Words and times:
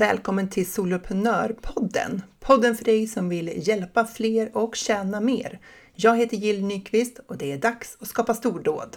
välkommen 0.00 0.48
till 0.48 0.70
Soloprenörpodden. 0.72 2.22
Podden 2.38 2.76
för 2.76 2.84
dig 2.84 3.06
som 3.06 3.28
vill 3.28 3.68
hjälpa 3.68 4.04
fler 4.04 4.56
och 4.56 4.76
tjäna 4.76 5.20
mer. 5.20 5.60
Jag 5.94 6.16
heter 6.16 6.36
Jill 6.36 6.64
Nyqvist 6.64 7.20
och 7.26 7.36
det 7.36 7.52
är 7.52 7.58
dags 7.58 7.96
att 8.00 8.08
skapa 8.08 8.34
stordåd. 8.34 8.96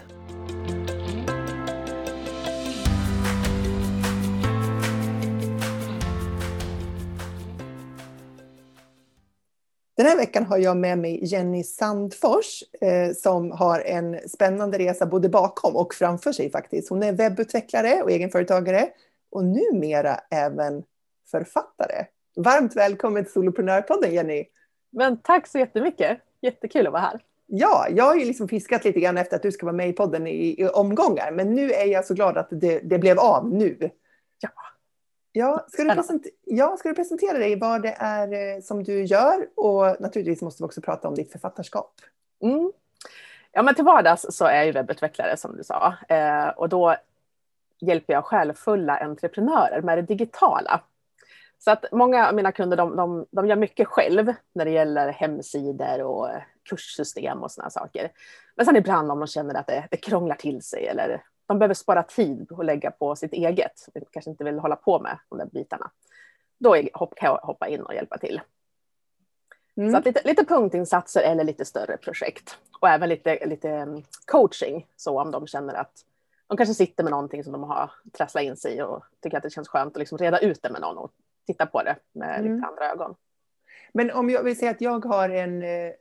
Den 9.98 10.06
här 10.06 10.18
veckan 10.18 10.46
har 10.46 10.58
jag 10.58 10.78
med 10.78 10.98
mig 10.98 11.20
Jenny 11.26 11.64
Sandfors 11.64 12.64
eh, 12.82 13.14
som 13.16 13.52
har 13.52 13.80
en 13.80 14.30
spännande 14.30 14.78
resa 14.78 15.06
både 15.06 15.30
bakom 15.30 15.76
och 15.76 15.94
framför 15.94 16.32
sig 16.32 16.52
faktiskt. 16.52 16.90
Hon 16.90 17.04
är 17.04 17.12
webbutvecklare 17.12 18.04
och 18.04 18.12
egenföretagare 18.12 18.90
och 19.32 19.46
numera 19.46 20.20
även 20.32 20.84
författare. 21.34 22.06
Varmt 22.36 22.76
välkommen 22.76 23.24
till 23.24 23.34
Soloprenörpodden 23.34 24.14
Jenny! 24.14 24.46
Men 24.92 25.18
tack 25.18 25.48
så 25.48 25.60
jättemycket! 25.60 26.20
Jättekul 26.42 26.88
att 26.88 26.94
vara 26.94 27.02
här. 27.02 27.24
Ja, 27.46 27.88
jag 27.90 28.04
har 28.04 28.16
ju 28.16 28.26
liksom 28.26 28.48
fiskat 28.48 28.86
lite 28.86 29.00
grann 29.00 29.18
efter 29.18 29.36
att 29.36 29.42
du 29.42 29.52
ska 29.52 29.66
vara 29.66 29.76
med 29.76 29.90
i 29.90 29.94
podden 29.94 30.28
i, 30.28 30.62
i 30.62 30.68
omgångar, 30.68 31.32
men 31.32 31.56
nu 31.56 31.72
är 31.72 31.86
jag 31.86 32.06
så 32.06 32.14
glad 32.14 32.38
att 32.38 32.48
det, 32.52 32.80
det 32.80 33.00
blev 33.00 33.20
av 33.20 33.50
nu. 33.50 33.90
Ja. 34.40 34.50
Ja 35.32 35.66
ska, 35.70 35.84
du 35.84 36.04
ja, 36.44 36.78
ska 36.78 36.90
du 36.90 36.96
presentera 36.96 37.38
dig 37.38 37.56
vad 37.60 37.82
det 37.82 37.96
är 38.00 38.56
eh, 38.56 38.62
som 38.62 38.84
du 38.84 39.04
gör 39.04 39.48
och 39.56 40.02
naturligtvis 40.02 40.42
måste 40.42 40.64
vi 40.64 40.68
också 40.68 40.82
prata 40.82 41.08
om 41.08 41.16
ditt 41.16 41.32
författarskap. 41.32 41.94
Mm. 42.42 42.72
Ja, 43.52 43.64
men 43.64 43.76
till 43.76 43.86
vardags 43.86 44.26
så 44.30 44.46
är 44.46 44.64
jag 44.64 44.74
webbutvecklare 44.74 45.38
som 45.38 45.58
du 45.58 45.64
sa 45.64 45.94
eh, 46.10 46.48
och 46.48 46.70
då 46.70 46.96
hjälper 47.80 48.14
jag 48.14 48.26
självfulla 48.26 48.98
entreprenörer 48.98 49.82
med 49.82 49.98
det 49.98 50.02
digitala. 50.02 50.82
Så 51.64 51.72
att 51.72 51.86
många 51.92 52.28
av 52.28 52.36
mina 52.36 52.52
kunder 52.52 52.78
de, 52.78 52.96
de, 52.96 53.26
de 53.32 53.48
gör 53.48 53.56
mycket 53.56 53.88
själv 53.88 54.34
när 54.54 54.66
det 54.66 54.72
gäller 54.72 55.12
hemsidor 55.12 56.02
och 56.02 56.30
kurssystem 56.70 57.44
och 57.44 57.52
sådana 57.52 57.70
saker. 57.70 58.12
Men 58.56 58.66
sen 58.66 58.76
ibland 58.76 59.12
om 59.12 59.20
de 59.20 59.28
känner 59.28 59.56
att 59.56 59.68
det, 59.68 59.88
det 59.92 59.98
krånglar 59.98 60.36
till 60.36 60.62
sig 60.62 60.88
eller 60.88 61.24
de 61.46 61.60
behöver 61.60 61.74
spara 61.74 62.04
tid 62.04 62.52
och 62.52 62.64
lägga 62.64 62.92
på 62.92 63.16
sitt 63.16 63.34
eget, 63.34 63.88
de 63.94 64.06
kanske 64.12 64.32
inte 64.32 64.44
vill 64.44 64.60
hålla 64.60 64.76
på 64.76 65.00
med 65.00 65.20
de 65.30 65.38
där 65.38 65.46
bitarna. 65.46 65.92
Då 66.60 66.74
kan 66.92 67.08
jag 67.20 67.38
hoppa 67.38 67.68
in 67.68 67.82
och 67.82 67.94
hjälpa 67.94 68.18
till. 68.18 68.42
Mm. 69.78 69.92
Så 69.92 69.98
att 69.98 70.06
lite, 70.06 70.22
lite 70.26 70.46
punktinsatser 70.46 71.22
eller 71.22 71.44
lite 71.44 71.66
större 71.66 71.98
projekt. 71.98 72.58
Och 72.80 72.90
även 72.90 73.10
lite, 73.10 73.46
lite 73.46 73.70
mm, 73.70 74.04
coaching, 74.26 74.88
så 74.96 75.22
om 75.22 75.32
de 75.32 75.48
känner 75.48 75.74
att 75.74 76.06
de 76.48 76.58
kanske 76.58 76.74
sitter 76.74 77.04
med 77.04 77.12
någonting 77.12 77.44
som 77.44 77.54
de 77.54 77.64
har 77.64 77.92
trasslat 78.18 78.44
in 78.44 78.58
sig 78.58 78.78
i 78.78 78.82
och 78.82 79.04
tycker 79.22 79.38
att 79.38 79.44
det 79.44 79.50
känns 79.50 79.68
skönt 79.68 79.94
att 79.96 80.00
liksom 80.00 80.18
reda 80.18 80.40
ut 80.40 80.64
det 80.64 80.70
med 80.70 80.82
någon 80.82 80.98
och 80.98 81.12
titta 81.46 81.66
på 81.66 81.84
det 81.84 81.96
med 82.12 82.40
mm. 82.40 82.56
lite 82.56 82.68
andra 82.68 82.92
ögon. 82.92 83.16
Men 83.94 84.12
om 84.12 84.30
jag 84.30 84.44
vill 84.44 84.58
säga 84.58 84.72
att 84.72 84.82
jag 84.82 85.06
har 85.06 85.30
en, 85.30 85.64
eh, 85.64 85.92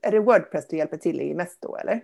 är 0.00 0.10
det 0.10 0.20
Wordpress 0.20 0.68
du 0.68 0.76
hjälper 0.76 0.96
till 0.96 1.20
i 1.20 1.34
mest 1.34 1.60
då 1.60 1.76
eller? 1.76 2.00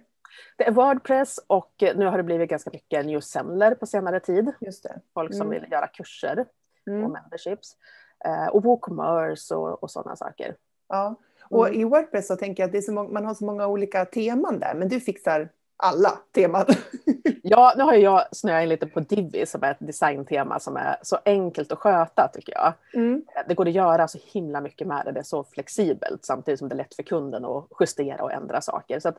Det 0.57 0.67
är 0.67 0.73
Wordpress 0.73 1.41
och 1.47 1.73
nu 1.97 2.07
har 2.07 2.17
det 2.17 2.23
blivit 2.23 2.51
ganska 2.51 2.71
mycket 2.73 3.07
New 3.07 3.21
Sendler 3.21 3.75
på 3.75 3.87
senare 3.87 4.21
tid. 4.21 4.53
Just 4.61 4.83
det. 4.83 5.01
Folk 5.15 5.35
som 5.35 5.47
mm. 5.47 5.61
vill 5.61 5.73
göra 5.73 5.87
kurser 5.87 6.47
mm. 6.87 7.05
och 7.05 7.11
memberships. 7.11 7.77
Eh, 8.25 8.47
och 8.47 8.65
WooCommerce 8.65 9.55
och, 9.55 9.83
och 9.83 9.91
sådana 9.91 10.17
saker. 10.17 10.57
Ja, 10.89 11.15
och 11.41 11.69
mm. 11.69 11.81
i 11.81 11.85
Wordpress 11.85 12.27
så 12.27 12.37
tänker 12.37 12.63
jag 12.63 12.69
att 12.69 12.73
det 12.73 12.79
är 12.79 12.83
så 12.83 12.93
många, 12.93 13.09
man 13.09 13.25
har 13.25 13.35
så 13.35 13.45
många 13.45 13.67
olika 13.67 14.05
teman 14.05 14.59
där, 14.59 14.75
men 14.75 14.89
du 14.89 15.01
fixar 15.01 15.49
alla 15.79 16.19
teman. 16.35 16.67
ja, 17.43 17.75
nu 17.77 17.83
har 17.83 17.95
jag 17.95 18.37
snöat 18.37 18.63
in 18.63 18.69
lite 18.69 18.87
på 18.87 19.01
Divi 19.01 19.47
som 19.47 19.63
är 19.63 19.71
ett 19.71 19.77
designtema 19.81 20.61
som 20.61 20.77
är 20.77 20.97
så 21.03 21.19
enkelt 21.25 21.73
att 21.73 21.79
sköta 21.79 22.29
tycker 22.29 22.53
jag. 22.53 22.73
Mm. 22.95 23.23
Det 23.49 23.55
går 23.55 23.69
att 23.69 23.75
göra 23.75 24.09
så 24.09 24.19
himla 24.25 24.61
mycket 24.61 24.87
med 24.87 25.03
det, 25.05 25.13
det 25.13 25.21
är 25.21 25.25
så 25.25 25.45
flexibelt 25.45 26.25
samtidigt 26.25 26.59
som 26.59 26.69
det 26.69 26.75
är 26.75 26.77
lätt 26.77 26.95
för 26.95 27.03
kunden 27.03 27.45
att 27.45 27.67
justera 27.81 28.23
och 28.23 28.33
ändra 28.33 28.61
saker. 28.61 29.01
Så 29.01 29.09
att, 29.09 29.19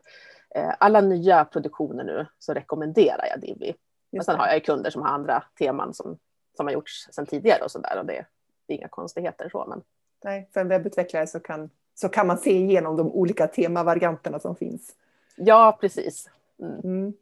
eh, 0.56 0.74
alla 0.80 1.02
nya 1.02 1.46
produktioner 1.46 2.04
nu 2.04 2.26
så 2.40 2.54
rekommenderar 2.54 3.28
jag 3.32 3.42
Divi. 3.42 3.76
Men 4.12 4.24
sen 4.24 4.36
har 4.36 4.48
jag 4.48 4.66
kunder 4.66 4.90
som 4.90 5.02
har 5.02 5.10
andra 5.10 5.44
teman 5.60 5.94
som, 5.94 6.18
som 6.58 6.68
har 6.68 6.74
gjorts 6.74 7.08
sedan 7.12 7.26
tidigare 7.26 7.64
och 7.64 7.72
sådär 7.72 8.00
och 8.00 8.06
det, 8.06 8.26
det 8.68 8.74
är 8.74 8.78
inga 8.78 8.88
konstigheter 8.88 9.50
så. 9.52 9.66
Men... 9.70 9.82
Nej, 10.24 10.50
för 10.54 10.62
en 10.62 10.68
webbutvecklare 10.68 11.28
så 11.28 11.40
kan, 11.40 11.70
så 11.96 12.10
kan 12.10 12.28
man 12.28 12.38
se 12.38 12.52
igenom 12.52 12.98
de 12.98 13.12
olika 13.12 13.48
temavarianterna 13.48 14.40
som 14.40 14.56
finns. 14.56 14.96
Ja, 15.36 15.78
precis. 15.82 16.30
Mm. 16.62 16.80
mm. 16.84 17.14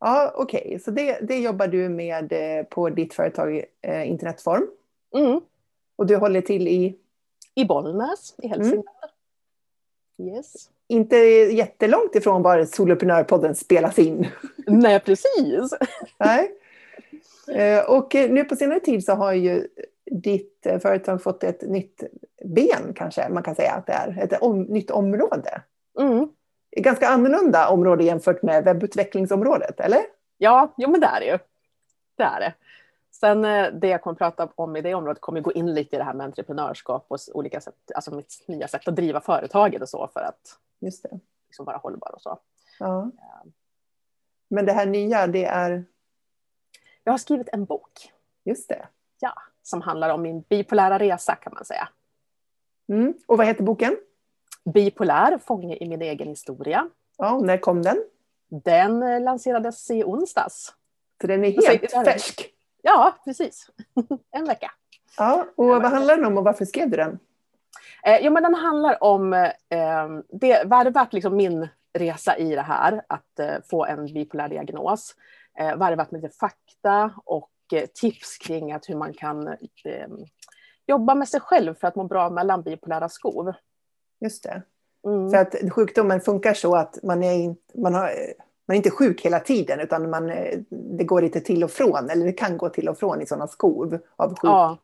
Ja, 0.00 0.32
Okej, 0.34 0.62
okay. 0.66 0.78
så 0.78 0.90
det, 0.90 1.18
det 1.22 1.38
jobbar 1.38 1.66
du 1.66 1.88
med 1.88 2.32
eh, 2.32 2.64
på 2.64 2.90
ditt 2.90 3.14
företag 3.14 3.64
eh, 3.82 4.08
Internetform. 4.08 4.66
Mm. 5.14 5.40
Och 5.96 6.06
du 6.06 6.16
håller 6.16 6.40
till 6.40 6.68
i? 6.68 6.96
I 7.54 7.64
Bollnäs 7.64 8.34
i 8.38 8.48
Hälsingland. 8.48 8.86
Mm. 10.18 10.34
Yes. 10.34 10.70
Inte 10.88 11.16
jättelångt 11.16 12.14
ifrån 12.14 12.42
var 12.42 12.64
Soloprenörpodden 12.64 13.54
spelas 13.54 13.98
in. 13.98 14.26
Nej, 14.66 15.00
precis. 15.00 15.74
Nej. 16.18 16.52
Eh, 17.48 17.90
och 17.90 18.14
nu 18.14 18.44
på 18.44 18.56
senare 18.56 18.80
tid 18.80 19.04
så 19.04 19.12
har 19.12 19.32
ju 19.32 19.68
ditt 20.10 20.66
eh, 20.66 20.78
företag 20.78 21.22
fått 21.22 21.44
ett 21.44 21.62
nytt 21.62 22.02
ben 22.44 22.92
kanske 22.94 23.28
man 23.28 23.42
kan 23.42 23.54
säga 23.54 23.72
att 23.72 23.86
det 23.86 23.92
är. 23.92 24.18
Ett 24.18 24.42
om, 24.42 24.62
nytt 24.62 24.90
område. 24.90 25.62
Mm 26.00 26.28
ganska 26.82 27.08
annorlunda 27.08 27.68
område 27.68 28.04
jämfört 28.04 28.42
med 28.42 28.64
webbutvecklingsområdet, 28.64 29.80
eller? 29.80 30.00
Ja, 30.38 30.74
jo 30.76 30.90
men 30.90 31.00
det 31.00 31.06
är 31.06 31.20
det 31.20 31.26
ju. 31.26 31.38
Det 32.16 32.22
är 32.22 32.40
det. 32.40 32.54
Sen 33.10 33.44
eh, 33.44 33.72
det 33.72 33.88
jag 33.88 34.02
kommer 34.02 34.16
prata 34.16 34.48
om 34.54 34.76
i 34.76 34.80
det 34.80 34.94
området 34.94 35.20
kommer 35.20 35.40
gå 35.40 35.52
in 35.52 35.74
lite 35.74 35.96
i 35.96 35.98
det 35.98 36.04
här 36.04 36.14
med 36.14 36.24
entreprenörskap 36.24 37.06
och 37.08 37.18
olika 37.34 37.60
sätt, 37.60 37.74
alltså 37.94 38.14
mitt 38.14 38.44
nya 38.48 38.68
sätt 38.68 38.88
att 38.88 38.96
driva 38.96 39.20
företaget 39.20 39.82
och 39.82 39.88
så 39.88 40.08
för 40.12 40.20
att 40.20 40.58
Just 40.84 41.02
det. 41.02 41.20
Liksom 41.46 41.66
vara 41.66 41.76
hållbar 41.76 42.14
och 42.14 42.22
så. 42.22 42.38
Ja. 42.78 43.10
Men 44.48 44.66
det 44.66 44.72
här 44.72 44.86
nya, 44.86 45.26
det 45.26 45.44
är? 45.44 45.84
Jag 47.04 47.12
har 47.12 47.18
skrivit 47.18 47.48
en 47.52 47.64
bok. 47.64 48.12
Just 48.44 48.68
det. 48.68 48.88
Ja, 49.20 49.34
som 49.62 49.82
handlar 49.82 50.10
om 50.10 50.22
min 50.22 50.40
bipolära 50.40 50.98
resa 50.98 51.34
kan 51.34 51.54
man 51.54 51.64
säga. 51.64 51.88
Mm. 52.88 53.14
Och 53.26 53.38
vad 53.38 53.46
heter 53.46 53.62
boken? 53.62 53.96
Bipolär, 54.64 55.38
fånge 55.38 55.76
i 55.76 55.88
min 55.88 56.02
egen 56.02 56.28
historia. 56.28 56.88
Ja, 57.18 57.38
när 57.38 57.58
kom 57.58 57.82
den? 57.82 57.96
Den 58.48 59.02
eh, 59.02 59.20
lanserades 59.20 59.90
i 59.90 60.04
onsdags. 60.04 60.74
Så 61.20 61.26
den 61.26 61.44
är 61.44 61.50
helt 61.50 61.90
så, 61.90 62.04
färsk? 62.04 62.50
Ja, 62.82 63.14
precis. 63.24 63.70
en 64.30 64.44
vecka. 64.44 64.70
Ja, 65.16 65.46
och 65.56 65.66
vad 65.66 65.84
handlar 65.84 66.16
den 66.16 66.26
om 66.26 66.38
och 66.38 66.44
varför 66.44 66.64
skrev 66.64 66.90
du 66.90 66.96
den? 66.96 67.18
Eh, 68.04 68.18
jo, 68.22 68.32
men 68.32 68.42
den 68.42 68.54
handlar 68.54 69.04
om 69.04 69.32
eh, 69.32 70.08
det, 70.28 70.64
varvat 70.66 71.12
liksom 71.12 71.36
min 71.36 71.68
resa 71.92 72.36
i 72.36 72.54
det 72.54 72.62
här, 72.62 73.02
att 73.08 73.38
eh, 73.38 73.54
få 73.70 73.84
en 73.84 74.14
bipolär 74.14 74.48
diagnos. 74.48 75.14
Eh, 75.58 75.76
varvat 75.76 76.10
med 76.10 76.22
lite 76.22 76.36
fakta 76.36 77.14
och 77.24 77.50
eh, 77.72 77.86
tips 77.94 78.38
kring 78.38 78.72
att 78.72 78.88
hur 78.88 78.96
man 78.96 79.14
kan 79.14 79.48
eh, 79.48 80.08
jobba 80.86 81.14
med 81.14 81.28
sig 81.28 81.40
själv 81.40 81.74
för 81.74 81.88
att 81.88 81.96
må 81.96 82.04
bra 82.04 82.30
mellan 82.30 82.62
bipolära 82.62 83.08
skov. 83.08 83.52
Just 84.24 84.42
det. 84.42 84.62
Mm. 85.06 85.30
För 85.30 85.36
att 85.36 85.72
sjukdomen 85.72 86.20
funkar 86.20 86.54
så 86.54 86.76
att 86.76 87.02
man 87.02 87.22
är, 87.22 87.32
in, 87.32 87.56
man, 87.74 87.94
har, 87.94 88.10
man 88.66 88.74
är 88.74 88.76
inte 88.76 88.90
sjuk 88.90 89.20
hela 89.20 89.40
tiden 89.40 89.80
utan 89.80 90.10
man, 90.10 90.26
det 90.68 91.04
går 91.04 91.22
lite 91.22 91.40
till 91.40 91.64
och 91.64 91.70
från, 91.70 92.10
eller 92.10 92.26
det 92.26 92.32
kan 92.32 92.58
gå 92.58 92.68
till 92.68 92.88
och 92.88 92.98
från 92.98 93.22
i 93.22 93.26
sådana 93.26 93.46
skov 93.46 93.98
av 94.16 94.28
sjuk. 94.28 94.38
Ja, 94.42 94.78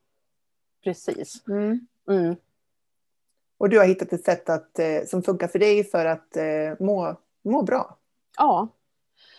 precis. 0.85 1.49
Mm. 1.49 1.87
Mm. 2.11 2.37
Och 3.59 3.69
du 3.69 3.79
har 3.79 3.85
hittat 3.85 4.13
ett 4.13 4.25
sätt 4.25 4.49
att, 4.49 4.79
eh, 4.79 5.05
som 5.07 5.23
funkar 5.23 5.49
för 5.49 5.59
dig 5.59 5.85
för 5.85 6.07
att 6.07 6.37
eh, 6.37 6.87
må, 6.87 7.17
må 7.45 7.63
bra. 7.63 7.97
Ja. 8.37 8.69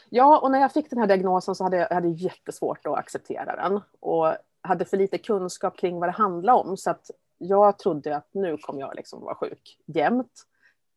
Ja, 0.10 0.40
och 0.40 0.52
när 0.52 0.60
jag 0.60 0.74
fick 0.74 0.90
den 0.90 1.00
här 1.00 1.08
diagnosen 1.08 1.56
så 1.56 1.64
hade 1.64 1.78
jag 1.78 1.90
hade 1.90 2.08
jättesvårt 2.08 2.88
att 2.88 2.98
acceptera 2.98 3.56
den. 3.56 3.82
Och 4.00 4.36
hade 4.62 4.86
för 4.86 4.98
lite 4.98 5.18
kunskap 5.18 5.78
kring 5.78 6.00
vad 6.00 6.10
det 6.10 6.14
handlade 6.14 6.60
om. 6.60 6.78
Så 6.78 6.92
att 6.92 7.12
jag 7.42 7.80
trodde 7.80 8.16
att 8.16 8.28
nu 8.32 8.58
kommer 8.58 8.80
jag 8.80 8.96
liksom 8.96 9.22
vara 9.22 9.36
sjuk 9.36 9.78
jämt. 9.86 10.44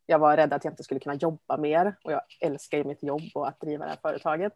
Jag 0.06 0.19
var 0.19 0.37
rädd 0.37 0.52
att 0.52 0.64
jag 0.64 0.73
inte 0.73 0.85
skulle 0.85 1.00
kunna 1.00 1.14
jobba 1.14 1.56
mer 1.56 1.96
och 2.05 2.12
jag 2.12 2.20
älskar 2.41 2.79
ju 2.79 2.85
mitt 2.85 3.02
jobb 3.02 3.23
och 3.35 3.49
att 3.49 3.61
driva 3.61 3.85
det 3.85 3.91
här 3.91 3.99
företaget. 4.02 4.52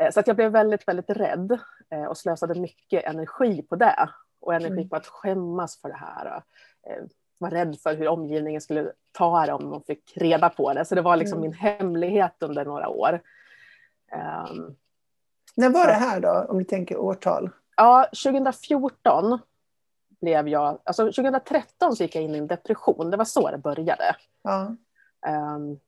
Eh, 0.00 0.10
så 0.10 0.20
att 0.20 0.26
jag 0.26 0.36
blev 0.36 0.52
väldigt, 0.52 0.88
väldigt 0.88 1.10
rädd 1.10 1.58
eh, 1.90 2.04
och 2.04 2.16
slösade 2.16 2.60
mycket 2.60 3.04
energi 3.04 3.62
på 3.62 3.76
det 3.76 4.08
och 4.40 4.54
energi 4.54 4.72
mm. 4.72 4.88
på 4.88 4.96
att 4.96 5.06
skämmas 5.06 5.80
för 5.80 5.88
det 5.88 5.96
här. 5.96 6.26
Och 6.26 6.90
eh, 6.90 7.04
var 7.38 7.50
rädd 7.50 7.78
för 7.80 7.96
hur 7.96 8.08
omgivningen 8.08 8.60
skulle 8.60 8.92
ta 9.12 9.46
det 9.46 9.52
om 9.52 9.70
de 9.70 9.82
fick 9.82 10.12
reda 10.16 10.48
på 10.48 10.74
det. 10.74 10.84
Så 10.84 10.94
det 10.94 11.02
var 11.02 11.16
liksom 11.16 11.38
mm. 11.38 11.50
min 11.50 11.58
hemlighet 11.58 12.36
under 12.40 12.64
några 12.64 12.88
år. 12.88 13.20
Um, 14.12 14.76
När 15.54 15.70
var 15.70 15.86
det 15.86 15.92
här 15.92 16.20
då, 16.20 16.46
om 16.48 16.58
du 16.58 16.64
tänker 16.64 16.96
årtal? 16.96 17.50
Ja, 17.76 18.08
2014 18.24 19.38
blev 20.20 20.48
jag, 20.48 20.78
alltså 20.84 21.04
2013 21.04 21.96
så 21.96 22.02
gick 22.02 22.14
jag 22.14 22.24
in 22.24 22.34
i 22.34 22.38
en 22.38 22.46
depression, 22.46 23.10
det 23.10 23.16
var 23.16 23.24
så 23.24 23.50
det 23.50 23.58
började. 23.58 24.16
Ja. 24.42 24.76
Um, 25.56 25.80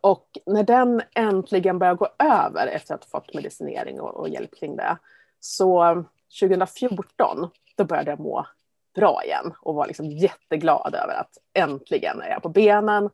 och 0.00 0.38
när 0.46 0.62
den 0.62 1.02
äntligen 1.14 1.78
började 1.78 1.98
gå 1.98 2.08
över 2.18 2.66
efter 2.66 2.94
att 2.94 3.04
ha 3.04 3.20
fått 3.20 3.34
medicinering 3.34 4.00
och, 4.00 4.14
och 4.14 4.28
hjälp 4.28 4.58
kring 4.58 4.76
det, 4.76 4.98
så 5.40 6.04
2014 6.40 7.50
då 7.76 7.84
började 7.84 8.10
jag 8.10 8.20
må 8.20 8.46
bra 8.94 9.24
igen 9.24 9.54
och 9.60 9.74
var 9.74 9.86
liksom 9.86 10.10
jätteglad 10.10 10.94
över 10.94 11.14
att 11.14 11.38
äntligen 11.52 12.20
är 12.20 12.28
jag 12.30 12.42
på 12.42 12.48
benen. 12.48 13.10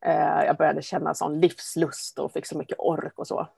Eh, 0.00 0.44
jag 0.44 0.56
började 0.56 0.82
känna 0.82 1.14
sån 1.14 1.40
livslust 1.40 2.18
och 2.18 2.32
fick 2.32 2.46
så 2.46 2.58
mycket 2.58 2.78
ork 2.78 3.18
och 3.18 3.26
så. 3.26 3.48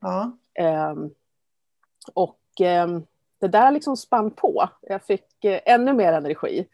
Ja. 0.00 0.38
Eh, 0.54 0.94
och 2.14 2.60
eh, 2.60 2.88
det 3.40 3.48
där 3.48 3.70
liksom 3.70 3.96
spann 3.96 4.30
på. 4.30 4.68
Jag 4.80 5.02
fick 5.02 5.44
eh, 5.44 5.60
ännu 5.64 5.92
mer 5.92 6.12
energi 6.12 6.68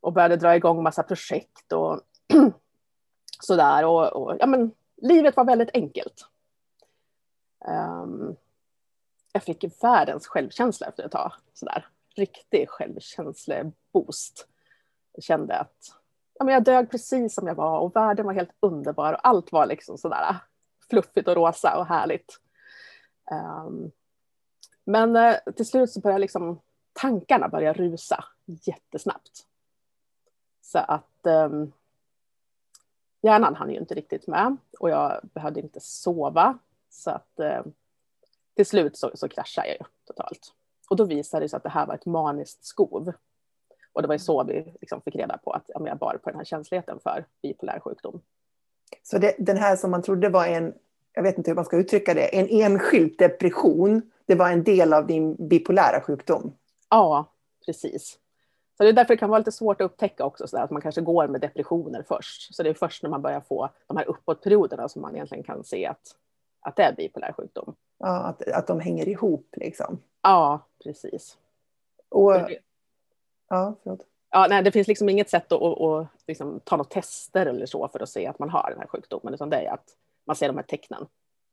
och 0.00 0.12
började 0.12 0.36
dra 0.36 0.56
igång 0.56 0.82
massa 0.82 1.02
projekt 1.02 1.72
och 1.72 2.00
sådär. 3.40 3.84
Och, 3.84 4.06
och, 4.12 4.36
ja, 4.40 4.46
men, 4.46 4.70
livet 4.96 5.36
var 5.36 5.44
väldigt 5.44 5.70
enkelt. 5.74 6.26
Um, 7.68 8.36
jag 9.32 9.42
fick 9.42 9.82
världens 9.82 10.26
självkänsla 10.26 10.86
efter 10.86 11.04
ett 11.04 11.12
tag. 11.12 11.32
Sådär. 11.52 11.86
Riktig 12.16 12.68
självkänsleboost. 12.68 14.48
Jag 15.12 15.24
kände 15.24 15.58
att 15.58 15.76
ja, 16.38 16.44
men 16.44 16.54
jag 16.54 16.64
dög 16.64 16.90
precis 16.90 17.34
som 17.34 17.46
jag 17.46 17.54
var 17.54 17.78
och 17.78 17.96
världen 17.96 18.26
var 18.26 18.32
helt 18.32 18.54
underbar 18.60 19.12
och 19.12 19.26
allt 19.26 19.52
var 19.52 19.66
liksom 19.66 19.98
sådär 19.98 20.36
fluffigt 20.90 21.28
och 21.28 21.36
rosa 21.36 21.78
och 21.78 21.86
härligt. 21.86 22.40
Um, 23.30 23.90
men 24.88 25.16
eh, 25.16 25.36
till 25.56 25.66
slut 25.66 25.90
så 25.90 26.00
började 26.00 26.20
liksom 26.20 26.60
tankarna 26.92 27.48
börja 27.48 27.72
rusa 27.72 28.24
jättesnabbt. 28.44 29.46
Så 30.60 30.78
att 30.78 31.20
um, 31.22 31.72
hjärnan 33.22 33.54
hann 33.54 33.70
ju 33.70 33.78
inte 33.78 33.94
riktigt 33.94 34.26
med 34.26 34.56
och 34.78 34.90
jag 34.90 35.20
behövde 35.22 35.60
inte 35.60 35.80
sova. 35.80 36.58
Så 36.90 37.10
att 37.10 37.32
uh, 37.40 37.62
till 38.54 38.66
slut 38.66 38.96
så, 38.96 39.10
så 39.14 39.28
kraschade 39.28 39.68
jag 39.68 39.76
ju 39.76 39.84
totalt. 40.04 40.54
Och 40.90 40.96
då 40.96 41.04
visade 41.04 41.44
det 41.44 41.48
sig 41.48 41.56
att 41.56 41.62
det 41.62 41.68
här 41.68 41.86
var 41.86 41.94
ett 41.94 42.06
maniskt 42.06 42.64
skov. 42.64 43.12
Och 43.92 44.02
det 44.02 44.08
var 44.08 44.14
ju 44.14 44.18
så 44.18 44.44
vi 44.44 44.74
liksom 44.80 45.00
fick 45.02 45.16
reda 45.16 45.38
på 45.38 45.52
att 45.52 45.64
ja, 45.66 45.86
jag 45.86 45.98
bar 45.98 46.20
på 46.22 46.30
den 46.30 46.38
här 46.38 46.44
känsligheten 46.44 46.98
för 47.02 47.26
bipolär 47.42 47.80
sjukdom. 47.80 48.20
Så 49.02 49.18
det, 49.18 49.34
den 49.38 49.56
här 49.56 49.76
som 49.76 49.90
man 49.90 50.02
trodde 50.02 50.28
var 50.28 50.46
en, 50.46 50.74
jag 51.18 51.22
vet 51.22 51.38
inte 51.38 51.50
hur 51.50 51.54
man 51.54 51.64
ska 51.64 51.76
uttrycka 51.76 52.14
det, 52.14 52.38
en 52.38 52.48
enskild 52.48 53.18
depression, 53.18 54.02
det 54.26 54.34
var 54.34 54.50
en 54.50 54.64
del 54.64 54.92
av 54.92 55.06
din 55.06 55.48
bipolära 55.48 56.00
sjukdom? 56.00 56.52
Ja, 56.90 57.32
precis. 57.66 58.18
Så 58.76 58.82
det 58.82 58.88
är 58.88 58.92
därför 58.92 59.14
det 59.14 59.18
kan 59.18 59.30
vara 59.30 59.38
lite 59.38 59.52
svårt 59.52 59.80
att 59.80 59.84
upptäcka 59.84 60.24
också, 60.24 60.48
så 60.48 60.58
att 60.58 60.70
man 60.70 60.82
kanske 60.82 61.00
går 61.00 61.28
med 61.28 61.40
depressioner 61.40 62.04
först. 62.08 62.54
Så 62.54 62.62
det 62.62 62.68
är 62.68 62.74
först 62.74 63.02
när 63.02 63.10
man 63.10 63.22
börjar 63.22 63.40
få 63.40 63.68
de 63.86 63.96
här 63.96 64.08
uppåtperioderna 64.08 64.88
som 64.88 65.02
man 65.02 65.14
egentligen 65.14 65.44
kan 65.44 65.64
se 65.64 65.86
att, 65.86 66.16
att 66.60 66.76
det 66.76 66.82
är 66.82 66.94
bipolär 66.96 67.32
sjukdom. 67.32 67.74
Ja, 67.98 68.08
att, 68.08 68.48
att 68.48 68.66
de 68.66 68.80
hänger 68.80 69.08
ihop 69.08 69.54
liksom. 69.56 69.98
Ja, 70.22 70.66
precis. 70.84 71.38
Och, 72.08 72.34
ja, 73.48 73.74
förlåt. 73.82 74.06
Ja, 74.30 74.46
nej, 74.50 74.62
det 74.62 74.72
finns 74.72 74.88
liksom 74.88 75.08
inget 75.08 75.30
sätt 75.30 75.52
att, 75.52 75.62
att, 75.62 75.80
att 75.80 76.08
liksom, 76.26 76.60
ta 76.64 76.76
några 76.76 76.88
tester 76.88 77.46
eller 77.46 77.66
så 77.66 77.88
för 77.88 78.02
att 78.02 78.08
se 78.08 78.26
att 78.26 78.38
man 78.38 78.50
har 78.50 78.70
den 78.70 78.80
här 78.80 78.86
sjukdomen, 78.86 79.34
utan 79.34 79.50
det 79.50 79.56
är 79.56 79.72
att 79.72 79.94
man 80.28 80.36
ser 80.36 80.48
de 80.48 80.56
här 80.56 80.64
tecknen. 80.64 81.06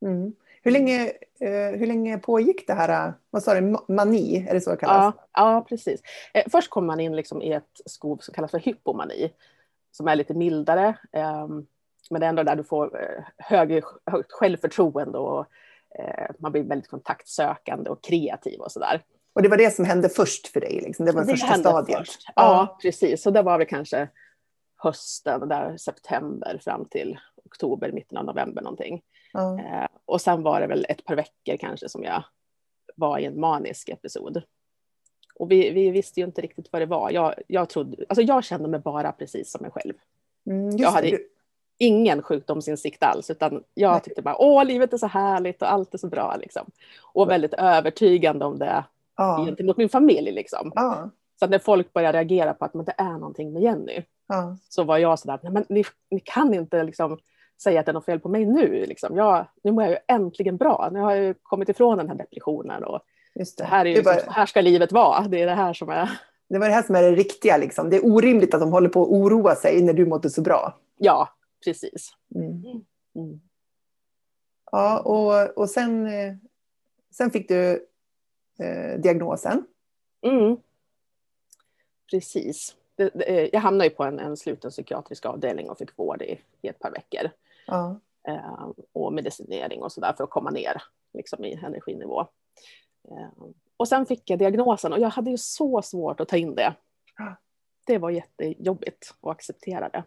Mm. 0.06 0.34
Hur, 0.62 0.72
länge, 0.72 1.06
eh, 1.40 1.80
hur 1.80 1.88
länge 1.88 2.18
pågick 2.18 2.68
det 2.68 2.74
här, 2.74 3.14
vad 3.30 3.44
sa 3.44 3.54
du, 3.54 3.78
mani, 3.88 4.48
är 4.50 4.54
det 4.54 4.62
så 4.62 4.70
det 4.70 4.78
kallas? 4.78 5.16
Ja, 5.18 5.28
ja 5.34 5.66
precis. 5.70 6.02
Eh, 6.34 6.44
först 6.52 6.70
kommer 6.70 6.88
man 6.88 7.00
in 7.00 7.16
liksom 7.16 7.42
i 7.42 7.52
ett 7.54 7.82
skov 7.86 8.18
som 8.18 8.34
kallas 8.34 8.52
för 8.52 8.60
hypomani, 8.60 9.32
som 9.92 10.08
är 10.08 10.16
lite 10.16 10.34
mildare, 10.34 10.88
eh, 11.12 11.48
men 12.10 12.20
det 12.20 12.26
är 12.26 12.30
ändå 12.30 12.44
där 12.44 12.56
du 12.56 12.64
får 12.64 13.02
eh, 13.02 13.24
hög, 13.38 13.84
högt 14.12 14.32
självförtroende 14.32 15.18
och 15.18 15.46
eh, 16.00 16.30
man 16.40 16.52
blir 16.52 16.64
väldigt 16.64 16.90
kontaktsökande 16.90 17.90
och 17.90 18.04
kreativ 18.04 18.60
och 18.60 18.72
sådär. 18.72 19.04
Och 19.34 19.42
det 19.42 19.50
var 19.50 19.58
det 19.58 19.76
som 19.76 19.86
hände 19.86 20.10
först 20.10 20.48
för 20.48 20.60
dig? 20.60 20.82
Liksom. 20.82 21.06
Det 21.06 21.12
var 21.12 21.22
det 21.22 21.28
första 21.28 21.54
stadiet? 21.54 22.00
Först. 22.00 22.24
Ja, 22.28 22.34
ja, 22.36 22.78
precis. 22.82 23.22
Så 23.22 23.32
det 23.32 23.42
var 23.42 23.58
väl 23.58 23.68
kanske 23.68 24.10
hösten, 24.78 25.48
där 25.48 25.78
september 25.78 26.60
fram 26.64 26.86
till 26.86 27.20
oktober, 27.46 27.92
mitten 27.92 28.18
av 28.18 28.26
november 28.26 28.62
någonting. 28.62 29.02
Ja. 29.34 29.60
Eh, 29.60 29.88
och 30.06 30.22
sen 30.22 30.44
var 30.44 30.62
det 30.62 30.68
väl 30.68 30.86
ett 30.90 31.06
par 31.06 31.16
veckor 31.16 31.58
kanske 31.58 31.90
som 31.90 32.04
jag 32.04 32.24
var 32.96 33.20
i 33.20 33.26
en 33.26 33.40
manisk 33.40 33.90
episod. 33.90 34.42
Och 35.36 35.52
vi, 35.52 35.70
vi 35.70 35.90
visste 35.90 36.20
ju 36.20 36.26
inte 36.26 36.42
riktigt 36.42 36.70
vad 36.72 36.82
det 36.82 36.86
var. 36.86 37.12
Jag, 37.12 37.34
jag, 37.48 37.70
trodde, 37.70 38.06
alltså 38.10 38.22
jag 38.22 38.44
kände 38.44 38.70
mig 38.70 38.80
bara 38.80 39.12
precis 39.12 39.52
som 39.52 39.62
mig 39.62 39.72
själv. 39.72 39.94
Mm, 40.46 40.78
jag 40.78 40.92
hade 40.92 41.10
det. 41.10 41.20
ingen 41.78 42.22
sjukdomsinsikt 42.22 43.04
alls, 43.04 43.30
utan 43.30 43.64
jag 43.74 43.92
Nej. 43.92 44.02
tyckte 44.02 44.22
bara 44.22 44.38
åh, 44.38 44.66
livet 44.66 44.94
är 44.94 44.98
så 44.98 45.08
härligt 45.08 45.62
och 45.62 45.72
allt 45.72 45.94
är 45.94 45.98
så 45.98 46.08
bra. 46.08 46.36
Liksom. 46.40 46.72
Och 47.14 47.30
väldigt 47.30 47.54
övertygande 47.54 48.46
om 48.46 48.60
det 48.60 48.84
ja. 49.18 49.46
gentemot 49.46 49.78
min 49.78 49.90
familj. 49.90 50.32
Liksom. 50.32 50.72
Ja. 50.76 51.10
Så 51.40 51.48
när 51.48 51.60
folk 51.60 51.94
började 51.94 52.18
reagera 52.18 52.54
på 52.54 52.66
att 52.66 52.74
men 52.74 52.86
det 52.86 52.96
är 52.98 53.12
någonting 53.12 53.54
med 53.54 53.62
Jenny, 53.62 54.04
ja. 54.28 54.58
så 54.70 54.84
var 54.84 54.98
jag 54.98 55.20
sådär, 55.20 55.40
Nej, 55.44 55.52
men 55.52 55.66
ni, 55.70 55.84
ni 56.10 56.20
kan 56.20 56.54
inte 56.54 56.84
liksom 56.84 57.20
säga 57.62 57.80
att 57.80 57.86
det 57.86 57.92
är 57.92 57.94
något 57.94 58.06
fel 58.06 58.20
på 58.20 58.30
mig 58.30 58.46
nu. 58.46 58.86
Liksom. 58.86 59.16
Jag, 59.16 59.46
nu 59.64 59.72
mår 59.72 59.84
jag 59.84 59.92
ju 59.92 59.98
äntligen 60.08 60.58
bra. 60.58 60.90
Nu 60.92 61.00
har 61.00 61.16
jag 61.16 61.36
kommit 61.44 61.70
ifrån 61.70 61.98
den 61.98 62.10
här 62.10 62.16
depressionen. 62.16 62.84
Och 62.84 63.02
det. 63.34 63.58
Det 63.58 63.64
här, 63.64 63.86
är 63.86 63.96
ju, 63.96 64.02
var... 64.02 64.14
liksom, 64.14 64.34
här 64.34 64.46
ska 64.46 64.62
livet 64.62 64.92
vara. 64.92 65.28
Det 65.28 65.42
är 65.42 65.46
det 65.46 65.56
här 65.56 65.74
som 65.74 65.90
är... 65.90 66.10
Det 66.48 66.60
var 66.60 66.68
det 66.68 66.74
här 66.74 66.84
som 66.84 66.96
är 66.96 67.02
det 67.02 67.12
riktiga. 67.12 67.58
Liksom. 67.58 67.90
Det 67.90 67.96
är 67.96 68.06
orimligt 68.06 68.54
att 68.54 68.60
de 68.60 68.72
håller 68.72 68.90
på 68.90 69.02
att 69.02 69.10
oroa 69.10 69.56
sig 69.56 69.82
när 69.82 69.94
du 69.94 70.06
mådde 70.06 70.30
så 70.30 70.42
bra. 70.42 70.80
Ja, 70.98 71.30
precis. 71.66 72.10
Mm. 72.36 72.62
Mm. 73.16 73.42
Ja, 74.72 75.00
och, 75.00 75.58
och 75.58 75.70
sen, 75.70 76.08
eh, 76.08 76.34
sen 77.12 77.32
fick 77.32 77.48
du 77.48 77.88
eh, 78.60 79.00
diagnosen. 79.00 79.66
Mm. 80.22 80.58
Precis. 82.12 82.76
Det, 82.96 83.10
det, 83.14 83.50
jag 83.54 83.60
hamnade 83.60 83.90
ju 83.90 83.96
på 83.96 84.04
en, 84.04 84.20
en 84.20 84.38
sluten 84.38 84.72
psykiatrisk 84.72 85.26
avdelning 85.26 85.70
och 85.70 85.78
fick 85.78 85.98
vård 85.98 86.22
i, 86.22 86.40
i 86.62 86.68
ett 86.68 86.80
par 86.80 86.92
veckor. 86.92 87.30
Ja. 87.68 88.00
Eh, 88.28 88.70
och 88.94 89.14
medicinering 89.14 89.84
och 89.84 89.92
sådär 89.92 90.14
för 90.18 90.24
att 90.24 90.30
komma 90.30 90.50
ner 90.50 90.84
liksom, 91.14 91.46
i 91.46 91.54
energinivå. 91.54 92.20
Eh, 93.12 93.48
och 93.78 93.88
sen 93.88 94.06
fick 94.06 94.30
jag 94.30 94.40
diagnosen 94.40 94.94
och 94.94 95.00
jag 95.00 95.10
hade 95.10 95.32
ju 95.32 95.38
så 95.38 95.82
svårt 95.82 96.20
att 96.20 96.28
ta 96.28 96.38
in 96.38 96.56
det. 96.56 96.76
Det 97.86 97.98
var 97.98 98.10
jättejobbigt 98.10 99.14
att 99.22 99.32
acceptera 99.32 99.90
det. 99.90 100.04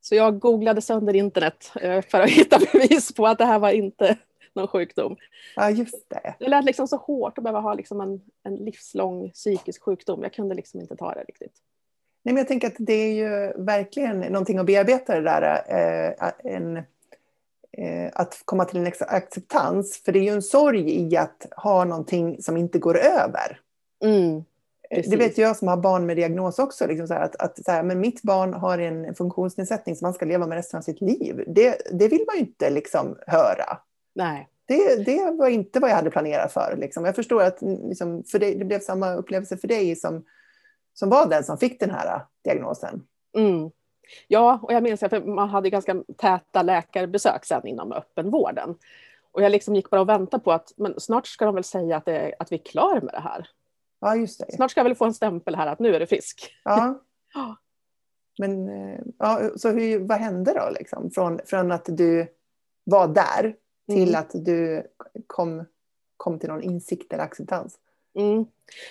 Så 0.00 0.14
jag 0.14 0.38
googlade 0.38 0.80
sönder 0.80 1.16
internet 1.16 1.72
eh, 1.80 2.02
för 2.02 2.20
att 2.20 2.30
hitta 2.38 2.58
bevis 2.72 3.14
på 3.14 3.26
att 3.26 3.38
det 3.38 3.44
här 3.44 3.58
var 3.58 3.70
inte 3.70 4.18
någon 4.52 4.68
sjukdom. 4.68 5.16
Ja, 5.56 5.70
just 5.70 6.10
det. 6.10 6.34
Det 6.38 6.48
lät 6.48 6.64
liksom 6.64 6.88
så 6.88 6.96
hårt 6.96 7.38
att 7.38 7.44
behöva 7.44 7.60
ha 7.60 7.74
liksom 7.74 8.00
en, 8.00 8.20
en 8.42 8.56
livslång 8.56 9.30
psykisk 9.30 9.82
sjukdom. 9.82 10.22
Jag 10.22 10.32
kunde 10.32 10.54
liksom 10.54 10.80
inte 10.80 10.96
ta 10.96 11.14
det 11.14 11.24
riktigt. 11.28 11.62
Nej, 12.22 12.34
men 12.34 12.36
jag 12.36 12.48
tänker 12.48 12.66
att 12.66 12.76
det 12.78 12.92
är 12.92 13.12
ju 13.12 13.52
verkligen 13.64 14.20
någonting 14.20 14.58
att 14.58 14.66
bearbeta 14.66 15.14
det 15.14 15.20
där. 15.20 15.62
Eh, 15.68 16.30
en, 16.54 16.76
eh, 17.72 18.10
att 18.12 18.42
komma 18.44 18.64
till 18.64 18.78
en 18.78 18.92
acceptans. 19.00 20.02
För 20.04 20.12
det 20.12 20.18
är 20.18 20.22
ju 20.22 20.32
en 20.32 20.42
sorg 20.42 21.00
i 21.00 21.16
att 21.16 21.46
ha 21.56 21.84
någonting 21.84 22.42
som 22.42 22.56
inte 22.56 22.78
går 22.78 22.98
över. 22.98 23.60
Mm, 24.04 24.44
det 24.90 25.16
vet 25.16 25.38
jag 25.38 25.56
som 25.56 25.68
har 25.68 25.76
barn 25.76 26.06
med 26.06 26.16
diagnos 26.16 26.58
också. 26.58 26.86
Liksom 26.86 27.06
så 27.06 27.14
att, 27.14 27.36
att 27.36 27.64
så 27.64 27.72
här, 27.72 27.82
men 27.82 28.00
mitt 28.00 28.22
barn 28.22 28.54
har 28.54 28.78
en 28.78 29.14
funktionsnedsättning 29.14 29.96
som 29.96 30.06
man 30.06 30.14
ska 30.14 30.24
leva 30.24 30.46
med 30.46 30.56
resten 30.56 30.78
av 30.78 30.82
sitt 30.82 31.00
liv. 31.00 31.44
Det, 31.46 31.82
det 31.92 32.08
vill 32.08 32.24
man 32.26 32.36
ju 32.36 32.40
inte 32.40 32.70
liksom 32.70 33.18
höra. 33.26 33.78
Nej. 34.14 34.48
Det, 34.66 35.04
det 35.04 35.30
var 35.30 35.48
inte 35.48 35.80
vad 35.80 35.90
jag 35.90 35.96
hade 35.96 36.10
planerat 36.10 36.52
för. 36.52 36.76
Liksom. 36.78 37.04
Jag 37.04 37.16
förstår 37.16 37.42
att 37.42 37.58
liksom, 37.62 38.24
för 38.24 38.38
dig, 38.38 38.54
det 38.54 38.64
blev 38.64 38.80
samma 38.80 39.14
upplevelse 39.14 39.56
för 39.56 39.68
dig 39.68 39.96
som, 39.96 40.24
som 40.98 41.10
var 41.10 41.26
den 41.26 41.44
som 41.44 41.58
fick 41.58 41.80
den 41.80 41.90
här 41.90 42.26
diagnosen. 42.44 43.02
Mm. 43.36 43.70
Ja, 44.28 44.60
och 44.62 44.72
jag 44.72 44.82
minns 44.82 45.02
att 45.02 45.26
man 45.26 45.48
hade 45.48 45.70
ganska 45.70 46.02
täta 46.16 46.62
läkarbesök 46.62 47.44
sen 47.44 47.66
inom 47.66 47.92
öppenvården. 47.92 48.74
Och 49.32 49.42
jag 49.42 49.52
liksom 49.52 49.74
gick 49.74 49.90
bara 49.90 50.00
och 50.00 50.08
väntade 50.08 50.44
på 50.44 50.52
att 50.52 50.72
men 50.76 51.00
snart 51.00 51.26
ska 51.26 51.44
de 51.44 51.54
väl 51.54 51.64
säga 51.64 51.96
att, 51.96 52.04
det, 52.04 52.34
att 52.38 52.52
vi 52.52 52.56
är 52.56 52.64
klara 52.64 53.00
med 53.00 53.14
det 53.14 53.20
här. 53.20 53.48
Ja, 54.00 54.16
just 54.16 54.40
det. 54.40 54.52
Snart 54.52 54.70
ska 54.70 54.80
jag 54.80 54.84
väl 54.84 54.94
få 54.94 55.04
en 55.04 55.14
stämpel 55.14 55.54
här 55.54 55.66
att 55.66 55.78
nu 55.78 55.94
är 55.94 56.00
du 56.00 56.06
frisk. 56.06 56.52
Ja. 56.64 57.02
Men 58.38 58.68
eh, 58.68 59.00
ja, 59.18 59.50
så 59.56 59.70
hur, 59.70 59.98
vad 59.98 60.18
hände 60.18 60.52
då 60.54 60.70
liksom? 60.78 61.10
Från, 61.10 61.40
från 61.46 61.72
att 61.72 61.84
du 61.88 62.26
var 62.84 63.08
där 63.08 63.54
till 63.88 64.08
mm. 64.08 64.20
att 64.20 64.30
du 64.32 64.86
kom, 65.26 65.64
kom 66.16 66.38
till 66.38 66.48
någon 66.48 66.62
insikt 66.62 67.12
eller 67.12 67.24
acceptans? 67.24 67.78
Mm. 68.14 68.46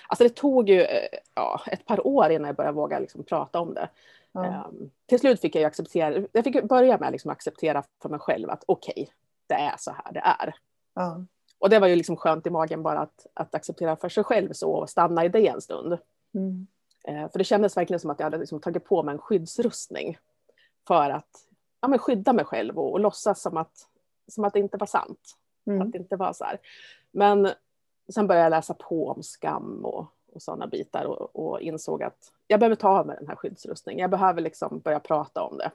Alltså 0.08 0.24
det 0.24 0.30
tog 0.30 0.70
ju 0.70 0.82
eh, 0.82 1.08
ja, 1.36 1.62
ett 1.72 1.86
par 1.86 2.08
år 2.08 2.30
innan 2.30 2.48
jag 2.48 2.56
började 2.56 2.76
våga 2.76 3.00
liksom 3.00 3.24
prata 3.24 3.60
om 3.60 3.74
det. 3.74 3.90
Ja. 4.32 4.66
Um, 4.70 4.92
till 5.06 5.20
slut 5.20 5.42
fick 5.42 5.56
jag 5.56 5.64
acceptera, 5.64 6.28
jag 6.32 6.44
fick 6.44 6.64
börja 6.64 6.98
med 6.98 7.08
att 7.08 7.12
liksom 7.12 7.32
acceptera 7.32 7.84
för 8.02 8.10
mig 8.10 8.20
själv 8.20 8.50
att 8.50 8.64
okej, 8.68 8.94
okay, 8.98 9.08
det 9.48 9.54
är 9.54 9.76
så 9.78 9.92
här 9.92 10.14
det 10.14 10.20
är. 10.20 10.56
Ja. 10.94 11.26
Och 11.60 11.70
det 11.70 11.80
var 11.80 11.88
ju 11.88 11.96
liksom 11.96 12.18
skönt 12.18 12.48
i 12.48 12.50
magen 12.50 12.84
bara 12.84 13.00
att, 13.00 13.28
att 13.34 13.56
acceptera 13.56 13.96
för 13.96 14.10
sig 14.10 14.24
själv 14.24 14.54
så 14.54 14.72
och 14.72 14.90
stanna 14.90 15.26
i 15.26 15.30
det 15.30 15.48
en 15.48 15.62
stund. 15.62 15.98
Mm. 16.34 16.68
Uh, 17.10 17.32
för 17.32 17.38
det 17.38 17.44
kändes 17.44 17.78
verkligen 17.78 18.00
som 18.00 18.10
att 18.10 18.20
jag 18.20 18.26
hade 18.26 18.38
liksom 18.38 18.60
tagit 18.60 18.86
på 18.86 19.04
mig 19.04 19.14
en 19.14 19.20
skyddsrustning 19.20 20.18
för 20.88 21.10
att 21.10 21.30
ja, 21.82 21.88
men 21.88 22.00
skydda 22.00 22.34
mig 22.34 22.46
själv 22.46 22.80
och, 22.80 22.92
och 22.92 23.00
låtsas 23.00 23.42
som 23.42 23.58
att 23.58 23.88
som 24.28 24.44
att 24.44 24.54
det 24.54 24.60
inte 24.60 24.78
var 24.78 24.88
sant. 24.88 25.38
Mm. 25.68 25.82
Att 25.82 25.92
det 25.92 25.98
inte 25.98 26.16
var 26.16 26.34
så 26.34 26.44
här. 26.44 26.60
Men 27.12 27.50
sen 28.14 28.28
började 28.28 28.46
jag 28.46 28.50
läsa 28.52 28.74
på 28.74 29.10
om 29.10 29.24
skam 29.24 29.86
och 29.86 30.06
och 30.38 30.42
sådana 30.42 30.68
bitar 30.68 31.06
och, 31.06 31.36
och, 31.36 31.62
insåg 31.62 32.04
att 32.04 32.34
jag 32.48 32.60
behöver 32.60 32.76
ta 32.76 32.90
av 33.00 33.08
mig 33.08 33.18
den 33.20 33.28
här 33.28 33.36
skyddsrustningen. 33.36 34.02
Jag 34.02 34.10
behöver 34.10 34.42
liksom 34.42 34.80
börja 34.80 35.00
prata 35.00 35.44
om 35.44 35.58
det. 35.58 35.72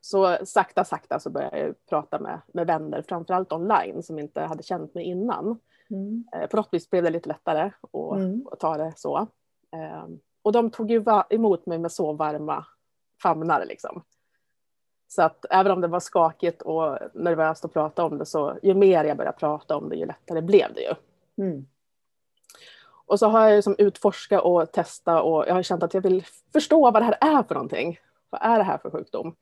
Så 0.00 0.38
sakta, 0.44 0.84
sakta 0.84 1.20
så 1.20 1.30
började 1.30 1.58
jag 1.58 1.86
prata 1.86 2.18
med, 2.18 2.40
med 2.54 2.66
vänner, 2.66 3.02
framförallt 3.02 3.52
online, 3.52 4.02
som 4.02 4.18
inte 4.18 4.40
hade 4.40 4.62
känt 4.62 4.94
mig 4.94 5.04
innan. 5.04 5.58
Mm. 5.90 6.24
Eh, 6.32 6.46
på 6.46 6.56
något 6.56 6.68
vis 6.72 6.90
blev 6.90 7.04
det 7.04 7.10
lite 7.10 7.28
lättare 7.28 7.70
att, 7.92 8.18
mm. 8.18 8.46
att 8.52 8.60
ta 8.60 8.76
det 8.76 8.92
så. 8.96 9.26
Ehm, 9.72 10.18
och 10.42 10.52
de 10.52 10.70
tog 10.70 10.90
ju 10.90 11.04
emot 11.30 11.66
mig 11.66 11.78
med 11.78 11.92
så 11.92 12.12
varma 12.12 12.66
famnar 13.22 13.64
liksom. 13.66 14.02
Så 15.12 15.22
att 15.22 15.46
även 15.50 15.72
om 15.72 15.80
det 15.80 15.88
var 15.88 16.00
skakigt 16.00 16.62
och 16.62 16.98
nervöst 17.14 17.64
att 17.64 17.72
prata 17.72 18.04
om 18.04 18.18
det 18.18 18.26
så 18.26 18.58
ju 18.62 18.74
mer 18.74 19.04
jag 19.04 19.16
började 19.16 19.38
prata 19.38 19.76
om 19.76 19.88
det 19.88 19.96
ju 19.96 20.06
lättare 20.06 20.40
blev 20.40 20.74
det 20.74 20.80
ju. 20.80 20.94
Mm. 21.44 21.66
Och 23.06 23.18
så 23.18 23.28
har 23.28 23.48
jag 23.48 23.56
liksom 23.56 23.74
utforskat 23.78 24.42
och 24.42 24.72
testat 24.72 25.24
och 25.24 25.44
jag 25.48 25.54
har 25.54 25.62
känt 25.62 25.82
att 25.82 25.94
jag 25.94 26.00
vill 26.00 26.24
förstå 26.52 26.90
vad 26.90 27.02
det 27.02 27.04
här 27.04 27.18
är 27.20 27.42
för 27.42 27.54
någonting. 27.54 27.98
Vad 28.30 28.40
är 28.42 28.58
det 28.58 28.64
här 28.64 28.78
för 28.78 28.90
sjukdom? 28.90 29.36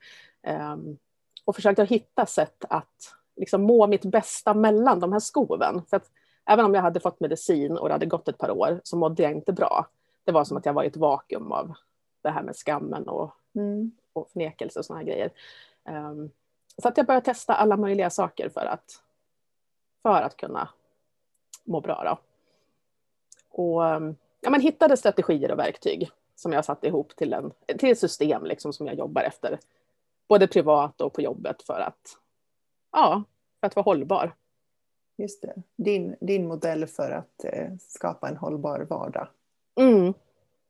Um, 0.73 0.99
och 1.45 1.57
försökt 1.57 1.79
att 1.79 1.89
hitta 1.89 2.27
sätt 2.27 2.65
att 2.69 3.15
liksom 3.37 3.63
må 3.63 3.87
mitt 3.87 4.05
bästa 4.05 4.55
mellan 4.55 5.01
de 5.01 5.13
här 5.13 5.21
skoven. 5.21 5.83
För 5.91 5.97
att 5.97 6.11
även 6.47 6.65
om 6.65 6.75
jag 6.75 6.83
hade 6.83 7.01
fått 7.01 7.21
medicin 7.21 7.79
och 7.79 7.89
det 7.89 7.95
hade 7.95 8.07
gått 8.07 8.29
ett 8.29 8.39
par 8.39 8.51
år 8.51 8.81
så 8.85 8.97
mådde 8.97 9.23
jag 9.23 9.33
inte 9.33 9.53
bra. 9.53 9.87
Det 10.25 10.33
var 10.33 10.45
som 10.45 10.57
att 10.57 10.67
jag 10.67 10.73
var 10.73 10.83
i 10.83 10.87
ett 10.87 10.97
vakuum 10.97 11.53
av 11.53 11.73
det 12.23 12.31
här 12.31 12.43
med 12.43 12.57
skammen 12.57 13.09
och, 13.09 13.35
mm. 13.55 13.93
Och 14.13 14.31
förnekelse 14.31 14.79
och 14.79 14.85
sådana 14.85 15.01
här 15.01 15.07
grejer. 15.07 15.31
Um, 15.85 16.31
så 16.83 16.89
att 16.89 16.97
jag 16.97 17.07
började 17.07 17.25
testa 17.25 17.55
alla 17.55 17.77
möjliga 17.77 18.11
saker 18.11 18.49
för 18.49 18.67
att, 18.67 19.03
för 20.03 20.23
att 20.23 20.37
kunna 20.37 20.69
må 21.65 21.81
bra. 21.81 22.05
Då. 22.05 22.19
Och 23.63 23.87
ehm, 23.87 24.17
ja, 24.41 24.51
men 24.51 24.61
hittade 24.61 24.97
strategier 24.97 25.53
och 25.53 25.59
verktyg 25.59 26.11
som 26.35 26.53
jag 26.53 26.65
satte 26.65 26.87
ihop 26.87 27.17
till, 27.17 27.33
en, 27.33 27.53
till 27.79 27.91
ett 27.91 27.99
system 27.99 28.45
liksom, 28.45 28.73
som 28.73 28.87
jag 28.87 28.97
jobbar 28.97 29.23
efter. 29.23 29.59
Både 30.29 30.47
privat 30.47 31.01
och 31.01 31.13
på 31.13 31.23
jobbet 31.23 31.63
för 31.63 31.81
att, 31.81 32.19
ja, 32.93 33.23
för 33.61 33.67
att 33.67 33.77
vara 33.77 33.85
hållbar. 33.85 34.35
Just 35.17 35.43
det. 35.43 35.55
Din, 35.77 36.17
din 36.21 36.47
modell 36.47 36.87
för 36.87 37.11
att 37.11 37.45
eh, 37.45 37.73
skapa 37.81 38.29
en 38.29 38.37
hållbar 38.37 38.81
vardag. 38.81 39.29
Mm, 39.81 40.15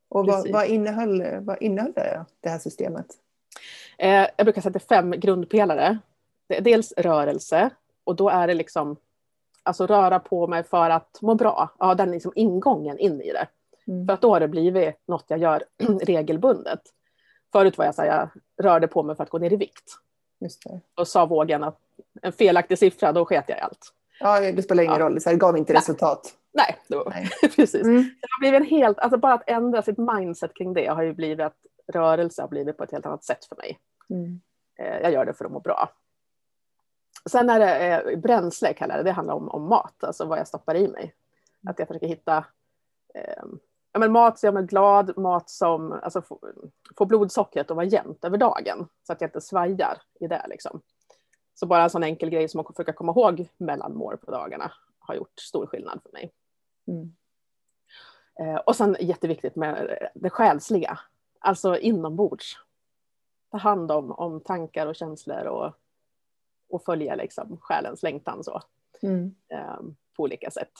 och 0.09 0.27
vad, 0.27 0.53
vad, 0.53 0.67
innehöll, 0.67 1.41
vad 1.41 1.63
innehöll 1.63 1.93
det 2.41 2.49
här 2.49 2.59
systemet? 2.59 3.07
Eh, 3.99 4.27
jag 4.37 4.47
brukar 4.47 4.61
säga 4.61 4.69
att 4.69 4.73
det 4.89 4.95
är 4.95 4.97
fem 4.97 5.11
grundpelare. 5.11 5.99
Det 6.49 6.57
är 6.57 6.61
dels 6.61 6.93
rörelse 6.97 7.71
och 8.05 8.17
då 8.17 8.29
är 8.29 8.47
det 8.47 8.55
liksom 8.55 8.97
alltså 9.63 9.87
röra 9.87 10.19
på 10.19 10.47
mig 10.47 10.65
för 10.65 10.91
att 10.91 11.19
må 11.23 11.35
bra. 11.35 11.71
Ja, 11.79 11.95
den 11.95 12.11
liksom 12.11 12.33
ingången 12.35 12.99
in 12.99 13.21
i 13.21 13.33
det. 13.33 13.49
Mm. 13.89 14.07
För 14.07 14.15
att 14.15 14.21
då 14.21 14.33
har 14.33 14.41
det 14.41 14.49
blivit 14.49 14.95
något 15.07 15.25
jag 15.29 15.39
gör 15.39 15.65
regelbundet. 16.03 16.81
Förut 17.53 17.79
var 17.79 17.85
jag 17.85 17.95
så 17.95 18.03
här, 18.03 18.09
jag 18.09 18.29
rörde 18.65 18.89
på 18.89 19.03
mig 19.03 19.17
för 19.17 19.23
att 19.23 19.31
gå 19.31 19.39
ner 19.39 19.53
i 19.53 19.57
vikt. 19.57 19.85
Just 20.41 20.63
det. 20.65 20.81
Och 20.97 21.09
sa 21.09 21.27
vågen 21.27 21.65
att 21.65 21.79
en 22.23 22.33
felaktig 22.33 22.79
siffra, 22.79 23.13
då 23.13 23.25
sket 23.25 23.45
jag 23.49 23.59
i 23.59 23.61
allt. 23.61 23.93
Ja, 24.21 24.41
det 24.41 24.63
spelar 24.63 24.83
ingen 24.83 24.95
ja. 24.95 25.05
roll, 25.05 25.21
så 25.21 25.31
det 25.31 25.37
gav 25.37 25.59
inte 25.59 25.73
Nej. 25.73 25.81
resultat. 25.81 26.35
Nej, 26.53 26.77
Nej. 26.89 27.29
precis. 27.57 27.83
Mm. 27.83 28.03
Det 28.03 28.29
har 28.31 28.41
blivit 28.41 28.61
en 28.61 28.79
helt, 28.79 28.99
alltså 28.99 29.19
bara 29.19 29.33
att 29.33 29.51
ändra 29.51 29.83
sitt 29.83 29.99
mindset 29.99 30.55
kring 30.55 30.75
det 30.75 30.87
har 30.87 31.03
ju 31.03 31.13
blivit 31.13 31.47
att 31.47 31.57
rörelse 31.89 32.43
har 32.43 32.49
blivit 32.49 32.77
på 32.77 32.85
ett 32.85 32.93
helt 32.93 33.07
annat 33.07 33.25
sätt 33.25 33.45
för 33.45 33.57
mig. 33.57 33.79
Mm. 34.11 34.41
Eh, 34.79 34.99
jag 35.01 35.13
gör 35.13 35.25
det 35.25 35.35
för 35.35 35.45
att 35.45 35.53
må 35.53 35.61
bra. 35.61 35.91
Sen 37.31 37.51
är 37.51 37.59
det 37.61 38.03
eh, 38.13 38.19
bränsle 38.19 38.73
kallar 38.73 38.97
det, 38.97 39.03
det 39.03 39.13
handlar 39.13 39.35
om, 39.35 39.49
om 39.49 39.69
mat, 39.69 40.05
alltså 40.05 40.25
vad 40.25 40.39
jag 40.39 40.49
stoppar 40.49 40.75
i 40.75 40.89
mig. 40.89 41.15
Att 41.67 41.79
jag 41.79 41.89
försöker 41.89 42.07
hitta 42.07 42.45
eh, 43.15 43.45
ja, 43.93 43.99
men 43.99 44.13
mat 44.13 44.39
som 44.39 44.47
gör 44.47 44.53
mig 44.53 44.63
glad, 44.63 45.19
mat 45.19 45.51
som 45.51 45.93
alltså, 45.93 46.23
får, 46.23 46.39
får 46.97 47.07
blodsockret 47.07 47.71
att 47.71 47.77
vara 47.77 47.87
jämnt 47.87 48.25
över 48.25 48.39
dagen 48.39 48.89
så 49.03 49.13
att 49.13 49.21
jag 49.21 49.29
inte 49.29 49.41
svajar 49.41 50.03
i 50.21 50.27
det. 50.27 50.47
Liksom. 50.49 50.81
Så 51.55 51.67
bara 51.67 51.83
en 51.83 51.91
sån 51.91 52.05
enkel 52.05 52.31
grej 52.31 52.49
som 52.49 52.61
att 52.61 52.67
försöka 52.67 52.93
komma 52.93 53.13
ihåg 53.13 53.49
mellanmål 53.57 54.17
på 54.17 54.31
dagarna 54.31 54.73
har 54.99 55.15
gjort 55.15 55.41
stor 55.41 55.67
skillnad 55.67 56.01
för 56.03 56.13
mig. 56.13 56.33
Mm. 56.87 57.13
Eh, 58.41 58.57
och 58.57 58.77
sen 58.77 58.97
jätteviktigt 59.01 59.57
med 59.57 59.99
det 60.15 60.31
själsliga, 60.31 60.99
alltså 61.39 61.79
inombords. 61.79 62.57
Ta 63.51 63.59
hand 63.59 63.93
om, 63.93 64.13
om 64.13 64.41
tankar 64.41 64.87
och 64.87 64.97
känslor 64.97 65.45
och, 65.47 65.73
och 66.69 66.85
följa 66.85 67.15
liksom 67.15 67.59
själens 67.61 68.03
längtan 68.03 68.45
så. 68.45 68.63
Mm. 69.03 69.35
Eh, 69.49 69.79
på 70.17 70.23
olika 70.23 70.51
sätt. 70.51 70.73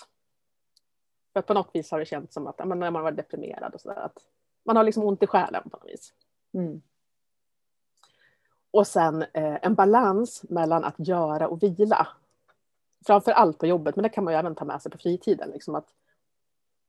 För 1.33 1.43
på 1.43 1.55
något 1.55 1.71
vis 1.73 1.91
har 1.91 1.99
det 1.99 2.05
känts 2.05 2.35
som 2.35 2.47
att 2.47 2.59
när 2.59 2.91
man 2.91 3.03
var 3.03 3.13
deprimerad 3.13 3.75
och 3.75 3.81
sådär 3.81 4.01
att 4.01 4.19
man 4.65 4.77
har 4.77 4.85
liksom 4.85 5.05
ont 5.05 5.23
i 5.23 5.27
själen 5.27 5.63
på 5.63 5.69
något 5.69 5.89
vis. 5.89 6.13
Mm. 6.53 6.83
Och 8.71 8.87
sen 8.87 9.23
eh, 9.23 9.59
en 9.63 9.75
balans 9.75 10.43
mellan 10.49 10.85
att 10.85 10.95
göra 10.99 11.49
och 11.49 11.63
vila. 11.63 12.09
Framför 13.07 13.33
allt 13.33 13.59
på 13.59 13.67
jobbet, 13.67 13.97
men 13.97 14.03
det 14.03 14.09
kan 14.09 14.25
man 14.25 14.33
ju 14.35 14.39
även 14.39 14.55
ta 14.55 14.65
med 14.65 14.83
sig 14.83 14.93
på 14.93 14.99
fritiden. 14.99 15.51
Liksom 15.51 15.75
att 15.75 15.95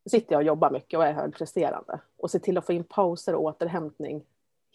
sitter 0.09 0.33
jag 0.33 0.39
och 0.39 0.45
jobbar 0.45 0.71
mycket 0.71 0.99
och 0.99 1.05
är 1.05 1.13
högpresterande 1.13 1.99
och 2.17 2.31
se 2.31 2.39
till 2.39 2.57
att 2.57 2.65
få 2.65 2.73
in 2.73 2.83
pauser 2.83 3.35
och 3.35 3.43
återhämtning 3.43 4.23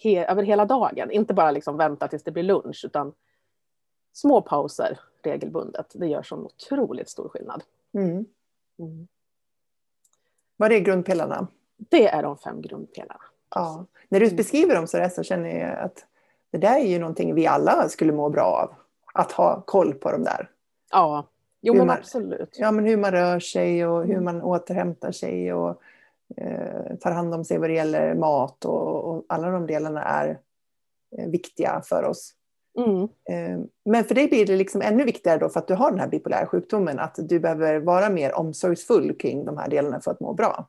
he 0.02 0.26
över 0.26 0.42
hela 0.42 0.64
dagen. 0.64 1.10
Inte 1.10 1.34
bara 1.34 1.50
liksom 1.50 1.76
vänta 1.76 2.08
tills 2.08 2.22
det 2.22 2.30
blir 2.30 2.42
lunch, 2.42 2.84
utan 2.84 3.12
små 4.12 4.40
pauser 4.42 5.00
regelbundet. 5.22 5.86
Det 5.94 6.06
gör 6.06 6.22
sån 6.22 6.44
otroligt 6.44 7.08
stor 7.08 7.28
skillnad. 7.28 7.62
Mm. 7.94 8.26
Mm. 8.78 9.08
Vad 10.56 10.72
är 10.72 10.78
grundpelarna? 10.78 11.46
Det 11.76 12.08
är 12.08 12.22
de 12.22 12.38
fem 12.38 12.60
grundpelarna. 12.60 13.20
Ja. 13.50 13.86
När 14.08 14.20
du 14.20 14.30
beskriver 14.30 14.74
dem 14.74 14.86
så, 14.86 14.96
där 14.96 15.08
så 15.08 15.22
känner 15.22 15.60
jag 15.60 15.78
att 15.78 16.06
det 16.50 16.58
där 16.58 16.78
är 16.78 16.86
ju 16.86 16.98
någonting 16.98 17.34
vi 17.34 17.46
alla 17.46 17.88
skulle 17.88 18.12
må 18.12 18.28
bra 18.28 18.44
av. 18.44 18.74
Att 19.14 19.32
ha 19.32 19.62
koll 19.66 19.94
på 19.94 20.12
de 20.12 20.24
där. 20.24 20.50
Ja, 20.90 21.26
jo 21.66 21.74
men 21.74 21.86
man, 21.86 21.98
absolut. 21.98 22.56
Ja, 22.58 22.70
men 22.70 22.84
hur 22.84 22.96
man 22.96 23.10
rör 23.10 23.40
sig 23.40 23.86
och 23.86 24.04
hur 24.04 24.12
mm. 24.12 24.24
man 24.24 24.42
återhämtar 24.42 25.12
sig 25.12 25.52
och 25.52 25.82
eh, 26.36 26.96
tar 27.00 27.10
hand 27.10 27.34
om 27.34 27.44
sig 27.44 27.58
vad 27.58 27.70
det 27.70 27.74
gäller 27.74 28.14
mat 28.14 28.64
och, 28.64 29.04
och 29.04 29.24
alla 29.28 29.50
de 29.50 29.66
delarna 29.66 30.02
är 30.02 30.38
eh, 31.18 31.28
viktiga 31.30 31.82
för 31.84 32.04
oss. 32.04 32.34
Mm. 32.78 33.02
Eh, 33.02 33.66
men 33.84 34.04
för 34.04 34.14
dig 34.14 34.28
blir 34.28 34.46
det 34.46 34.56
liksom 34.56 34.82
ännu 34.82 35.04
viktigare 35.04 35.38
då 35.38 35.48
för 35.48 35.60
att 35.60 35.68
du 35.68 35.74
har 35.74 35.90
den 35.90 36.00
här 36.00 36.08
bipolära 36.08 36.46
sjukdomen 36.46 36.98
att 36.98 37.18
du 37.18 37.40
behöver 37.40 37.80
vara 37.80 38.10
mer 38.10 38.34
omsorgsfull 38.38 39.18
kring 39.18 39.44
de 39.44 39.58
här 39.58 39.68
delarna 39.68 40.00
för 40.00 40.10
att 40.10 40.20
må 40.20 40.32
bra. 40.32 40.68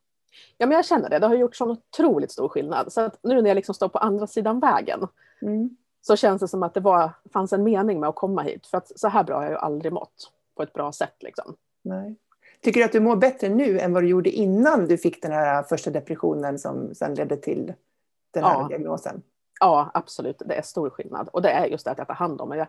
Ja, 0.57 0.65
men 0.65 0.75
jag 0.75 0.85
känner 0.85 1.09
det. 1.09 1.19
Det 1.19 1.27
har 1.27 1.35
gjort 1.35 1.55
sån 1.55 1.71
otroligt 1.71 2.31
stor 2.31 2.49
skillnad. 2.49 2.93
Så 2.93 3.01
att 3.01 3.19
nu 3.23 3.41
när 3.41 3.49
jag 3.49 3.55
liksom 3.55 3.75
står 3.75 3.89
på 3.89 3.97
andra 3.97 4.27
sidan 4.27 4.59
vägen 4.59 5.07
mm. 5.41 5.77
så 6.01 6.15
känns 6.15 6.41
det 6.41 6.47
som 6.47 6.63
att 6.63 6.73
det 6.73 6.79
var, 6.79 7.11
fanns 7.33 7.53
en 7.53 7.63
mening 7.63 7.99
med 7.99 8.09
att 8.09 8.15
komma 8.15 8.41
hit. 8.41 8.67
För 8.67 8.77
att 8.77 8.99
så 8.99 9.07
här 9.07 9.23
bra 9.23 9.35
har 9.35 9.43
jag 9.43 9.51
ju 9.51 9.57
aldrig 9.57 9.93
mått 9.93 10.31
på 10.55 10.63
ett 10.63 10.73
bra 10.73 10.91
sätt. 10.91 11.15
Liksom. 11.19 11.55
Nej. 11.81 12.15
Tycker 12.61 12.79
du 12.79 12.85
att 12.85 12.91
du 12.91 12.99
mår 12.99 13.15
bättre 13.15 13.49
nu 13.49 13.79
än 13.79 13.93
vad 13.93 14.03
du 14.03 14.07
gjorde 14.07 14.29
innan 14.29 14.87
du 14.87 14.97
fick 14.97 15.21
den 15.21 15.31
här 15.31 15.63
första 15.63 15.91
depressionen 15.91 16.59
som 16.59 16.95
sen 16.95 17.13
ledde 17.15 17.37
till 17.37 17.73
den 18.31 18.43
här 18.43 18.61
ja. 18.61 18.67
diagnosen? 18.67 19.21
Ja, 19.59 19.91
absolut. 19.93 20.41
Det 20.45 20.55
är 20.55 20.61
stor 20.61 20.89
skillnad. 20.89 21.29
Och 21.33 21.41
det 21.41 21.49
är 21.49 21.65
just 21.65 21.85
det 21.85 21.91
att 21.91 21.97
jag 21.97 22.07
tar 22.07 22.13
hand 22.13 22.41
om 22.41 22.49
mig. 22.49 22.65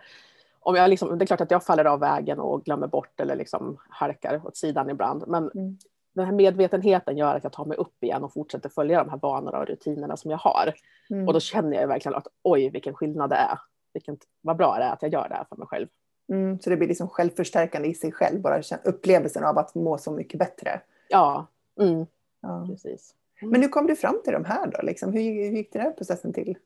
Om 0.60 0.74
jag 0.74 0.90
liksom, 0.90 1.18
det 1.18 1.24
är 1.24 1.26
klart 1.26 1.40
att 1.40 1.50
jag 1.50 1.64
faller 1.64 1.84
av 1.84 2.00
vägen 2.00 2.40
och 2.40 2.64
glömmer 2.64 2.86
bort 2.86 3.20
eller 3.20 3.36
liksom 3.36 3.78
halkar 3.88 4.46
åt 4.46 4.56
sidan 4.56 4.90
ibland. 4.90 5.24
Men 5.26 5.50
mm 5.54 5.78
den 6.16 6.26
här 6.26 6.32
medvetenheten 6.32 7.16
gör 7.16 7.34
att 7.34 7.44
jag 7.44 7.52
tar 7.52 7.64
mig 7.64 7.76
upp 7.76 8.04
igen 8.04 8.24
och 8.24 8.32
fortsätter 8.32 8.68
följa 8.68 9.04
de 9.04 9.10
här 9.10 9.18
vanorna 9.18 9.58
och 9.58 9.66
rutinerna 9.66 10.16
som 10.16 10.30
jag 10.30 10.38
har. 10.38 10.74
Mm. 11.10 11.28
Och 11.28 11.34
då 11.34 11.40
känner 11.40 11.80
jag 11.80 11.88
verkligen 11.88 12.14
att 12.14 12.26
oj, 12.42 12.70
vilken 12.70 12.94
skillnad 12.94 13.30
det 13.30 13.36
är. 13.36 13.58
Vilken, 13.92 14.18
vad 14.40 14.56
bra 14.56 14.76
det 14.78 14.84
är 14.84 14.92
att 14.92 15.02
jag 15.02 15.12
gör 15.12 15.28
det 15.28 15.34
här 15.34 15.44
för 15.48 15.56
mig 15.56 15.66
själv. 15.66 15.88
Mm, 16.28 16.60
så 16.60 16.70
det 16.70 16.76
blir 16.76 16.88
liksom 16.88 17.08
självförstärkande 17.08 17.88
i 17.88 17.94
sig 17.94 18.12
själv, 18.12 18.40
bara 18.40 18.62
upplevelsen 18.84 19.44
av 19.44 19.58
att 19.58 19.74
må 19.74 19.98
så 19.98 20.10
mycket 20.10 20.38
bättre. 20.38 20.80
Ja, 21.08 21.46
mm. 21.80 22.06
ja. 22.40 22.66
precis. 22.70 23.14
Mm. 23.42 23.52
Men 23.52 23.62
hur 23.62 23.68
kom 23.68 23.86
du 23.86 23.96
fram 23.96 24.20
till 24.24 24.32
de 24.32 24.44
här 24.44 24.66
då? 24.66 24.82
Liksom? 24.82 25.12
Hur, 25.12 25.20
hur 25.20 25.56
gick 25.56 25.72
den 25.72 25.82
här 25.82 25.92
processen 25.92 26.32
till? 26.32 26.58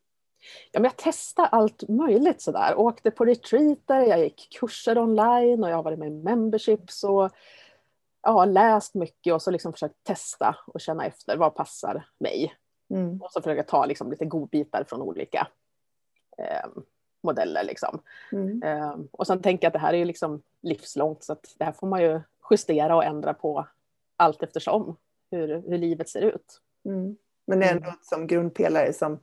Ja, 0.73 0.81
men 0.81 0.85
jag 0.85 0.97
testade 0.97 1.49
allt 1.49 1.88
möjligt 1.88 2.40
sådär. 2.40 2.75
Åkte 2.79 3.11
på 3.11 3.25
retreater, 3.25 4.00
jag 4.00 4.21
gick 4.21 4.59
kurser 4.61 4.99
online 4.99 5.64
och 5.64 5.71
jag 5.71 5.76
har 5.76 5.83
varit 5.83 5.99
med 5.99 6.09
i 6.09 6.11
memberships 6.11 7.05
och 7.05 7.31
ja, 8.23 8.45
läst 8.45 8.95
mycket 8.95 9.35
och 9.35 9.43
så 9.43 9.50
liksom 9.50 9.73
försökt 9.73 10.05
testa 10.05 10.57
och 10.67 10.81
känna 10.81 11.07
efter 11.07 11.37
vad 11.37 11.55
passar 11.55 12.07
mig. 12.19 12.55
Mm. 12.90 13.23
Och 13.23 13.33
så 13.33 13.43
försöka 13.43 13.62
ta 13.62 13.87
liksom 13.87 14.11
lite 14.11 14.25
godbitar 14.25 14.85
från 14.88 15.02
olika 15.02 15.49
eh, 16.38 16.71
modeller. 17.22 17.64
Liksom. 17.64 18.00
Mm. 18.32 18.62
Eh, 18.62 18.94
och 19.10 19.26
sen 19.26 19.42
tänker 19.42 19.64
jag 19.64 19.68
att 19.68 19.72
det 19.72 19.78
här 19.78 19.92
är 19.92 19.98
ju 19.98 20.04
liksom 20.04 20.42
livslångt 20.62 21.24
så 21.24 21.32
att 21.32 21.54
det 21.58 21.64
här 21.64 21.72
får 21.72 21.86
man 21.86 22.02
ju 22.02 22.20
justera 22.50 22.96
och 22.96 23.04
ändra 23.04 23.34
på 23.34 23.66
allt 24.16 24.42
eftersom 24.42 24.96
hur, 25.30 25.62
hur 25.68 25.78
livet 25.78 26.08
ser 26.08 26.20
ut. 26.20 26.60
Mm. 26.84 27.16
Men 27.46 27.60
det 27.60 27.66
är 27.66 27.70
ändå 27.70 27.88
mm. 27.88 27.98
som 28.02 28.26
grundpelare 28.26 28.92
som 28.92 29.18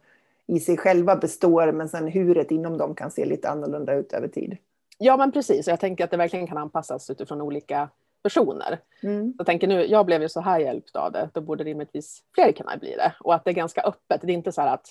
i 0.47 0.59
sig 0.59 0.77
själva 0.77 1.15
består 1.15 1.71
men 1.71 1.89
sen 1.89 2.07
huret 2.07 2.51
inom 2.51 2.77
dem 2.77 2.95
kan 2.95 3.11
se 3.11 3.25
lite 3.25 3.49
annorlunda 3.49 3.93
ut 3.93 4.13
över 4.13 4.27
tid. 4.27 4.57
Ja 4.97 5.17
men 5.17 5.31
precis, 5.31 5.67
och 5.67 5.71
jag 5.71 5.79
tänker 5.79 6.03
att 6.03 6.11
det 6.11 6.17
verkligen 6.17 6.47
kan 6.47 6.57
anpassas 6.57 7.09
utifrån 7.09 7.41
olika 7.41 7.89
personer. 8.23 8.79
Mm. 9.03 9.33
Jag 9.37 9.45
tänker 9.45 9.67
nu, 9.67 9.85
jag 9.85 10.05
blev 10.05 10.21
ju 10.21 10.29
så 10.29 10.41
här 10.41 10.59
hjälpt 10.59 10.95
av 10.95 11.11
det, 11.11 11.29
då 11.33 11.41
borde 11.41 11.63
rimligtvis 11.63 12.23
fler 12.35 12.51
kunna 12.51 12.77
bli 12.77 12.95
det. 12.95 13.15
Och 13.19 13.35
att 13.35 13.45
det 13.45 13.51
är 13.51 13.55
ganska 13.55 13.81
öppet, 13.81 14.21
det 14.21 14.31
är 14.31 14.33
inte 14.33 14.51
så 14.51 14.61
här 14.61 14.73
att 14.73 14.87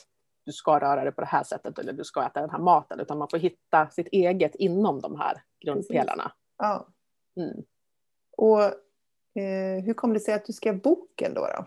du 0.47 0.53
ska 0.53 0.79
röra 0.79 1.05
dig 1.05 1.13
på 1.13 1.21
det 1.21 1.27
här 1.27 1.45
sättet 1.45 1.79
eller 1.79 1.93
du 1.93 2.05
ska 2.05 2.27
äta 2.27 2.41
den 2.41 2.51
här 2.51 2.59
maten, 2.59 3.01
utan 3.01 3.19
man 3.19 3.29
får 3.31 3.39
hitta 3.39 3.89
sitt 3.91 4.07
eget 4.07 4.55
inom 4.55 5.01
de 5.01 5.21
här 5.21 5.43
grundpelarna. 5.65 6.33
Ja. 6.59 6.87
Mm. 7.37 7.65
Och 8.37 8.63
eh, 9.43 9.85
hur 9.85 9.95
kom 9.95 10.13
det 10.13 10.21
sig 10.21 10.35
att 10.35 10.45
du 10.45 10.53
skrev 10.53 10.83
boken 10.83 11.35
då? 11.35 11.41
då? 11.41 11.67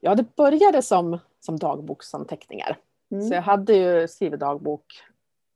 Ja, 0.00 0.14
det 0.14 0.36
började 0.36 0.82
som, 0.82 1.18
som 1.40 1.58
dagboksanteckningar. 1.58 2.78
Mm. 3.10 3.28
Så 3.28 3.34
jag 3.34 3.42
hade 3.42 3.74
ju 3.74 4.08
skrivit 4.08 4.40
dagbok 4.40 4.84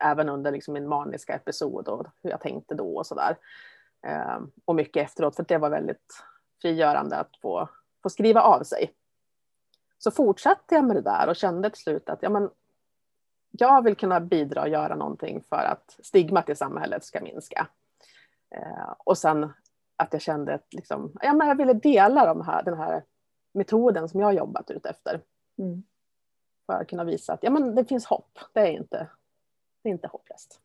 även 0.05 0.29
under 0.29 0.53
liksom 0.53 0.75
min 0.75 0.89
maniska 0.89 1.35
episod 1.35 1.89
och 1.89 2.07
hur 2.23 2.31
jag 2.31 2.41
tänkte 2.41 2.75
då 2.75 2.97
och 2.97 3.07
sådär. 3.07 3.37
Eh, 4.07 4.39
och 4.65 4.75
mycket 4.75 5.05
efteråt, 5.05 5.37
för 5.37 5.45
det 5.49 5.59
var 5.59 5.71
väldigt 5.71 6.25
frigörande 6.63 7.17
att 7.17 7.37
få, 7.43 7.69
få 8.03 8.11
skriva 8.11 8.41
av 8.41 8.63
sig. 8.63 8.93
Så 9.99 10.11
fortsatte 10.11 10.75
jag 10.75 10.85
med 10.85 10.97
det 10.97 11.03
där 11.03 11.29
och 11.29 11.37
kände 11.37 11.71
till 11.71 11.83
slut 11.83 12.09
att 12.09 12.23
ja, 12.23 12.31
men, 12.31 12.51
jag 13.51 13.85
vill 13.85 13.97
kunna 13.97 14.21
bidra 14.21 14.63
och 14.63 14.69
göra 14.69 14.95
någonting 14.95 15.43
för 15.49 15.57
att 15.57 15.99
stigmat 16.03 16.49
i 16.49 16.55
samhället 16.55 17.05
ska 17.05 17.21
minska. 17.21 17.69
Eh, 18.51 18.95
och 18.99 19.19
sen 19.19 19.53
att 19.97 20.13
jag 20.13 20.23
kände 20.23 20.55
att 20.55 20.75
liksom, 20.75 21.13
ja, 21.21 21.33
men 21.33 21.49
jag 21.49 21.57
ville 21.57 21.73
dela 21.73 22.27
de 22.27 22.41
här, 22.41 22.63
den 22.63 22.79
här 22.79 23.05
metoden 23.53 24.09
som 24.09 24.21
jag 24.21 24.27
har 24.27 24.33
jobbat 24.33 24.71
ut 24.71 24.87
efter. 24.87 25.21
Mm. 25.59 25.83
För 26.67 26.73
att 26.73 26.89
kunna 26.89 27.05
visa 27.05 27.33
att 27.33 27.43
ja, 27.43 27.51
men 27.51 27.75
det 27.75 27.85
finns 27.85 28.07
hopp. 28.07 28.39
Det 28.53 28.61
är 28.61 28.73
inte, 28.73 29.09
det 29.83 29.89
är 29.89 29.93
inte 29.93 30.09
hopplöst. 30.09 30.61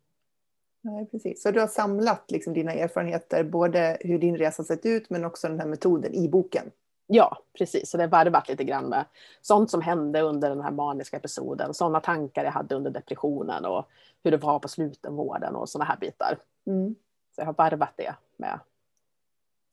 Nej, 0.82 1.06
precis. 1.06 1.42
Så 1.42 1.52
du 1.52 1.60
har 1.60 1.68
samlat 1.68 2.32
liksom 2.32 2.54
dina 2.54 2.74
erfarenheter, 2.74 3.44
både 3.44 3.98
hur 4.00 4.20
din 4.20 4.38
resa 4.38 4.64
sett 4.64 4.86
ut 4.86 5.10
men 5.10 5.26
också 5.26 5.48
den 5.48 5.60
här 5.60 5.68
metoden 5.68 6.14
i 6.14 6.30
boken. 6.30 6.72
Ja, 7.14 7.38
precis. 7.58 7.90
Så 7.90 7.98
det 7.98 8.04
är 8.04 8.08
varvat 8.08 8.50
lite 8.50 8.64
grann 8.64 8.90
med 8.90 9.06
sånt 9.42 9.72
som 9.72 9.82
hände 9.82 10.22
under 10.22 10.50
den 10.50 10.62
här 10.62 10.72
maniska 10.72 11.18
episoden, 11.18 11.74
sådana 11.74 12.00
tankar 12.00 12.44
jag 12.44 12.52
hade 12.52 12.76
under 12.76 12.92
depressionen 12.92 13.66
och 13.66 13.90
hur 14.24 14.32
det 14.32 14.38
var 14.38 14.60
på 14.60 14.68
slutenvården 14.68 15.56
och 15.56 15.70
sådana 15.70 15.86
här 15.86 15.98
bitar. 15.98 16.38
Mm. 16.68 16.96
Så 17.36 17.42
jag 17.42 17.46
har 17.46 17.54
varvat 17.54 17.94
det 17.96 18.16
med 18.38 18.60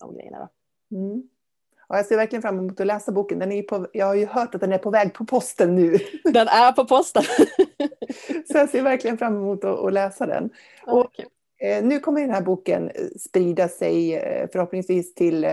de 0.00 0.14
grejerna. 0.14 0.48
Mm. 0.90 1.28
Ja, 1.88 1.96
jag 1.96 2.06
ser 2.06 2.16
verkligen 2.16 2.42
fram 2.42 2.58
emot 2.58 2.80
att 2.80 2.86
läsa 2.86 3.12
boken. 3.12 3.38
Den 3.38 3.52
är 3.52 3.62
på, 3.62 3.86
jag 3.92 4.06
har 4.06 4.14
ju 4.14 4.26
hört 4.26 4.54
att 4.54 4.60
den 4.60 4.72
är 4.72 4.78
på 4.78 4.90
väg 4.90 5.14
på 5.14 5.24
posten 5.24 5.74
nu. 5.74 5.98
Den 6.24 6.48
är 6.48 6.72
på 6.72 6.84
posten. 6.84 7.22
Så 8.52 8.58
jag 8.58 8.68
ser 8.68 8.82
verkligen 8.82 9.18
fram 9.18 9.36
emot 9.36 9.64
att, 9.64 9.78
att 9.78 9.92
läsa 9.92 10.26
den. 10.26 10.50
Och, 10.86 11.04
Okej. 11.04 11.26
Eh, 11.58 11.84
nu 11.84 12.00
kommer 12.00 12.20
den 12.20 12.30
här 12.30 12.42
boken 12.42 12.90
eh, 12.90 13.06
sprida 13.18 13.68
sig 13.68 14.14
eh, 14.14 14.48
förhoppningsvis 14.52 15.14
till, 15.14 15.46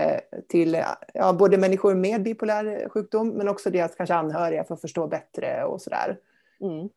till 0.48 0.82
ja, 1.14 1.32
både 1.32 1.58
människor 1.58 1.94
med 1.94 2.22
bipolär 2.22 2.88
sjukdom 2.88 3.28
men 3.28 3.48
också 3.48 3.70
deras 3.70 3.94
kanske 3.94 4.14
anhöriga 4.14 4.64
för 4.64 4.74
att 4.74 4.80
förstå 4.80 5.06
bättre 5.06 5.64
och 5.64 5.82
sådär. 5.82 6.18
Mm. 6.60 6.88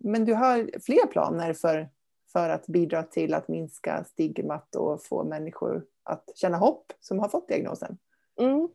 Men 0.00 0.24
du 0.24 0.34
har 0.34 0.70
fler 0.80 1.06
planer 1.06 1.52
för, 1.52 1.88
för 2.32 2.48
att 2.48 2.66
bidra 2.66 3.02
till 3.02 3.34
att 3.34 3.48
minska 3.48 4.04
stigmat 4.04 4.74
och 4.74 5.04
få 5.04 5.24
människor 5.24 5.84
att 6.02 6.30
känna 6.34 6.56
hopp 6.56 6.92
som 7.00 7.18
har 7.18 7.28
fått 7.28 7.48
diagnosen. 7.48 7.98
Mm. 8.40 8.68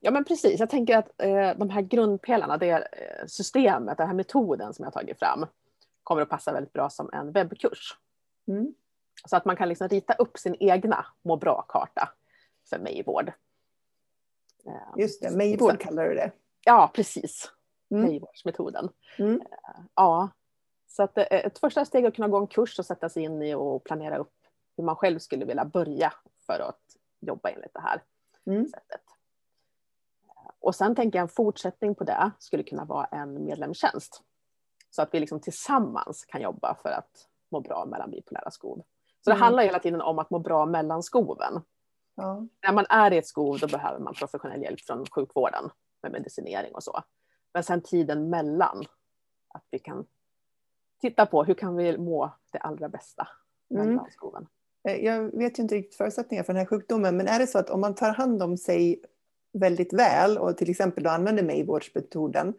Ja 0.00 0.10
men 0.10 0.24
precis, 0.24 0.60
jag 0.60 0.70
tänker 0.70 0.98
att 0.98 1.22
eh, 1.22 1.50
de 1.56 1.70
här 1.70 1.82
grundpelarna, 1.82 2.56
det 2.56 2.88
systemet, 3.26 3.98
den 3.98 4.06
här 4.06 4.14
metoden 4.14 4.74
som 4.74 4.84
jag 4.84 4.92
tagit 4.92 5.18
fram 5.18 5.46
kommer 6.02 6.22
att 6.22 6.28
passa 6.28 6.52
väldigt 6.52 6.72
bra 6.72 6.90
som 6.90 7.10
en 7.12 7.32
webbkurs. 7.32 7.96
Mm. 8.48 8.74
Så 9.26 9.36
att 9.36 9.44
man 9.44 9.56
kan 9.56 9.68
liksom 9.68 9.88
rita 9.88 10.14
upp 10.14 10.38
sin 10.38 10.56
egna 10.60 11.06
må 11.22 11.36
bra-karta 11.36 12.08
för 12.70 12.78
mig 12.78 12.98
i 12.98 13.02
vård. 13.02 13.32
Eh, 14.66 14.72
Just 14.96 15.22
det, 15.22 15.30
Mejvård 15.30 15.80
kallar 15.80 16.04
du 16.08 16.14
det. 16.14 16.32
Ja, 16.64 16.90
precis. 16.94 17.52
Mm. 17.90 18.02
Mejvårdsmetoden. 18.04 18.88
Mm. 19.18 19.42
Ja, 19.94 20.28
så 20.86 21.02
att 21.02 21.18
eh, 21.18 21.24
ett 21.30 21.58
första 21.58 21.84
steg 21.84 22.04
är 22.04 22.08
att 22.08 22.14
kunna 22.16 22.28
gå 22.28 22.36
en 22.38 22.46
kurs 22.46 22.78
och 22.78 22.86
sätta 22.86 23.08
sig 23.08 23.22
in 23.22 23.42
i 23.42 23.54
och 23.54 23.84
planera 23.84 24.18
upp 24.18 24.34
hur 24.76 24.84
man 24.84 24.96
själv 24.96 25.18
skulle 25.18 25.44
vilja 25.44 25.64
börja 25.64 26.12
för 26.46 26.60
att 26.60 26.80
jobba 27.20 27.48
enligt 27.48 27.74
det 27.74 27.80
här 27.80 28.02
Mm. 28.46 28.66
sättet. 28.68 29.00
Och 30.60 30.74
sen 30.74 30.94
tänker 30.94 31.18
jag 31.18 31.22
en 31.22 31.28
fortsättning 31.28 31.94
på 31.94 32.04
det 32.04 32.30
skulle 32.38 32.62
kunna 32.62 32.84
vara 32.84 33.04
en 33.04 33.44
medlemstjänst. 33.44 34.22
Så 34.90 35.02
att 35.02 35.14
vi 35.14 35.20
liksom 35.20 35.40
tillsammans 35.40 36.24
kan 36.24 36.40
jobba 36.42 36.74
för 36.82 36.88
att 36.88 37.27
må 37.50 37.60
bra 37.60 37.84
mellan 37.86 38.10
bipolära 38.10 38.50
skov. 38.50 38.82
Så 39.24 39.30
det 39.30 39.34
Mm. 39.34 39.42
handlar 39.42 39.62
hela 39.62 39.78
tiden 39.78 40.00
om 40.00 40.18
att 40.18 40.30
må 40.30 40.38
bra 40.38 40.66
mellan 40.66 41.02
skoven. 41.02 41.62
Ja. 42.14 42.46
När 42.66 42.72
man 42.72 42.86
är 42.88 43.12
i 43.12 43.18
ett 43.18 43.26
skov 43.26 43.58
då 43.58 43.66
behöver 43.66 43.98
man 44.00 44.14
professionell 44.14 44.62
hjälp 44.62 44.80
från 44.80 45.06
sjukvården 45.06 45.70
med 46.02 46.12
medicinering 46.12 46.74
och 46.74 46.82
så. 46.82 47.02
Men 47.54 47.62
sen 47.62 47.80
tiden 47.82 48.30
mellan, 48.30 48.84
att 49.54 49.64
vi 49.70 49.78
kan 49.78 50.06
titta 51.00 51.26
på 51.26 51.44
hur 51.44 51.54
kan 51.54 51.76
vi 51.76 51.98
må 51.98 52.30
det 52.52 52.58
allra 52.58 52.88
bästa 52.88 53.28
Mm. 53.70 53.86
mellan 53.88 54.10
skoven. 54.10 54.46
Eh, 54.88 54.96
Jag 55.04 55.38
vet 55.38 55.58
ju 55.58 55.62
inte 55.62 55.74
riktigt 55.74 55.96
förutsättningar 55.96 56.42
för 56.44 56.52
den 56.52 56.60
här 56.60 56.66
sjukdomen, 56.66 57.16
men 57.16 57.26
är 57.28 57.38
det 57.38 57.46
så 57.46 57.58
att 57.58 57.70
om 57.70 57.80
man 57.80 57.94
tar 57.94 58.10
hand 58.14 58.42
om 58.42 58.56
sig 58.56 59.02
väldigt 59.52 59.92
väl 59.92 60.38
och 60.38 60.56
till 60.56 60.70
exempel 60.70 61.04
då 61.04 61.10
använder 61.10 61.42
Mejvårdsmetoden, 61.42 62.48
eh, 62.48 62.54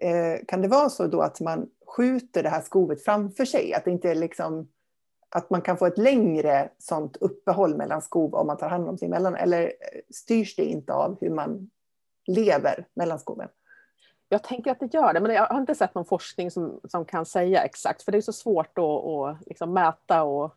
Eh, 0.00 0.44
kan 0.48 0.62
det 0.62 0.68
vara 0.68 0.88
så 0.88 1.06
då 1.06 1.20
att 1.20 1.40
man 1.40 1.68
skjuter 1.86 2.42
det 2.42 2.48
här 2.48 2.60
skovet 2.60 3.04
framför 3.04 3.44
sig? 3.44 3.74
Att 3.74 3.84
det 3.84 3.90
inte 3.90 4.10
är 4.10 4.14
liksom 4.14 4.68
att 5.28 5.50
man 5.50 5.62
kan 5.62 5.76
få 5.76 5.86
ett 5.86 5.98
längre 5.98 6.68
sånt 6.78 7.16
uppehåll 7.16 7.76
mellan 7.76 8.02
skov 8.02 8.34
om 8.34 8.46
man 8.46 8.56
tar 8.56 8.68
hand 8.68 8.88
om 8.88 8.98
sig 8.98 9.06
emellan? 9.06 9.34
Eller 9.34 9.62
eh, 9.62 10.00
styrs 10.10 10.56
det 10.56 10.64
inte 10.64 10.92
av 10.92 11.18
hur 11.20 11.30
man 11.30 11.70
lever 12.26 12.86
mellan 12.94 13.18
skoven? 13.18 13.48
Jag 14.28 14.42
tänker 14.42 14.70
att 14.70 14.80
det 14.80 14.94
gör 14.94 15.12
det, 15.12 15.20
men 15.20 15.34
jag 15.34 15.46
har 15.46 15.60
inte 15.60 15.74
sett 15.74 15.94
någon 15.94 16.04
forskning 16.04 16.50
som, 16.50 16.80
som 16.88 17.04
kan 17.04 17.26
säga 17.26 17.64
exakt, 17.64 18.02
för 18.02 18.12
det 18.12 18.18
är 18.18 18.22
så 18.22 18.32
svårt 18.32 18.78
att, 18.78 18.84
att 18.84 19.46
liksom 19.46 19.72
mäta 19.72 20.22
och, 20.22 20.56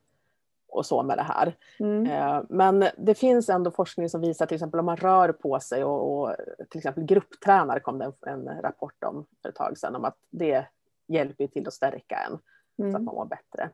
och 0.77 0.85
så 0.85 1.03
med 1.03 1.17
det 1.17 1.23
här. 1.23 1.55
Mm. 1.79 2.05
Eh, 2.05 2.43
Men 2.49 2.85
det 2.97 3.15
finns 3.15 3.49
ändå 3.49 3.71
forskning 3.71 4.09
som 4.09 4.21
visar 4.21 4.45
till 4.45 4.55
exempel 4.55 4.79
om 4.79 4.85
man 4.85 4.97
rör 4.97 5.31
på 5.31 5.59
sig 5.59 5.83
och, 5.83 6.19
och 6.21 6.35
till 6.69 6.77
exempel 6.77 7.03
grupptränar 7.03 7.79
kom 7.79 7.97
det 7.99 8.05
en, 8.05 8.47
en 8.47 8.61
rapport 8.61 9.03
om 9.03 9.25
för 9.41 9.49
ett 9.49 9.55
tag 9.55 9.77
sedan 9.77 9.95
om 9.95 10.05
att 10.05 10.17
det 10.29 10.65
hjälper 11.07 11.47
till 11.47 11.67
att 11.67 11.73
stärka 11.73 12.15
en 12.15 12.31
så 12.31 12.83
att 12.83 12.89
Mm. 12.89 12.91
man 12.91 13.03
mår 13.15 13.25
bättre. 13.25 13.69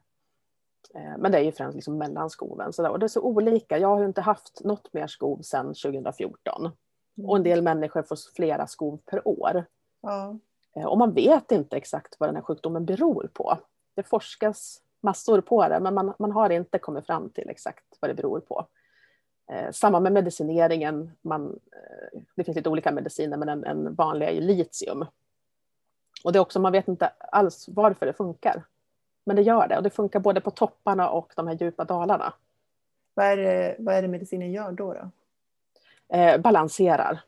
Eh, 0.96 1.18
Men 1.18 1.32
det 1.32 1.38
är 1.38 1.44
ju 1.44 1.52
främst 1.52 1.76
liksom 1.76 1.98
mellan 1.98 2.30
skoven. 2.30 2.74
Så 2.74 2.82
där. 2.82 2.90
Och 2.90 3.00
det 3.00 3.06
är 3.06 3.08
så 3.08 3.22
olika. 3.22 3.78
Jag 3.78 3.88
har 3.88 4.00
ju 4.00 4.06
inte 4.06 4.22
haft 4.22 4.62
något 4.64 4.94
mer 4.94 5.08
skov 5.08 5.42
sedan 5.42 5.66
2014. 5.74 6.72
Och 7.28 7.36
en 7.38 7.44
del 7.44 7.62
människor 7.62 8.04
får 8.04 8.18
flera 8.36 8.68
skov 8.68 8.98
per 9.06 9.28
år. 9.28 9.66
Ja. 10.02 10.36
Eh, 10.76 10.86
Och 10.86 10.98
man 10.98 11.14
vet 11.14 11.52
inte 11.52 11.78
exakt 11.78 12.16
vad 12.20 12.30
den 12.30 12.36
här 12.36 12.44
sjukdomen 12.44 12.86
beror 12.86 13.30
på. 13.34 13.58
Det 13.96 14.04
forskas 14.04 14.82
massor 15.04 15.42
på 15.42 15.68
det, 15.68 15.80
men 15.80 15.94
man, 15.94 16.14
man 16.20 16.32
har 16.32 16.50
inte 16.50 16.80
kommit 16.80 17.06
fram 17.06 17.30
till 17.30 17.50
exakt 17.50 17.84
vad 18.00 18.10
det 18.10 18.14
beror 18.14 18.40
på. 18.40 18.66
Eh, 19.52 19.72
samma 19.72 20.00
med 20.00 20.12
medicineringen. 20.12 21.12
Man, 21.22 21.60
eh, 21.72 22.20
det 22.36 22.44
finns 22.44 22.56
lite 22.56 22.70
olika 22.70 22.92
mediciner, 22.92 23.38
men 23.38 23.50
en, 23.50 23.64
en 23.64 23.96
vanlig 23.96 24.28
är 24.28 24.42
litium. 24.42 25.06
Och 26.24 26.32
det 26.34 26.40
är 26.40 26.42
också, 26.42 26.60
man 26.60 26.72
vet 26.72 26.88
inte 26.88 27.08
alls 27.20 27.66
varför 27.70 28.06
det 28.06 28.14
funkar. 28.14 28.64
Men 29.26 29.36
det 29.36 29.42
gör 29.42 29.68
det, 29.68 29.78
och 29.78 29.84
det 29.84 29.90
funkar 29.90 30.20
både 30.20 30.42
på 30.42 30.52
topparna 30.52 31.10
och 31.10 31.34
de 31.36 31.48
här 31.48 31.56
djupa 31.56 31.84
dalarna. 31.86 32.34
Vad, 33.14 33.26
är 33.26 33.38
det, 33.38 33.76
vad 33.80 33.96
är 33.96 34.02
det 34.02 34.08
medicinen 34.08 34.52
gör 34.52 34.72
då? 34.72 34.94
då? 34.94 35.10
Eh, 36.18 36.38
balanserar. 36.42 37.22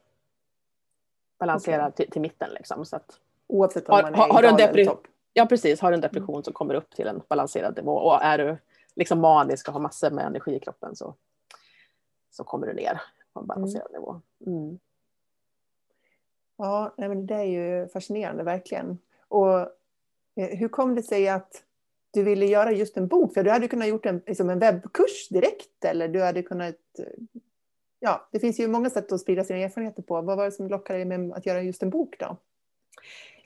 Balanserar 1.40 1.92
till, 1.92 2.12
till 2.12 2.22
mitten 2.22 2.50
liksom. 2.54 2.86
Så 2.86 2.96
att, 2.96 3.20
Oavsett 3.48 3.90
om 3.90 3.96
Har- 3.96 4.02
man 4.04 4.14
är 4.14 4.18
har- 4.18 4.30
har 4.34 4.44
en 4.44 4.58
dal 4.58 4.70
eller 4.70 4.86
topp? 4.86 5.08
Ja 5.38 5.46
precis, 5.46 5.82
har 5.82 5.92
du 5.92 5.96
en 5.96 6.02
depression 6.02 6.44
så 6.44 6.54
kommer 6.54 6.74
du 6.74 6.80
upp 6.80 6.96
till 6.96 7.08
en 7.08 7.22
balanserad 7.30 7.76
nivå 7.78 7.92
och 7.92 8.24
är 8.24 8.38
du 8.38 8.58
liksom 8.96 9.20
manisk 9.20 9.68
och 9.68 9.74
har 9.74 9.82
massor 9.82 10.12
med 10.12 10.26
energi 10.26 10.56
i 10.56 10.60
kroppen 10.60 10.96
så, 10.96 11.16
så 12.32 12.44
kommer 12.44 12.68
du 12.68 12.74
ner 12.74 13.02
på 13.34 13.40
en 13.40 13.48
balanserad 13.48 13.92
nivå. 13.92 14.22
Mm. 14.46 14.80
Ja, 16.58 16.94
nej, 16.98 17.10
men 17.10 17.26
det 17.26 17.36
är 17.36 17.44
ju 17.44 17.88
fascinerande 17.88 18.44
verkligen. 18.44 18.98
Och 19.28 19.60
eh, 20.36 20.58
hur 20.58 20.68
kom 20.68 20.96
det 20.96 21.04
sig 21.04 21.30
att 21.30 21.64
du 22.12 22.24
ville 22.24 22.46
göra 22.46 22.72
just 22.72 22.98
en 22.98 23.08
bok? 23.08 23.34
För 23.34 23.44
du 23.44 23.52
hade 23.52 23.68
kunnat 23.68 23.88
gjort 23.88 24.06
en, 24.06 24.22
liksom 24.28 24.50
en 24.50 24.60
webbkurs 24.60 25.30
direkt 25.30 25.86
eller 25.86 26.08
du 26.08 26.22
hade 26.22 26.44
kunnat... 26.44 26.76
eh, 27.00 27.40
Ja, 28.00 28.28
det 28.32 28.40
finns 28.40 28.60
ju 28.60 28.68
många 28.68 28.90
sätt 28.90 29.12
att 29.12 29.22
sprida 29.22 29.44
sina 29.44 29.60
erfarenheter 29.60 30.02
på. 30.02 30.22
Vad 30.22 30.38
var 30.38 30.46
det 30.46 30.52
som 30.52 30.68
lockade 30.68 31.00
dig 31.00 31.06
med 31.06 31.38
att 31.38 31.46
göra 31.46 31.62
just 31.62 31.84
en 31.84 31.90
bok 31.90 32.16
då? 32.20 32.38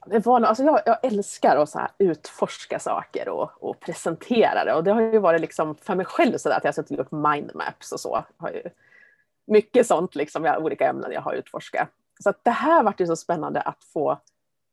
Det 0.05 0.25
var, 0.25 0.39
nog- 0.39 0.47
alltså 0.49 0.63
jag, 0.63 0.81
jag 0.85 1.05
älskar 1.05 1.57
att 1.57 1.69
så 1.69 1.79
utforska 1.97 2.79
saker 2.79 3.29
och, 3.29 3.51
och 3.69 3.79
presentera 3.79 4.65
det 4.65 4.73
och 4.73 4.83
det 4.83 4.91
har 4.91 5.01
ju 5.01 5.19
varit 5.19 5.41
liksom 5.41 5.75
för 5.75 5.95
mig 5.95 6.05
själv 6.05 6.37
så 6.37 6.49
att 6.49 6.63
jag 6.63 6.67
har 6.67 6.73
suttit 6.73 6.91
och 6.91 6.97
gjort 6.97 7.11
mindmaps 7.11 7.91
och 7.91 7.99
så. 7.99 8.23
Har 8.37 8.49
ju 8.49 8.63
mycket 9.47 9.87
sånt 9.87 10.15
liksom, 10.15 10.45
jag, 10.45 10.63
olika 10.65 10.87
ämnen 10.89 11.11
jag 11.11 11.21
har 11.21 11.33
utforskat. 11.33 11.87
Så 12.23 12.29
att 12.29 12.43
det 12.43 12.51
här 12.51 12.83
vart 12.83 12.99
ju 13.01 13.05
så 13.07 13.15
spännande 13.15 13.61
att 13.61 13.83
få 13.83 14.17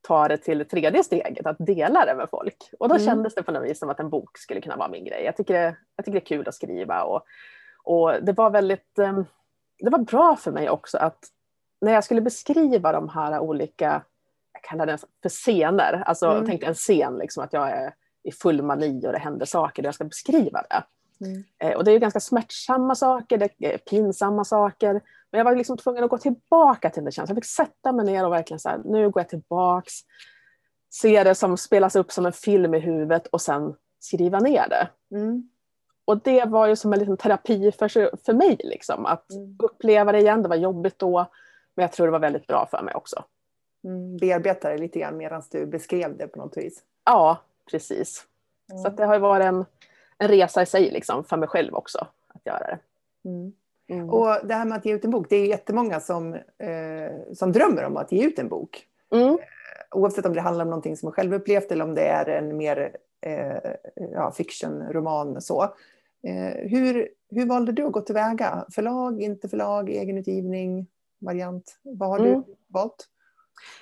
ta 0.08 0.28
det 0.28 0.36
till 0.38 0.58
det 0.58 0.64
tredje 0.64 1.04
steget, 1.04 1.46
att 1.46 1.56
dela 1.58 2.04
det 2.06 2.14
med 2.14 2.28
folk. 2.30 2.70
Och 2.78 2.88
då 2.88 2.94
Mm. 2.94 3.06
kändes 3.06 3.34
det 3.34 3.42
på 3.42 3.52
något 3.52 3.64
vis 3.70 3.78
som 3.78 3.90
att 3.90 4.00
en 4.00 4.10
bok 4.10 4.38
skulle 4.38 4.60
kunna 4.60 4.76
vara 4.76 4.88
min 4.88 5.04
grej. 5.04 5.24
Jag 5.24 5.36
tycker 5.36 5.54
det, 5.54 5.76
jag 5.96 6.04
tycker 6.04 6.20
det 6.20 6.24
är 6.24 6.36
kul 6.36 6.48
att 6.48 6.54
skriva 6.54 7.02
och, 7.02 7.22
Och 7.82 8.12
det 8.22 8.32
var 8.32 8.50
väldigt, 8.50 8.98
eh, 8.98 9.20
det 9.78 9.90
var 9.90 9.98
bra 9.98 10.36
för 10.36 10.50
mig 10.52 10.70
också 10.70 10.98
att 10.98 11.18
när 11.80 11.92
jag 11.92 12.04
skulle 12.04 12.20
beskriva 12.20 12.92
de 12.92 13.08
här 13.08 13.38
olika, 13.38 14.02
jag 14.62 14.70
kallar 14.70 14.86
det 14.86 14.98
för 15.22 15.28
scener, 15.28 16.02
alltså 16.06 16.26
mm. 16.26 16.46
tänk 16.46 16.62
en 16.62 16.74
scen, 16.74 17.18
liksom, 17.18 17.44
att 17.44 17.52
jag 17.52 17.70
är 17.70 17.94
i 18.22 18.32
full 18.32 18.62
mani 18.62 19.06
och 19.06 19.12
det 19.12 19.18
händer 19.18 19.46
saker 19.46 19.82
och 19.82 19.86
jag 19.86 19.94
ska 19.94 20.04
beskriva 20.04 20.62
det. 20.70 20.84
Mm. 21.26 21.44
Eh, 21.58 21.76
och 21.76 21.84
det 21.84 21.92
är 21.92 21.98
ganska 21.98 22.20
smärtsamma 22.20 22.94
saker, 22.94 23.38
det 23.38 23.74
är 23.74 23.78
pinsamma 23.78 24.44
saker. 24.44 25.00
Men 25.30 25.38
jag 25.38 25.44
var 25.44 25.56
liksom 25.56 25.76
tvungen 25.76 26.04
att 26.04 26.10
gå 26.10 26.18
tillbaka 26.18 26.90
till 26.90 27.02
den 27.04 27.12
känslan. 27.12 27.36
Jag 27.36 27.44
fick 27.44 27.50
sätta 27.50 27.92
mig 27.92 28.06
ner 28.06 28.26
och 28.26 28.32
verkligen 28.32 28.60
så 28.60 28.68
här, 28.68 28.80
nu 28.84 29.10
går 29.10 29.20
jag 29.20 29.28
tillbaks. 29.28 29.92
Se 30.90 31.24
det 31.24 31.34
som 31.34 31.56
spelas 31.56 31.96
upp 31.96 32.12
som 32.12 32.26
en 32.26 32.32
film 32.32 32.74
i 32.74 32.78
huvudet 32.78 33.26
och 33.26 33.40
sen 33.40 33.74
skriva 34.00 34.40
ner 34.40 34.68
det. 34.68 34.88
Mm. 35.16 35.50
Och 36.04 36.22
det 36.22 36.44
var 36.44 36.66
ju 36.66 36.76
som 36.76 36.92
en 36.92 36.98
liten 36.98 37.16
terapi 37.16 37.72
för, 37.72 37.88
för 38.24 38.32
mig, 38.32 38.60
liksom, 38.64 39.06
att 39.06 39.30
mm. 39.30 39.56
uppleva 39.62 40.12
det 40.12 40.18
igen. 40.18 40.42
Det 40.42 40.48
var 40.48 40.56
jobbigt 40.56 40.98
då, 40.98 41.30
men 41.74 41.82
jag 41.82 41.92
tror 41.92 42.06
det 42.06 42.12
var 42.12 42.18
väldigt 42.18 42.46
bra 42.46 42.68
för 42.70 42.82
mig 42.82 42.94
också. 42.94 43.24
Mm, 43.86 44.16
bearbeta 44.16 44.70
det 44.70 44.78
lite 44.78 44.98
grann 44.98 45.16
medan 45.16 45.42
du 45.50 45.66
beskrev 45.66 46.16
det 46.16 46.28
på 46.28 46.38
något 46.38 46.56
vis. 46.56 46.82
Ja, 47.04 47.38
precis. 47.70 48.26
Mm. 48.70 48.82
Så 48.82 48.88
det 48.88 49.04
har 49.04 49.14
ju 49.14 49.20
varit 49.20 49.44
en, 49.44 49.64
en 50.18 50.28
resa 50.28 50.62
i 50.62 50.66
sig 50.66 50.90
liksom, 50.90 51.24
för 51.24 51.36
mig 51.36 51.48
själv 51.48 51.74
också 51.74 52.06
att 52.28 52.46
göra 52.46 52.58
det. 52.58 52.78
Mm. 53.28 53.52
Mm. 53.88 54.10
Och 54.10 54.46
det 54.46 54.54
här 54.54 54.64
med 54.64 54.78
att 54.78 54.86
ge 54.86 54.92
ut 54.92 55.04
en 55.04 55.10
bok, 55.10 55.26
det 55.30 55.36
är 55.36 55.46
jättemånga 55.46 56.00
som, 56.00 56.34
eh, 56.34 57.34
som 57.34 57.52
drömmer 57.52 57.84
om 57.84 57.96
att 57.96 58.12
ge 58.12 58.24
ut 58.26 58.38
en 58.38 58.48
bok. 58.48 58.86
Mm. 59.12 59.28
Eh, 59.28 59.38
oavsett 59.90 60.26
om 60.26 60.34
det 60.34 60.40
handlar 60.40 60.64
om 60.64 60.70
någonting 60.70 60.96
som 60.96 61.08
är 61.08 61.12
självupplevt 61.12 61.72
eller 61.72 61.84
om 61.84 61.94
det 61.94 62.06
är 62.08 62.26
en 62.26 62.56
mer 62.56 62.96
eh, 63.20 63.72
ja, 63.94 64.32
fiction, 64.32 64.82
roman 64.90 65.40
så. 65.40 65.62
Eh, 66.22 66.70
hur, 66.70 67.08
hur 67.30 67.46
valde 67.46 67.72
du 67.72 67.82
att 67.82 67.92
gå 67.92 68.00
tillväga? 68.00 68.64
Förlag, 68.70 69.22
inte 69.22 69.48
förlag, 69.48 69.90
egenutgivning, 69.90 70.86
variant? 71.18 71.78
Vad 71.82 72.08
har 72.08 72.18
mm. 72.18 72.32
du 72.32 72.54
valt? 72.68 73.08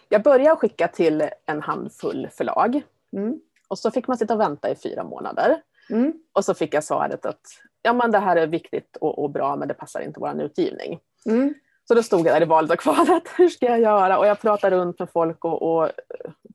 Jag 0.08 0.22
började 0.22 0.56
skicka 0.56 0.88
till 0.88 1.28
en 1.46 1.62
handfull 1.62 2.28
förlag. 2.32 2.82
Mm. 3.12 3.40
Och 3.68 3.78
så 3.78 3.90
fick 3.90 4.08
man 4.08 4.18
sitta 4.18 4.34
och 4.34 4.40
vänta 4.40 4.70
i 4.70 4.76
fyra 4.76 5.04
månader. 5.04 5.62
Mm. 5.90 6.12
Och 6.32 6.44
så 6.44 6.54
fick 6.54 6.74
jag 6.74 6.84
svaret 6.84 7.26
att 7.26 7.40
ja, 7.82 7.92
men 7.92 8.10
det 8.10 8.18
här 8.18 8.37
är 8.37 8.46
viktigt 8.46 8.96
och, 8.96 9.18
och 9.18 9.30
bra 9.30 9.56
men 9.56 9.68
det 9.68 9.74
passar 9.74 10.00
inte 10.00 10.20
vår 10.20 10.42
utgivning. 10.42 11.00
Mm. 11.26 11.54
Så 11.88 11.94
då 11.94 12.02
stod 12.02 12.26
jag 12.26 12.34
där 12.34 12.42
i 12.42 12.44
valet 12.44 12.70
och 12.70 12.80
kvalet, 12.80 13.22
hur 13.37 13.48
ska 13.48 13.66
jag 13.66 13.80
göra? 13.80 14.18
Och 14.18 14.26
jag 14.26 14.40
pratade 14.40 14.76
runt 14.76 14.98
med 14.98 15.10
folk 15.10 15.44
och, 15.44 15.62
och 15.62 15.90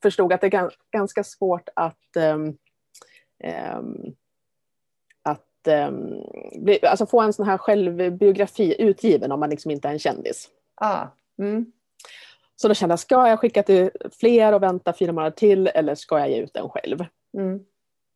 förstod 0.01 0.33
att 0.33 0.41
det 0.41 0.53
är 0.53 0.71
ganska 0.91 1.23
svårt 1.23 1.69
att, 1.73 2.17
um, 2.17 2.57
um, 3.75 4.15
att 5.23 5.67
um, 5.67 6.23
bli, 6.63 6.85
alltså 6.85 7.05
få 7.05 7.21
en 7.21 7.33
sån 7.33 7.45
här 7.45 7.57
självbiografi 7.57 8.81
utgiven 8.81 9.31
om 9.31 9.39
man 9.39 9.49
liksom 9.49 9.71
inte 9.71 9.87
är 9.87 9.91
en 9.91 9.99
kändis. 9.99 10.49
Ah. 10.75 11.07
Mm. 11.37 11.71
Så 12.61 12.67
då 12.67 12.73
kände 12.73 12.93
jag, 12.93 12.99
ska 12.99 13.27
jag 13.27 13.39
skicka 13.39 13.63
till 13.63 13.89
fler 14.19 14.53
och 14.53 14.63
vänta 14.63 14.93
fyra 14.93 15.11
månader 15.11 15.31
till 15.31 15.67
eller 15.67 15.95
ska 15.95 16.19
jag 16.19 16.29
ge 16.29 16.37
ut 16.37 16.53
den 16.53 16.69
själv? 16.69 17.05
Mm. 17.37 17.59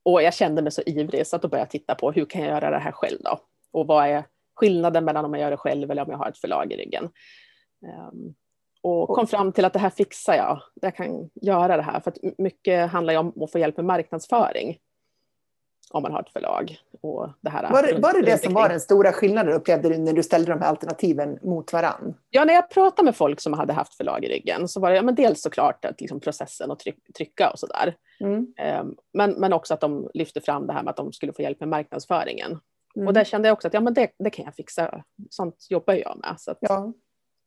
Och 0.04 0.24
jag 0.24 0.34
kände 0.34 0.62
mig 0.62 0.72
så 0.72 0.82
ivrig 0.86 1.28
så 1.28 1.36
att 1.36 1.42
då 1.42 1.48
började 1.48 1.66
jag 1.66 1.70
titta 1.70 1.96
på 1.96 2.12
hur 2.12 2.26
kan 2.26 2.42
jag 2.42 2.50
göra 2.50 2.70
det 2.70 2.80
här 2.80 2.92
själv 2.92 3.18
då? 3.20 3.40
Och 3.72 3.88
vad 3.88 4.08
är 4.08 4.24
skillnaden 4.56 5.06
mellan 5.06 5.26
om 5.26 5.34
jag 5.34 5.42
gör 5.42 5.52
det 5.52 5.58
själv 5.58 5.92
eller 5.92 6.02
om 6.02 6.12
jag 6.12 6.18
har 6.18 6.30
ett 6.30 6.38
förlag 6.38 6.74
i 6.74 6.78
ryggen? 6.78 7.10
Um, 8.12 8.36
och 8.82 9.08
kom 9.10 9.28
fram 9.28 9.52
till 9.52 9.66
att 9.66 9.74
det 9.74 9.80
här 9.80 9.90
fixar 9.90 10.36
jag. 10.36 10.62
Jag 10.82 10.96
kan 10.96 11.30
göra 11.34 11.78
det 11.78 11.84
här 11.84 12.00
för 12.00 12.12
att 12.12 12.18
mycket 12.38 12.92
handlar 12.92 13.14
ju 13.14 13.20
om 13.20 13.44
att 13.44 13.52
få 13.52 13.60
hjälp 13.60 13.78
med 13.78 13.86
marknadsföring 13.86 14.78
om 15.94 16.04
man 16.04 16.12
har 16.12 16.20
ett 16.20 16.30
förlag. 16.30 16.78
Och 17.02 17.30
det 17.42 17.50
här 17.50 17.72
var, 17.72 17.84
det, 17.84 18.00
var 18.00 18.14
det 18.14 18.22
det 18.22 18.44
som 18.44 18.54
var 18.54 18.70
den 18.70 18.80
stora 18.80 19.12
skillnaden 19.12 19.54
upplevde 19.54 19.90
du 19.90 19.98
när 19.98 20.14
du 20.14 20.24
ställde 20.24 20.52
de 20.52 20.62
här 20.62 20.70
alternativen 20.70 21.40
mot 21.42 21.74
varann? 21.74 22.14
Ja, 22.30 22.46
när 22.46 22.54
jag 22.54 22.70
pratade 22.70 23.06
med 23.06 23.16
folk 23.16 23.40
som 23.40 23.54
hade 23.54 23.74
haft 23.74 23.96
förlag 23.96 24.26
i 24.26 24.30
ryggen 24.30 24.68
så 24.68 24.80
var 24.80 24.90
det 24.90 24.96
ja, 24.96 25.02
men 25.02 25.16
dels 25.16 25.42
såklart 25.42 25.86
att 25.86 26.02
liksom 26.02 26.20
processen 26.20 26.72
att 26.72 26.80
tryck, 26.80 26.98
trycka 27.18 27.50
och 27.50 27.60
sådär. 27.60 27.96
Mm. 28.20 28.54
Um, 28.80 28.96
men, 29.14 29.32
men 29.32 29.54
också 29.54 29.74
att 29.74 29.82
de 29.82 30.10
lyfte 30.14 30.42
fram 30.42 30.68
det 30.68 30.74
här 30.74 30.84
med 30.84 30.90
att 30.90 30.98
de 30.98 31.14
skulle 31.14 31.34
få 31.34 31.42
hjälp 31.42 31.60
med 31.60 31.70
marknadsföringen. 31.70 32.60
Mm. 32.96 33.08
Och 33.08 33.14
där 33.14 33.24
kände 33.24 33.48
jag 33.48 33.54
också 33.54 33.68
att 33.68 33.74
ja, 33.74 33.82
men 33.82 33.94
det, 33.94 34.12
det 34.20 34.30
kan 34.30 34.46
jag 34.46 34.56
fixa, 34.56 35.04
sånt 35.30 35.68
jobbar 35.70 35.94
jag 35.94 36.18
med. 36.22 36.36
Så 36.38 36.52
att, 36.52 36.58
ja. 36.62 36.94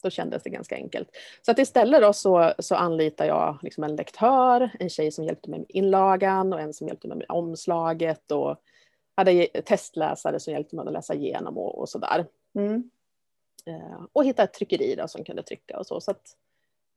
Då 0.02 0.10
kändes 0.10 0.42
det 0.42 0.50
ganska 0.50 0.74
enkelt. 0.74 1.08
Så 1.42 1.50
att 1.50 1.58
istället 1.58 2.02
då 2.02 2.12
så, 2.12 2.52
så 2.58 2.74
anlitar 2.74 3.24
jag 3.24 3.58
liksom 3.62 3.84
en 3.84 3.96
lektör, 3.96 4.70
en 4.78 4.88
tjej 4.88 5.12
som 5.12 5.24
hjälpte 5.24 5.50
mig 5.50 5.58
med 5.58 5.66
inlagan 5.68 6.52
och 6.52 6.60
en 6.60 6.74
som 6.74 6.88
hjälpte 6.88 7.08
mig 7.08 7.16
med 7.16 7.26
omslaget 7.28 8.30
och 8.30 8.56
hade 9.16 9.46
testläsare 9.46 10.40
som 10.40 10.52
hjälpte 10.52 10.76
mig 10.76 10.86
att 10.86 10.92
läsa 10.92 11.14
igenom 11.14 11.58
och, 11.58 11.78
och 11.78 11.88
sådär. 11.88 12.26
Mm. 12.54 12.90
Eh, 13.66 14.04
och 14.12 14.24
hitta 14.24 14.42
ett 14.42 14.54
tryckeri 14.54 14.94
då 14.94 15.08
som 15.08 15.24
kunde 15.24 15.42
trycka 15.42 15.78
och 15.78 15.86
så. 15.86 16.00
så 16.00 16.10
att 16.10 16.36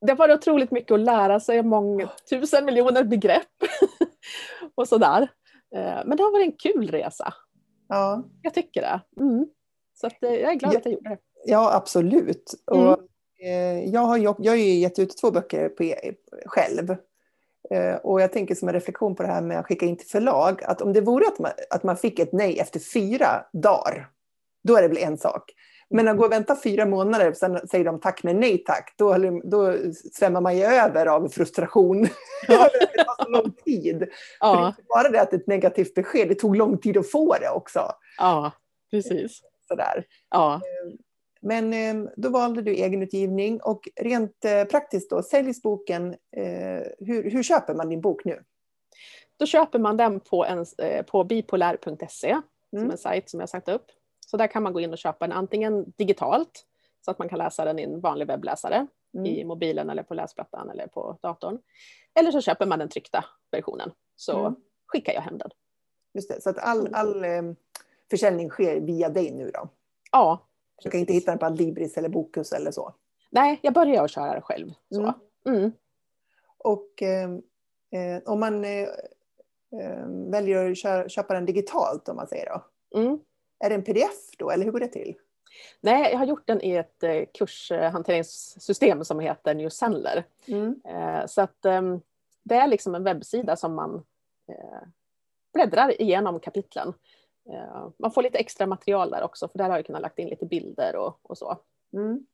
det 0.00 0.14
var 0.14 0.34
otroligt 0.34 0.70
mycket 0.70 0.92
att 0.92 1.00
lära 1.00 1.40
sig, 1.40 1.62
många 1.62 2.08
tusen 2.30 2.64
miljoner 2.64 3.04
begrepp 3.04 3.64
och 4.74 4.88
sådär. 4.88 5.28
Eh, 5.74 6.00
men 6.04 6.16
det 6.16 6.22
har 6.22 6.32
varit 6.32 6.46
en 6.46 6.56
kul 6.72 6.90
resa. 6.90 7.34
Ja. 7.88 8.24
Jag 8.42 8.54
tycker 8.54 8.80
det. 8.80 9.00
Mm. 9.22 9.46
Så 9.94 10.06
att, 10.06 10.22
eh, 10.22 10.34
jag 10.34 10.52
är 10.52 10.54
glad 10.54 10.74
ja. 10.74 10.78
att 10.78 10.84
jag 10.84 10.94
gjorde 10.94 11.10
det. 11.10 11.18
Ja, 11.44 11.74
absolut. 11.74 12.54
Mm. 12.72 12.86
Och, 12.86 12.98
eh, 13.44 13.84
jag, 13.84 14.00
har, 14.00 14.18
jag, 14.18 14.36
jag 14.38 14.52
har 14.52 14.56
ju 14.56 14.74
gett 14.74 14.98
ut 14.98 15.16
två 15.16 15.30
böcker 15.30 15.68
på, 15.68 15.84
e, 15.84 16.12
själv. 16.46 16.96
Eh, 17.70 17.94
och 17.94 18.20
jag 18.20 18.32
tänker 18.32 18.54
som 18.54 18.68
en 18.68 18.74
reflektion 18.74 19.16
på 19.16 19.22
det 19.22 19.28
här 19.28 19.42
med 19.42 19.58
att 19.58 19.66
skicka 19.66 19.86
in 19.86 19.96
till 19.96 20.08
förlag, 20.08 20.62
att 20.64 20.82
om 20.82 20.92
det 20.92 21.00
vore 21.00 21.26
att 21.26 21.38
man, 21.38 21.50
att 21.70 21.82
man 21.82 21.96
fick 21.96 22.18
ett 22.18 22.32
nej 22.32 22.58
efter 22.58 22.80
fyra 22.80 23.44
dagar, 23.52 24.08
då 24.64 24.76
är 24.76 24.82
det 24.82 24.88
väl 24.88 24.98
en 24.98 25.18
sak. 25.18 25.52
Men 25.90 26.08
att 26.08 26.16
gå 26.16 26.24
och 26.24 26.32
vänta 26.32 26.56
fyra 26.62 26.86
månader 26.86 27.30
och 27.30 27.36
sen 27.36 27.68
säger 27.68 27.84
de 27.84 28.00
tack 28.00 28.22
men 28.22 28.40
nej 28.40 28.58
tack, 28.58 28.94
då, 28.96 29.40
då 29.44 29.76
svämmar 30.12 30.40
man 30.40 30.56
ju 30.56 30.64
över 30.64 31.06
av 31.06 31.28
frustration. 31.28 32.08
Ja. 32.48 32.68
det 32.80 33.04
tar 33.04 33.24
så 33.24 33.30
lång 33.30 33.52
tid. 33.64 34.08
Ja. 34.40 34.74
För 34.76 34.84
bara 34.88 35.08
det 35.08 35.20
att 35.20 35.32
ett 35.32 35.46
negativt 35.46 35.94
besked, 35.94 36.28
det 36.28 36.34
tog 36.34 36.56
lång 36.56 36.78
tid 36.78 36.96
att 36.96 37.10
få 37.10 37.36
det 37.40 37.50
också. 37.50 37.92
Ja, 38.18 38.52
precis. 38.90 39.40
Sådär. 39.68 40.04
Ja. 40.30 40.60
Eh, 41.42 41.46
men 41.46 41.72
eh, 41.72 42.10
då 42.16 42.28
valde 42.28 42.62
du 42.62 42.74
egenutgivning 42.74 43.60
och 43.60 43.88
rent 43.96 44.44
eh, 44.44 44.64
praktiskt 44.64 45.10
då, 45.10 45.22
säljs 45.22 45.62
boken, 45.62 46.16
hur, 46.98 47.30
hur 47.30 47.42
köper 47.42 47.74
man 47.74 47.88
din 47.88 48.00
bok 48.00 48.24
nu? 48.24 48.44
Då 49.36 49.46
köper 49.46 49.78
man 49.78 49.96
den 49.96 50.20
på, 50.20 50.44
en, 50.44 50.66
på 51.06 51.24
bipolär.se, 51.24 52.30
mm. 52.30 52.42
som 52.72 52.90
en 52.90 52.98
sajt 52.98 53.30
som 53.30 53.40
jag 53.40 53.48
sagt 53.48 53.68
upp. 53.68 53.86
Så 54.26 54.36
där 54.36 54.46
kan 54.46 54.62
man 54.62 54.72
gå 54.72 54.80
in 54.80 54.92
och 54.92 54.98
köpa 54.98 55.26
den 55.26 55.36
antingen 55.36 55.92
digitalt, 55.96 56.66
så 57.04 57.10
att 57.10 57.18
man 57.18 57.28
kan 57.28 57.38
läsa 57.38 57.64
den 57.64 57.78
i 57.78 57.82
en 57.82 58.00
vanlig 58.00 58.26
webbläsare, 58.26 58.86
mm. 59.14 59.26
i 59.26 59.44
mobilen 59.44 59.90
eller 59.90 60.02
på 60.02 60.14
läsplattan 60.14 60.70
eller 60.70 60.86
på 60.86 61.18
datorn. 61.22 61.58
Eller 62.14 62.30
så 62.30 62.40
köper 62.40 62.66
man 62.66 62.78
den 62.78 62.88
tryckta 62.88 63.24
versionen, 63.50 63.90
så 64.16 64.38
mm. 64.38 64.54
skickar 64.86 65.12
jag 65.12 65.22
hem 65.22 65.38
den. 65.38 65.50
Just 66.14 66.28
det, 66.28 66.42
så 66.42 66.50
att 66.50 66.58
all, 66.58 66.94
all 66.94 67.24
försäljning 68.10 68.50
sker 68.50 68.80
via 68.80 69.08
dig 69.08 69.30
nu 69.30 69.50
då? 69.50 69.68
Ja. 70.12 70.49
Du 70.82 70.90
kan 70.90 71.00
inte 71.00 71.12
hitta 71.12 71.30
den 71.30 71.38
på 71.38 71.46
Adlibris 71.46 71.96
eller 71.96 72.08
Bokus 72.08 72.52
eller 72.52 72.70
så? 72.70 72.94
Nej, 73.30 73.58
jag 73.62 73.74
börjar 73.74 74.08
köra 74.08 74.40
själv. 74.40 74.72
Så. 74.90 75.00
Mm. 75.00 75.14
Mm. 75.46 75.72
Och 76.58 77.02
eh, 77.02 77.30
eh 77.92 78.22
om 78.26 78.40
man 78.40 78.64
eh, 78.64 78.88
eh, 79.80 80.06
väljer 80.30 80.70
att 80.70 80.78
köra, 80.78 81.08
köpa 81.08 81.34
den 81.34 81.46
digitalt, 81.46 82.08
om 82.08 82.16
man 82.16 82.26
säger 82.26 82.46
då, 82.46 82.64
mm. 83.00 83.18
är 83.58 83.68
det 83.68 83.74
en 83.74 83.84
pdf 83.84 84.30
då, 84.38 84.50
eller 84.50 84.64
hur 84.64 84.72
går 84.72 84.80
det 84.80 84.88
till? 84.88 85.14
Nej, 85.80 86.12
jag 86.12 86.18
har 86.18 86.26
gjort 86.26 86.46
den 86.46 86.62
i 86.62 86.76
ett 86.76 87.02
eh, 87.02 87.24
kurshanteringssystem 87.34 89.04
som 89.04 89.20
heter 89.20 89.54
New 89.54 89.68
Sendler. 89.68 90.24
Mm. 90.46 90.80
Så 91.26 91.42
att 91.42 91.64
ehm, 91.64 92.00
det 92.42 92.54
är 92.54 92.66
liksom 92.66 92.94
en 92.94 93.04
webbsida 93.04 93.56
som 93.56 93.74
man 93.74 94.04
bläddrar 95.52 96.02
igenom 96.02 96.40
kapitlen. 96.40 96.94
Eh, 97.48 97.88
man 97.96 98.12
får 98.12 98.22
lite 98.22 98.38
extra 98.38 98.66
material 98.66 99.10
där 99.10 99.22
också 99.22 99.48
för 99.48 99.58
där 99.58 99.68
har 99.68 99.76
jag 99.76 99.86
kunnat 99.86 100.02
lagt 100.02 100.18
in 100.18 100.28
lite 100.28 100.46
bilder 100.46 100.96
och, 100.96 101.18
och 101.22 101.38
så. 101.38 101.58
Mm. 101.92 102.26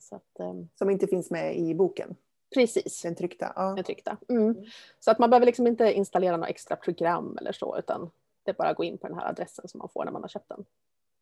så 0.00 0.16
att, 0.16 0.36
um... 0.38 0.68
Som 0.74 0.90
inte 0.90 1.06
finns 1.06 1.30
med 1.30 1.58
i 1.58 1.74
boken? 1.74 2.16
Precis. 2.54 3.02
Den 3.02 3.14
tryckta? 3.14 3.52
Ja. 3.56 3.62
Den 3.62 3.84
tryckta. 3.84 4.16
Mm. 4.28 4.42
Mm. 4.42 4.64
Så 5.00 5.10
att 5.10 5.18
man 5.18 5.30
behöver 5.30 5.46
liksom 5.46 5.66
inte 5.66 5.92
installera 5.92 6.36
några 6.36 6.48
extra 6.48 6.76
program 6.76 7.38
eller 7.40 7.52
så 7.52 7.78
utan 7.78 8.10
det 8.42 8.50
är 8.50 8.54
bara 8.54 8.68
att 8.68 8.76
gå 8.76 8.84
in 8.84 8.98
på 8.98 9.08
den 9.08 9.18
här 9.18 9.28
adressen 9.28 9.68
som 9.68 9.78
man 9.78 9.88
får 9.88 10.04
när 10.04 10.12
man 10.12 10.22
har 10.22 10.28
köpt 10.28 10.48
den. 10.48 10.64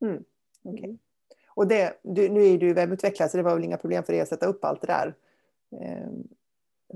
Mm. 0.01 0.25
Okay. 0.63 0.85
Mm. 0.85 0.99
Och 1.47 1.67
det, 1.67 1.99
du, 2.03 2.29
nu 2.29 2.47
är 2.47 2.59
du 2.59 2.75
webbutvecklare 2.75 3.29
så 3.29 3.37
det 3.37 3.43
var 3.43 3.55
väl 3.55 3.65
inga 3.65 3.77
problem 3.77 4.05
för 4.05 4.13
dig 4.13 4.23
att 4.23 4.29
sätta 4.29 4.47
upp 4.47 4.65
allt 4.65 4.81
det 4.81 4.87
där? 4.87 5.15
Eh, 5.81 6.09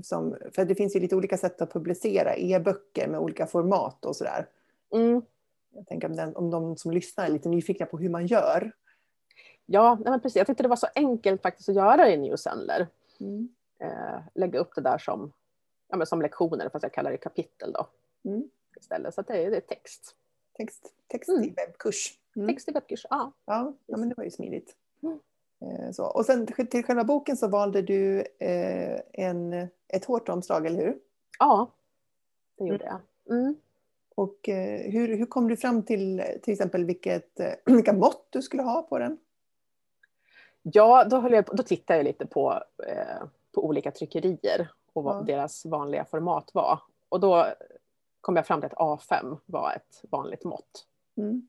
som, 0.03 0.37
för 0.51 0.65
det 0.65 0.75
finns 0.75 0.95
ju 0.95 0.99
lite 0.99 1.15
olika 1.15 1.37
sätt 1.37 1.61
att 1.61 1.73
publicera 1.73 2.35
e-böcker 2.35 3.07
med 3.07 3.19
olika 3.19 3.47
format 3.47 4.05
och 4.05 4.15
sådär. 4.15 4.47
Mm. 4.93 5.21
Jag 5.75 5.87
tänker 5.87 6.07
om, 6.07 6.15
den, 6.15 6.35
om 6.35 6.51
de 6.51 6.77
som 6.77 6.91
lyssnar 6.91 7.25
är 7.25 7.29
lite 7.29 7.49
nyfikna 7.49 7.85
på 7.85 7.97
hur 7.97 8.09
man 8.09 8.27
gör. 8.27 8.71
Ja, 9.65 9.97
men 10.05 10.21
precis. 10.21 10.35
Jag 10.35 10.47
tyckte 10.47 10.63
det 10.63 10.69
var 10.69 10.75
så 10.75 10.87
enkelt 10.95 11.41
faktiskt 11.41 11.69
att 11.69 11.75
göra 11.75 12.09
i 12.09 12.17
Newsendler. 12.17 12.87
Mm. 13.19 13.49
Eh, 13.79 14.19
lägga 14.35 14.59
upp 14.59 14.75
det 14.75 14.81
där 14.81 14.97
som, 14.97 15.33
ja, 15.87 15.97
men 15.97 16.07
som 16.07 16.21
lektioner, 16.21 16.69
fast 16.69 16.83
jag 16.83 16.93
kallar 16.93 17.11
det 17.11 17.17
kapitel 17.17 17.71
då. 17.71 17.87
Mm. 18.29 18.49
Istället, 18.79 19.13
så 19.13 19.21
det 19.21 19.49
det 19.49 19.57
är 19.57 19.61
text. 19.61 20.15
Text, 20.53 20.93
text 21.07 21.29
mm. 21.29 21.43
i 21.43 21.49
webbkurs. 21.49 22.19
Mm. 22.35 22.47
60 22.47 22.71
böcker, 22.71 22.99
ja. 23.09 23.31
Ja, 23.45 23.73
ja, 23.85 23.97
men 23.97 24.09
det 24.09 24.15
var 24.17 24.23
ju 24.23 24.31
smidigt. 24.31 24.75
Mm. 25.03 25.19
Eh, 25.61 25.91
Så. 25.91 26.05
Och 26.05 26.25
sen 26.25 26.47
till 26.47 26.83
själva 26.83 27.03
boken 27.03 27.37
så 27.37 27.47
valde 27.47 27.81
du 27.81 28.19
eh, 28.39 28.99
en, 29.13 29.67
ett 29.87 30.05
hårt 30.05 30.29
omslag, 30.29 30.65
eller 30.65 30.85
hur? 30.85 30.99
Ja, 31.39 31.71
det 32.57 32.65
gjorde 32.65 32.85
jag. 32.85 32.99
Mm. 33.37 33.55
Och 34.15 34.49
eh, 34.49 34.91
hur, 34.91 35.17
hur 35.17 35.25
kom 35.25 35.47
du 35.47 35.57
fram 35.57 35.83
till 35.83 36.23
till 36.43 36.53
exempel 36.53 36.85
vilket, 36.85 37.39
eh, 37.39 37.53
vilka 37.65 37.93
mått 37.93 38.27
du 38.29 38.41
skulle 38.41 38.63
ha 38.63 38.81
på 38.81 38.99
den? 38.99 39.17
Ja, 40.61 41.03
då, 41.03 41.17
höll 41.17 41.33
jag, 41.33 41.45
då 41.45 41.63
tittade 41.63 41.99
jag 41.99 42.03
lite 42.03 42.25
på, 42.25 42.63
eh, 42.87 43.23
på 43.51 43.65
olika 43.65 43.91
tryckerier 43.91 44.71
och 44.93 45.03
vad 45.03 45.15
Ja. 45.15 45.21
deras 45.21 45.65
vanliga 45.65 46.05
format 46.05 46.49
var. 46.53 46.79
Och 47.09 47.19
då 47.19 47.45
kom 48.21 48.35
jag 48.35 48.47
fram 48.47 48.61
till 48.61 48.69
att 48.75 48.99
A5 48.99 49.37
var 49.45 49.73
ett 49.75 50.01
vanligt 50.09 50.43
mått. 50.43 50.87
Mm. 51.17 51.47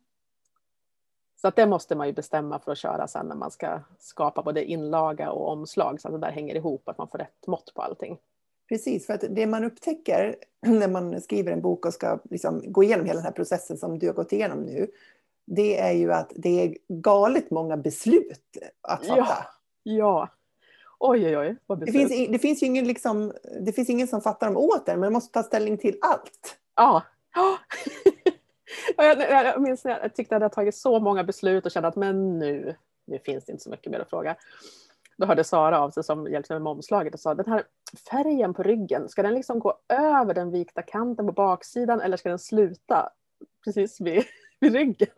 Så 1.37 1.49
att 1.49 1.57
det 1.57 1.67
måste 1.67 1.95
man 1.95 2.07
ju 2.07 2.13
bestämma 2.13 2.59
för 2.59 2.73
att 2.73 2.79
köra 2.79 3.09
sen 3.09 3.27
när 3.27 3.37
man 3.37 3.51
ska 3.51 3.81
skapa 3.99 4.43
både 4.43 4.65
inlaga 4.65 5.31
och 5.31 5.49
omslag 5.49 6.01
så 6.01 6.09
att 6.09 6.15
det 6.15 6.21
där 6.21 6.31
hänger 6.31 6.55
ihop, 6.55 6.89
att 6.89 6.99
man 6.99 7.09
får 7.09 7.19
rätt 7.19 7.47
mått 7.47 7.75
på 7.75 7.83
allting. 7.83 8.19
Precis, 8.69 9.07
för 9.07 9.15
att 9.15 9.25
det 9.31 9.47
man 9.47 9.65
upptäcker 9.65 10.37
när 10.67 10.89
man 10.89 11.21
skriver 11.21 11.53
en 11.53 11.63
bok 11.63 11.87
och 11.87 11.95
ska 11.95 12.19
liksom 12.31 12.73
gå 12.73 12.83
igenom 12.83 13.07
hela 13.07 13.17
den 13.17 13.25
här 13.25 13.33
processen 13.33 13.79
som 13.79 13.99
du 13.99 14.07
har 14.07 14.15
gått 14.15 14.33
igenom 14.33 14.63
nu, 14.63 14.87
det 15.47 15.81
är 15.81 15.93
ju 15.93 16.13
att 16.13 16.33
det 16.37 16.65
är 16.65 16.77
galet 16.89 17.51
många 17.51 17.77
beslut 17.77 18.57
att 18.83 19.07
fatta. 19.07 19.17
Ja. 19.17 19.47
Ja. 19.83 20.29
Oj, 20.99 21.27
oj, 21.27 21.39
oj. 21.39 21.57
Vad 21.67 21.81
Det, 21.81 21.93
finns, 21.93 22.29
det, 22.31 22.39
finns 22.39 22.63
ingen 22.63 22.87
liksom, 22.87 23.33
det 23.61 23.73
finns 23.73 23.91
ingen 23.91 24.09
som 24.09 24.21
fattar 24.21 24.47
dem 24.47 24.57
åt 24.57 24.89
en, 24.89 25.01
men 25.01 25.07
man 25.07 25.13
måste 25.13 25.33
ta 25.33 25.43
ställning 25.43 25.79
till 25.79 25.99
allt. 26.01 26.59
Ja. 26.75 27.03
Ja, 27.35 27.59
jag, 29.05 29.21
jag 29.21 29.47
jag 29.47 29.63
minns 29.63 29.85
när 29.85 30.01
jag 30.01 30.15
tyckte 30.15 30.37
att 30.37 30.41
jag 30.41 30.45
hade 30.45 30.55
tagit 30.55 30.77
så 30.77 31.01
många 31.01 31.25
beslut 31.25 31.67
och 31.67 31.73
kände 31.73 31.89
att 31.89 31.97
men 31.97 32.39
nu, 32.39 32.77
nu 33.07 33.19
finns 33.19 33.45
det 33.45 33.53
inte 33.53 33.65
så 33.65 33.71
mycket 33.71 33.93
mer 33.93 34.01
att 34.01 34.11
fråga. 34.11 34.37
Då 35.17 35.27
hörde 35.27 35.45
Sara 35.45 35.81
av 35.81 35.91
sig 35.91 36.05
som 36.05 36.27
hjälpte 36.27 36.53
mig 36.53 36.61
med 36.61 36.71
omslaget 36.71 37.15
och 37.15 37.21
sa 37.21 37.35
den 37.35 37.53
här 37.53 37.63
färgen 37.97 38.55
på 38.55 38.63
ryggen, 38.63 39.09
ska 39.09 39.23
den 39.23 39.35
liksom 39.35 39.59
gå 39.59 39.79
över 39.89 40.35
den 40.35 40.51
vikta 40.51 40.83
kanten 40.83 41.27
på 41.27 41.33
baksidan 41.33 42.01
eller 42.01 42.17
ska 42.17 42.29
den 42.29 42.39
sluta 42.39 43.09
precis 43.65 44.01
vid, 44.01 44.25
vid 44.61 44.73
ryggen? 44.73 45.09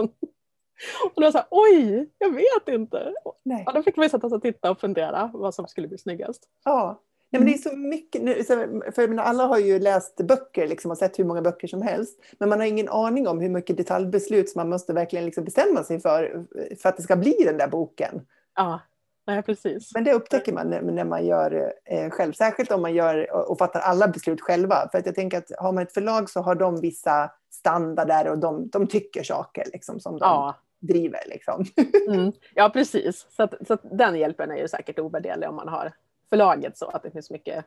Och 1.05 1.13
då 1.15 1.23
var 1.23 1.31
så 1.31 1.39
här, 1.39 1.47
oj, 1.51 2.11
jag 2.19 2.31
vet 2.35 2.69
inte. 2.69 3.13
Nej. 3.43 3.63
Ja, 3.67 3.73
då 3.73 3.83
fick 3.83 3.99
vi 3.99 4.09
sätta 4.09 4.27
oss 4.27 4.33
och 4.33 4.43
titta 4.43 4.71
och 4.71 4.81
fundera 4.81 5.31
vad 5.35 5.55
som 5.55 5.67
skulle 5.67 5.89
bli 5.89 5.99
snyggast. 5.99 6.43
Ja. 6.65 7.03
Nej, 7.31 7.41
men 7.41 7.47
det 7.49 7.55
är 7.55 7.71
så 7.71 7.77
mycket, 7.77 8.23
nu- 8.23 8.45
för 8.93 9.03
jag 9.03 9.09
menar, 9.09 9.23
alla 9.23 9.47
har 9.47 9.59
ju 9.59 9.79
läst 9.79 10.17
böcker 10.17 10.67
liksom, 10.69 10.91
och 10.91 10.99
sett 10.99 11.19
hur 11.19 11.25
många 11.25 11.43
böcker 11.43 11.69
som 11.69 11.83
helst. 11.83 12.21
Men 12.39 12.49
man 12.49 12.59
har 12.61 12.67
ingen 12.67 12.89
aning 12.89 13.29
om 13.29 13.41
hur 13.41 13.49
mycket 13.49 13.77
detaljbeslut 13.77 14.49
som 14.51 14.59
man 14.61 14.69
måste 14.69 14.93
verkligen 14.93 15.25
liksom 15.25 15.45
bestämma 15.45 15.85
sig 15.85 16.01
för, 16.01 16.47
för 16.83 16.89
att 16.89 16.97
det 16.97 17.03
ska 17.03 17.17
bli 17.17 17.37
den 17.45 17.57
där 17.57 17.69
boken. 17.69 18.27
Ja, 18.57 18.81
nej, 19.29 19.43
precis. 19.43 19.91
Men 19.95 20.05
det 20.05 20.13
upptäcker 20.13 20.53
man 20.53 20.71
när, 20.71 20.83
när 20.83 21.05
man 21.05 21.27
gör 21.27 21.73
eh, 21.85 22.11
själv, 22.11 22.33
särskilt 22.33 22.73
om 22.73 22.83
man 22.83 22.95
gör 22.95 23.33
och, 23.33 23.51
och 23.51 23.59
fattar 23.59 23.81
alla 23.81 24.09
beslut 24.09 24.41
själva. 24.41 24.89
För 24.93 24.99
att 24.99 25.07
jag 25.07 25.15
tänker 25.15 25.39
att 25.39 25.51
har 25.59 25.73
man 25.73 25.83
ett 25.83 25.95
förlag 25.95 26.31
så 26.31 26.41
har 26.41 26.55
de 26.55 26.81
vissa 26.81 27.31
standarder 27.51 28.29
och 28.29 28.39
de, 28.39 28.69
de 28.69 28.87
tycker 28.87 29.23
saker 29.23 29.65
liksom, 29.73 30.01
som 30.01 30.13
de 30.13 30.21
Ja, 30.27 30.55
driver. 30.81 31.21
Liksom. 31.27 31.65
Mm, 32.09 32.33
ja, 32.55 32.71
precis. 32.71 33.27
Så, 33.31 33.43
att, 33.43 33.55
så 33.67 33.73
att 33.75 33.81
den 33.83 34.17
hjälpen 34.19 34.51
är 34.51 34.57
ju 34.57 34.69
säkert 34.69 34.99
ovärderlig 34.99 35.49
om 35.49 35.57
man 35.57 35.69
har 35.69 35.93
förlaget 36.31 36.79
så 36.79 36.87
att 36.87 37.03
det 37.03 37.11
finns 37.11 37.31
mycket 37.31 37.65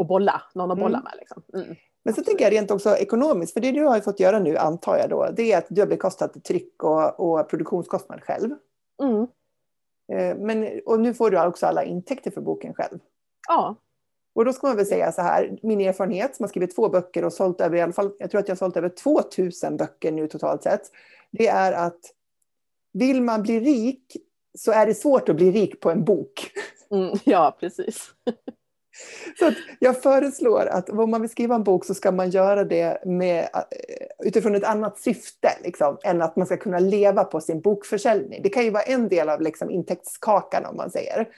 att 0.00 0.08
bolla, 0.08 0.42
någon 0.54 0.70
att 0.70 0.78
bolla 0.78 0.98
Mm. 0.98 1.04
med. 1.04 1.14
Liksom. 1.18 1.42
Mm. 1.54 1.76
Men 2.04 2.14
så 2.14 2.22
tänker 2.22 2.44
jag 2.44 2.52
rent 2.52 2.70
också 2.70 2.96
ekonomiskt, 2.96 3.52
för 3.52 3.60
det 3.60 3.72
du 3.72 3.84
har 3.84 4.00
fått 4.00 4.20
göra 4.20 4.38
nu 4.38 4.56
antar 4.56 4.96
jag 4.96 5.10
då, 5.10 5.28
det 5.36 5.52
är 5.52 5.58
att 5.58 5.66
du 5.68 5.80
har 5.80 5.88
bekostat 5.88 6.44
tryck 6.44 6.82
och, 6.82 7.20
och 7.20 7.48
produktionskostnad 7.50 8.22
själv. 8.22 8.50
Mm. 9.02 9.26
Eh, 10.12 10.36
Men, 10.36 10.80
och 10.86 11.00
nu 11.00 11.14
får 11.14 11.30
du 11.30 11.46
också 11.46 11.66
alla 11.66 11.84
intäkter 11.84 12.30
för 12.30 12.40
boken 12.40 12.74
själv. 12.74 12.98
Ja, 13.48 13.76
Och 14.34 14.44
då 14.44 14.52
ska 14.52 14.66
man 14.66 14.76
väl 14.76 14.86
säga 14.86 15.12
så 15.12 15.22
här, 15.22 15.58
min 15.62 15.80
erfarenhet 15.80 16.36
som 16.36 16.42
har 16.42 16.48
skrivit 16.48 16.76
två 16.76 16.88
böcker 16.88 17.24
och 17.24 17.32
sålt 17.32 17.60
över 17.60 17.76
i 17.76 17.80
alla 17.80 17.92
fall, 17.92 18.12
jag 18.18 18.30
tror 18.30 18.40
att 18.40 18.48
jag 18.48 18.54
har 18.54 18.58
sålt 18.58 18.76
över 18.76 18.88
2000 18.88 19.76
böcker 19.76 20.12
nu 20.12 20.26
totalt 20.28 20.62
sett. 20.62 20.82
Det 21.30 21.46
är 21.48 21.72
att 21.72 22.00
vill 22.92 23.22
man 23.22 23.42
bli 23.42 23.60
rik 23.60 24.16
så 24.58 24.72
är 24.72 24.86
det 24.86 24.94
svårt 24.94 25.28
att 25.28 25.36
bli 25.36 25.50
rik 25.50 25.80
på 25.80 25.90
en 25.90 26.04
bok. 26.04 26.50
mm, 26.90 27.18
ja 27.24 27.56
precis. 27.60 28.10
Så 29.38 29.46
att 29.46 29.54
jag 29.78 30.02
föreslår 30.02 30.66
att 30.66 30.90
om 30.90 31.10
man 31.10 31.20
vill 31.20 31.30
skriva 31.30 31.54
en 31.54 31.64
bok 31.64 31.84
så 31.84 31.94
ska 31.94 32.12
man 32.12 32.30
göra 32.30 32.64
det 32.64 33.04
med, 33.04 33.42
eh, 33.42 34.26
utifrån 34.26 34.54
ett 34.54 34.64
annat 34.64 34.98
syfte 34.98 35.48
liksom, 35.64 35.98
än 36.04 36.22
att 36.22 36.36
man 36.36 36.46
ska 36.46 36.56
kunna 36.56 36.78
leva 36.78 37.24
på 37.24 37.40
sin 37.40 37.60
bokförsäljning. 37.60 38.42
Det 38.42 38.48
kan 38.48 38.64
ju 38.64 38.70
vara 38.70 38.82
en 38.82 39.08
del 39.08 39.28
av 39.28 39.40
liksom, 39.40 39.70
intäktskakan 39.70 40.64
om 40.66 40.76
man 40.76 40.90
säger. 40.90 41.28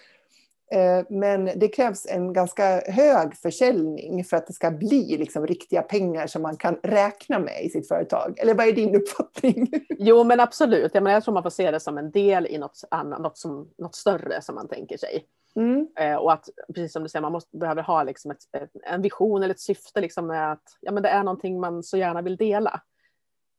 Eh, 0.72 1.04
men 1.08 1.44
det 1.56 1.68
krävs 1.68 2.06
en 2.06 2.32
ganska 2.32 2.82
hög 2.86 3.36
försäljning 3.36 4.24
för 4.24 4.36
att 4.36 4.46
det 4.46 4.52
ska 4.52 4.70
bli 4.70 5.16
liksom, 5.18 5.46
riktiga 5.46 5.82
pengar 5.82 6.26
som 6.26 6.42
man 6.42 6.56
kan 6.56 6.78
räkna 6.82 7.38
med 7.38 7.64
i 7.64 7.70
sitt 7.70 7.88
företag. 7.88 8.38
Eller 8.38 8.54
vad 8.54 8.68
är 8.68 8.72
din 8.72 8.96
uppfattning? 8.96 9.70
Jo 9.98 10.24
men 10.24 10.40
absolut, 10.40 10.90
jag, 10.94 11.02
menar, 11.02 11.14
jag 11.14 11.24
tror 11.24 11.34
man 11.34 11.42
får 11.42 11.50
se 11.50 11.70
det 11.70 11.80
som 11.80 11.98
en 11.98 12.10
del 12.10 12.46
i 12.46 12.58
något, 12.58 12.80
annat, 12.90 13.20
något, 13.20 13.38
som, 13.38 13.68
något 13.78 13.94
större 13.94 14.42
som 14.42 14.54
man 14.54 14.68
tänker 14.68 14.96
sig. 14.96 15.24
Mm. 15.56 15.88
Eh, 15.96 16.16
och 16.16 16.32
att, 16.32 16.48
precis 16.74 16.92
som 16.92 17.02
du 17.02 17.08
säger, 17.08 17.22
man 17.22 17.32
måste, 17.32 17.56
behöver 17.56 17.82
ha 17.82 18.02
liksom 18.02 18.30
ett, 18.30 18.42
ett, 18.52 18.70
en 18.82 19.02
vision 19.02 19.42
eller 19.42 19.54
ett 19.54 19.60
syfte 19.60 20.00
liksom 20.00 20.26
med 20.26 20.52
att 20.52 20.78
ja, 20.80 20.92
men 20.92 21.02
det 21.02 21.08
är 21.08 21.22
någonting 21.22 21.60
man 21.60 21.82
så 21.82 21.96
gärna 21.96 22.22
vill 22.22 22.36
dela. 22.36 22.80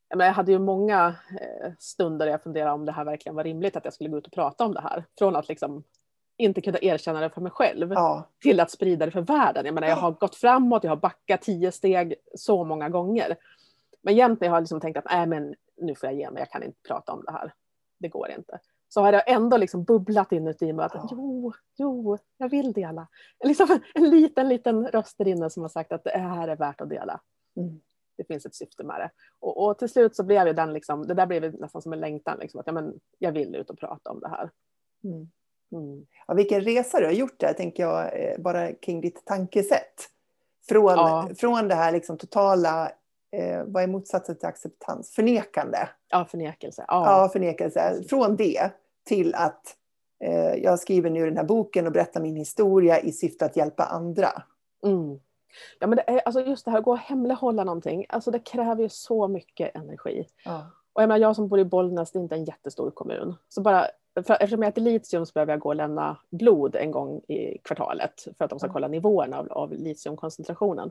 Jag, 0.08 0.16
menar, 0.16 0.28
jag 0.28 0.34
hade 0.34 0.52
ju 0.52 0.58
många 0.58 1.14
eh, 1.40 1.72
stunder 1.78 2.26
där 2.26 2.32
jag 2.32 2.42
funderade 2.42 2.72
om 2.72 2.86
det 2.86 2.92
här 2.92 3.04
verkligen 3.04 3.36
var 3.36 3.44
rimligt 3.44 3.76
att 3.76 3.84
jag 3.84 3.94
skulle 3.94 4.10
gå 4.10 4.18
ut 4.18 4.26
och 4.26 4.32
prata 4.32 4.64
om 4.64 4.74
det 4.74 4.80
här. 4.80 5.04
Från 5.18 5.36
att 5.36 5.48
liksom 5.48 5.84
inte 6.36 6.60
kunna 6.60 6.78
erkänna 6.82 7.20
det 7.20 7.30
för 7.30 7.40
mig 7.40 7.52
själv 7.52 7.92
Ja, 7.92 8.28
till 8.42 8.60
att 8.60 8.70
sprida 8.70 9.06
det 9.06 9.12
för 9.12 9.20
världen. 9.20 9.64
Jag 9.66 9.74
menar, 9.74 9.88
jag 9.88 9.96
har 9.96 10.10
gått 10.10 10.36
framåt, 10.36 10.84
jag 10.84 10.90
har 10.90 10.96
backat 10.96 11.42
tio 11.42 11.72
steg 11.72 12.14
så 12.34 12.64
många 12.64 12.88
gånger. 12.88 13.36
Men 14.02 14.14
jämt 14.14 14.40
när 14.40 14.48
jag 14.48 14.52
har 14.52 14.60
liksom 14.60 14.80
tänkt 14.80 14.96
att 14.96 15.04
Nej, 15.10 15.26
men 15.26 15.54
nu 15.76 15.94
får 15.94 16.08
jag 16.08 16.18
ge 16.18 16.30
mig, 16.30 16.40
jag 16.40 16.50
kan 16.50 16.62
inte 16.62 16.78
prata 16.88 17.12
om 17.12 17.24
det 17.24 17.32
här. 17.32 17.54
Det 17.98 18.08
går 18.08 18.30
inte. 18.30 18.58
Så 18.92 19.00
har 19.00 19.12
jag 19.12 19.30
ändå 19.30 19.56
liksom 19.56 19.84
bubblat 19.84 20.32
inuti 20.32 20.72
mig 20.72 20.84
att 20.84 21.08
jo, 21.10 21.52
jo, 21.76 22.18
jag 22.36 22.48
vill 22.48 22.72
dela. 22.72 23.08
Liksom 23.44 23.78
en 23.94 24.10
liten, 24.10 24.48
liten 24.48 24.86
röst 24.88 25.18
där 25.18 25.28
inne 25.28 25.50
som 25.50 25.62
har 25.62 25.68
sagt 25.68 25.92
att 25.92 26.04
det 26.04 26.18
här 26.18 26.48
är 26.48 26.56
värt 26.56 26.80
att 26.80 26.88
dela. 26.88 27.20
Mm. 27.56 27.80
Det 28.16 28.24
finns 28.24 28.46
ett 28.46 28.54
syfte 28.54 28.84
med 28.84 29.00
det. 29.00 29.10
Och, 29.40 29.66
och 29.66 29.78
till 29.78 29.88
slut 29.88 30.16
så 30.16 30.22
blev 30.24 30.54
den 30.54 30.72
liksom, 30.72 31.06
det 31.06 31.14
där 31.14 31.26
blev 31.26 31.60
nästan 31.60 31.82
som 31.82 31.92
en 31.92 32.00
längtan, 32.00 32.38
liksom, 32.38 32.60
att 32.60 32.66
ja, 32.66 32.72
men, 32.72 33.00
jag 33.18 33.32
vill 33.32 33.54
ut 33.56 33.70
och 33.70 33.78
prata 33.78 34.10
om 34.10 34.20
det 34.20 34.28
här. 34.28 34.50
Mm. 35.04 35.30
Mm. 35.72 36.06
Ja, 36.26 36.34
vilken 36.34 36.60
resa 36.60 37.00
du 37.00 37.04
har 37.06 37.12
gjort 37.12 37.40
där, 37.40 37.52
tänker 37.52 37.82
jag, 37.82 38.22
eh, 38.22 38.38
bara 38.38 38.72
kring 38.72 39.00
ditt 39.00 39.24
tankesätt. 39.26 40.08
Från, 40.68 40.84
Ja. 40.84 41.28
från 41.36 41.68
det 41.68 41.74
här 41.74 41.92
liksom 41.92 42.18
totala, 42.18 42.92
eh, 43.30 43.62
vad 43.66 43.82
är 43.82 43.86
motsatsen 43.86 44.36
till 44.36 44.48
acceptans? 44.48 45.10
Förnekande. 45.10 45.88
Ja, 46.08 46.24
förnekelse. 46.24 46.84
Ja, 46.88 47.22
Ja. 47.22 47.28
förnekelse. 47.28 48.02
Från 48.08 48.36
det 48.36 48.70
till 49.04 49.34
att 49.34 49.76
eh, 50.24 50.54
jag 50.54 50.78
skriver 50.78 51.10
nu 51.10 51.24
den 51.24 51.36
här 51.36 51.44
boken 51.44 51.86
och 51.86 51.92
berättar 51.92 52.20
min 52.20 52.36
historia 52.36 53.00
i 53.00 53.12
syfte 53.12 53.44
att 53.44 53.56
hjälpa 53.56 53.84
andra. 53.84 54.28
Mm. 54.84 55.20
Ja, 55.78 55.86
men 55.86 55.96
det 55.96 56.02
är, 56.06 56.18
alltså 56.18 56.40
just 56.40 56.64
det 56.64 56.70
här 56.70 56.78
att 56.78 56.84
gå 56.84 56.90
och 56.90 56.98
hemlighålla 56.98 57.64
någonting, 57.64 58.06
alltså 58.08 58.30
det 58.30 58.38
kräver 58.38 58.82
ju 58.82 58.88
så 58.88 59.28
mycket 59.28 59.76
energi. 59.76 60.26
Ja. 60.44 60.66
Och 60.92 61.02
jag, 61.02 61.08
menar, 61.08 61.20
jag 61.20 61.36
som 61.36 61.48
bor 61.48 61.60
i 61.60 61.64
Bollnäs, 61.64 62.12
det 62.12 62.18
är 62.18 62.20
inte 62.20 62.34
en 62.34 62.44
jättestor 62.44 62.90
kommun. 62.90 63.34
Så 63.48 63.60
bara, 63.60 63.86
för, 64.14 64.34
eftersom 64.34 64.62
jag 64.62 64.68
äter 64.68 64.82
litium 64.82 65.26
så 65.26 65.32
behöver 65.32 65.52
jag 65.52 65.60
gå 65.60 65.68
och 65.68 65.76
lämna 65.76 66.16
blod 66.30 66.76
en 66.76 66.90
gång 66.90 67.18
i 67.18 67.58
kvartalet 67.64 68.26
för 68.38 68.44
att 68.44 68.50
de 68.50 68.58
ska 68.58 68.66
Mm. 68.66 68.72
kolla 68.72 68.88
nivåerna 68.88 69.38
av, 69.38 69.52
av 69.52 69.72
litiumkoncentrationen. 69.72 70.90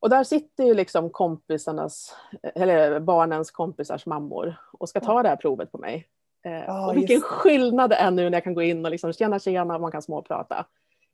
Och 0.00 0.10
där 0.10 0.24
sitter 0.24 0.64
ju 0.64 0.74
liksom 0.74 1.10
kompisarnas, 1.10 2.16
eller 2.42 3.00
barnens 3.00 3.50
kompisars 3.50 4.06
mammor 4.06 4.54
och 4.72 4.88
ska 4.88 5.00
ta 5.00 5.22
det 5.22 5.28
här 5.28 5.36
provet 5.36 5.72
på 5.72 5.78
mig. 5.78 6.08
Ja, 6.42 6.86
och 6.90 6.96
vilken 6.96 7.14
just 7.14 7.26
skillnad 7.26 7.90
det 7.90 7.96
är 7.96 8.10
nu 8.10 8.30
när 8.30 8.36
jag 8.36 8.44
kan 8.44 8.54
gå 8.54 8.62
in 8.62 8.84
och 8.84 8.90
liksom 8.90 9.12
tjena 9.12 9.38
tjena, 9.38 9.78
man 9.78 9.92
kan 9.92 10.02
småprata. 10.02 10.66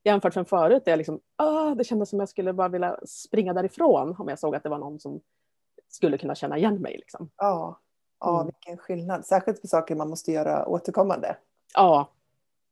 Jämfört 0.05 0.37
med 0.37 0.49
förut, 0.49 0.83
där 0.85 0.93
jag 0.93 0.97
liksom, 0.99 1.21
ah, 1.37 1.75
det 1.75 1.85
kändes 1.85 2.11
som 2.11 2.19
jag 2.21 2.29
skulle 2.29 2.53
bara 2.53 2.69
vilja 2.69 2.97
springa 3.07 3.53
därifrån 3.53 4.17
om 4.19 4.29
jag 4.29 4.39
såg 4.39 4.55
att 4.57 4.63
det 4.63 4.69
var 4.69 4.79
någon 4.79 5.01
som 5.01 5.21
skulle 5.89 6.19
kunna 6.19 6.35
känna 6.35 6.59
igen 6.59 6.75
mig. 6.83 6.97
Liksom. 6.97 7.31
Ja. 7.37 7.81
ja, 8.21 8.41
Mm. 8.41 8.47
vilken 8.47 8.77
skillnad. 8.79 9.27
Särskilt 9.27 9.61
för 9.61 9.69
saker 9.69 9.95
man 9.95 10.09
måste 10.09 10.33
göra 10.33 10.67
återkommande. 10.69 11.37
Ja, 11.75 12.11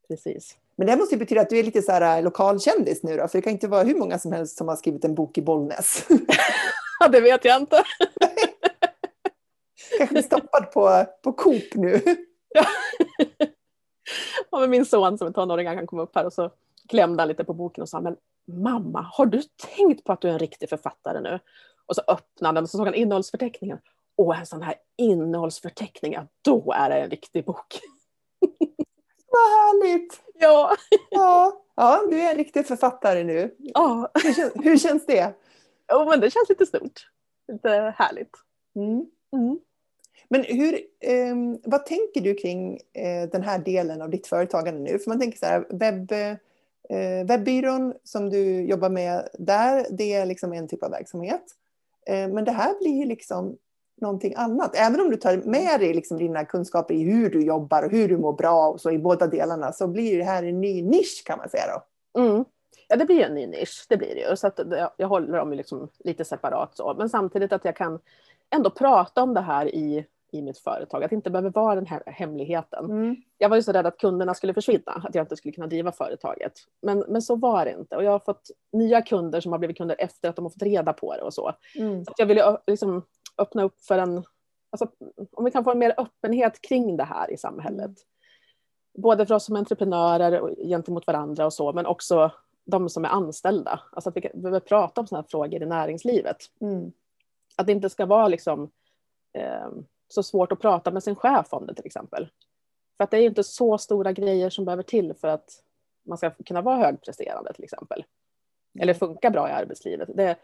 precis. 0.07 0.57
Men 0.75 0.87
det 0.87 0.95
måste 0.97 1.15
ju 1.15 1.19
betyda 1.19 1.41
att 1.41 1.49
du 1.49 1.59
är 1.59 1.63
lite 1.63 1.81
så 1.81 1.91
här 1.91 2.17
eh, 2.17 2.23
lokalkändis 2.23 3.03
nu 3.03 3.17
då, 3.17 3.27
för 3.27 3.37
det 3.37 3.41
kan 3.41 3.53
inte 3.53 3.67
vara 3.67 3.83
hur 3.83 3.95
många 3.95 4.19
som 4.19 4.31
helst 4.31 4.57
som 4.57 4.67
har 4.67 4.75
skrivit 4.75 5.05
en 5.05 5.15
bok 5.15 5.37
i 5.37 5.41
Bollnäs. 5.41 6.07
Ja, 6.99 7.07
det 7.07 7.21
vet 7.21 7.45
jag 7.45 7.61
inte. 7.61 7.83
Kanske 9.97 10.13
blir 10.13 10.23
stoppad 10.23 10.71
på, 10.71 11.05
på 11.23 11.33
Coop 11.33 11.73
nu. 11.75 12.01
Ja, 14.51 14.59
men 14.59 14.69
min 14.69 14.85
son 14.85 15.17
som 15.17 15.27
är 15.27 15.31
tonåring 15.31 15.67
han 15.67 15.87
kom 15.87 15.99
upp 15.99 16.15
här 16.15 16.25
och 16.25 16.33
så 16.33 16.51
klämde 16.89 17.21
han 17.21 17.27
lite 17.27 17.43
på 17.43 17.53
boken 17.53 17.81
och 17.81 17.89
sa 17.89 18.01
men 18.01 18.17
mamma, 18.47 19.01
har 19.01 19.25
du 19.25 19.41
tänkt 19.77 20.03
på 20.03 20.11
att 20.11 20.21
du 20.21 20.27
är 20.29 20.33
en 20.33 20.39
riktig 20.39 20.69
författare 20.69 21.21
nu? 21.21 21.39
Och 21.85 21.95
så 21.95 22.01
öppnade 22.07 22.57
han 22.57 22.63
och 22.63 22.69
så 22.69 22.77
såg 22.77 22.87
han 22.87 22.95
innehållsförteckningen. 22.95 23.79
åh, 24.15 24.39
en 24.39 24.45
sån 24.45 24.61
här 24.61 24.75
innehållsförteckning, 24.97 26.13
ja, 26.13 26.27
då 26.41 26.73
är 26.75 26.89
det 26.89 26.95
en 26.95 27.09
riktig 27.09 27.45
bok. 27.45 27.79
Vad 29.31 29.41
härligt! 29.41 30.21
Ja. 30.33 30.75
ja. 31.09 31.63
Ja, 31.75 32.07
du 32.09 32.21
är 32.21 32.31
en 32.31 32.37
riktig 32.37 32.67
författare 32.67 33.23
nu. 33.23 33.55
ja. 33.57 34.11
Hur, 34.23 34.33
känns, 34.33 34.53
hur 34.55 34.77
känns 34.77 35.05
det? 35.05 35.33
Jo, 35.91 36.05
men 36.09 36.19
det 36.19 36.31
känns 36.31 36.49
lite 36.49 36.65
stort. 36.65 37.09
Lite 37.51 37.93
härligt. 37.97 38.31
Mm. 38.75 39.05
Mm. 39.35 39.59
Men 40.29 40.43
hur, 40.43 40.73
eh, 40.99 41.35
vad 41.63 41.85
tänker 41.85 42.21
du 42.21 42.33
kring 42.33 42.79
eh, 42.93 43.29
den 43.31 43.43
här 43.43 43.59
delen 43.59 44.01
av 44.01 44.09
ditt 44.09 44.27
företagande 44.27 44.79
nu? 44.81 44.99
För 44.99 45.09
man 45.09 45.19
tänker 45.19 45.37
så 45.37 45.45
här, 45.45 45.67
webb, 45.69 46.11
eh, 46.89 47.25
webbyrån 47.25 47.93
som 48.03 48.29
du 48.29 48.61
jobbar 48.61 48.89
med 48.89 49.27
där, 49.33 49.85
det 49.89 50.13
är 50.13 50.25
liksom 50.25 50.53
en 50.53 50.67
typ 50.67 50.83
av 50.83 50.91
verksamhet. 50.91 51.43
Eh, 52.05 52.27
men 52.27 52.45
det 52.45 52.51
här 52.51 52.79
blir 52.79 53.05
liksom 53.05 53.57
någonting 54.01 54.33
annat. 54.37 54.75
Även 54.75 55.01
om 55.01 55.09
du 55.09 55.17
tar 55.17 55.37
med 55.37 55.79
dig 55.79 55.93
liksom 55.93 56.17
dina 56.17 56.45
kunskaper 56.45 56.93
i 56.93 57.03
hur 57.03 57.29
du 57.29 57.41
jobbar 57.41 57.83
och 57.83 57.91
hur 57.91 58.07
du 58.07 58.17
mår 58.17 58.33
bra 58.33 58.69
och 58.69 58.81
så 58.81 58.91
i 58.91 58.99
båda 58.99 59.27
delarna 59.27 59.71
så 59.71 59.87
blir 59.87 60.17
det 60.17 60.23
här 60.23 60.43
en 60.43 60.61
ny 60.61 60.81
nisch 60.81 61.23
kan 61.25 61.37
man 61.37 61.49
säga 61.49 61.63
då. 61.67 62.21
Mm. 62.21 62.45
Ja, 62.87 62.95
det 62.95 63.05
blir 63.05 63.21
en 63.21 63.33
ny 63.33 63.47
nisch, 63.47 63.85
det 63.89 63.97
blir 63.97 64.15
det 64.15 64.29
ju. 64.29 64.35
Så 64.35 64.47
att 64.47 64.59
jag 64.97 65.07
håller 65.07 65.37
dem 65.37 65.53
liksom 65.53 65.89
lite 65.99 66.25
separat 66.25 66.77
så. 66.77 66.95
Men 66.97 67.09
samtidigt 67.09 67.53
att 67.53 67.65
jag 67.65 67.75
kan 67.75 67.99
ändå 68.49 68.69
prata 68.69 69.23
om 69.23 69.33
det 69.33 69.41
här 69.41 69.75
i, 69.75 70.05
i 70.31 70.41
mitt 70.41 70.57
företag. 70.57 71.03
Att 71.03 71.09
det 71.09 71.15
inte 71.15 71.29
behöver 71.29 71.49
vara 71.49 71.75
den 71.75 71.85
här 71.85 72.03
hemligheten. 72.05 72.85
Mm. 72.85 73.15
Jag 73.37 73.49
var 73.49 73.55
ju 73.55 73.63
så 73.63 73.71
rädd 73.71 73.85
att 73.85 73.97
kunderna 73.97 74.33
skulle 74.33 74.53
försvinna, 74.53 74.91
att 74.91 75.15
jag 75.15 75.23
inte 75.23 75.35
skulle 75.35 75.53
kunna 75.53 75.67
driva 75.67 75.91
företaget. 75.91 76.53
Men, 76.81 77.05
men 77.07 77.21
så 77.21 77.35
var 77.35 77.65
det 77.65 77.71
inte. 77.71 77.95
Och 77.95 78.03
jag 78.03 78.11
har 78.11 78.19
fått 78.19 78.49
nya 78.73 79.01
kunder 79.01 79.41
som 79.41 79.51
har 79.51 79.59
blivit 79.59 79.77
kunder 79.77 79.95
efter 79.99 80.29
att 80.29 80.35
de 80.35 80.45
har 80.45 80.49
fått 80.49 80.61
reda 80.61 80.93
på 80.93 81.15
det 81.15 81.21
och 81.21 81.33
så. 81.33 81.53
Mm. 81.75 82.05
så 82.05 82.13
jag 82.17 82.25
vill 82.25 82.41
liksom 82.67 83.05
öppna 83.37 83.63
upp 83.63 83.81
för 83.81 83.97
en... 83.97 84.23
Alltså, 84.69 84.87
om 85.31 85.45
vi 85.45 85.51
kan 85.51 85.63
få 85.63 85.71
en 85.71 85.79
mer 85.79 85.93
öppenhet 85.97 86.61
kring 86.61 86.97
det 86.97 87.03
här 87.03 87.31
i 87.31 87.37
samhället. 87.37 87.91
Både 88.97 89.25
för 89.25 89.35
oss 89.35 89.45
som 89.45 89.55
entreprenörer 89.55 90.39
och 90.39 90.49
gentemot 90.67 91.07
varandra 91.07 91.45
och 91.45 91.53
så, 91.53 91.73
men 91.73 91.85
också 91.85 92.31
de 92.65 92.89
som 92.89 93.05
är 93.05 93.09
anställda. 93.09 93.79
Alltså 93.91 94.09
att 94.09 94.17
vi 94.17 94.29
behöver 94.33 94.59
prata 94.59 95.01
om 95.01 95.07
sådana 95.07 95.21
här 95.21 95.29
frågor 95.29 95.63
i 95.63 95.65
näringslivet. 95.65 96.37
Mm. 96.61 96.91
Att 97.55 97.65
det 97.65 97.71
inte 97.71 97.89
ska 97.89 98.05
vara 98.05 98.27
liksom, 98.27 98.71
eh, 99.33 99.67
så 100.07 100.23
svårt 100.23 100.51
att 100.51 100.59
prata 100.59 100.91
med 100.91 101.03
sin 101.03 101.15
chef 101.15 101.53
om 101.53 101.65
det 101.65 101.73
till 101.73 101.85
exempel. 101.85 102.29
För 102.97 103.03
att 103.03 103.11
det 103.11 103.17
är 103.17 103.25
inte 103.25 103.43
så 103.43 103.77
stora 103.77 104.11
grejer 104.11 104.49
som 104.49 104.65
behöver 104.65 104.83
till 104.83 105.13
för 105.13 105.27
att 105.27 105.63
man 106.05 106.17
ska 106.17 106.29
kunna 106.29 106.61
vara 106.61 106.75
högpresterande 106.75 107.53
till 107.53 107.63
exempel. 107.63 108.05
Eller 108.79 108.93
funka 108.93 109.29
bra 109.29 109.49
i 109.49 109.51
arbetslivet. 109.51 110.09
Det, 110.15 110.37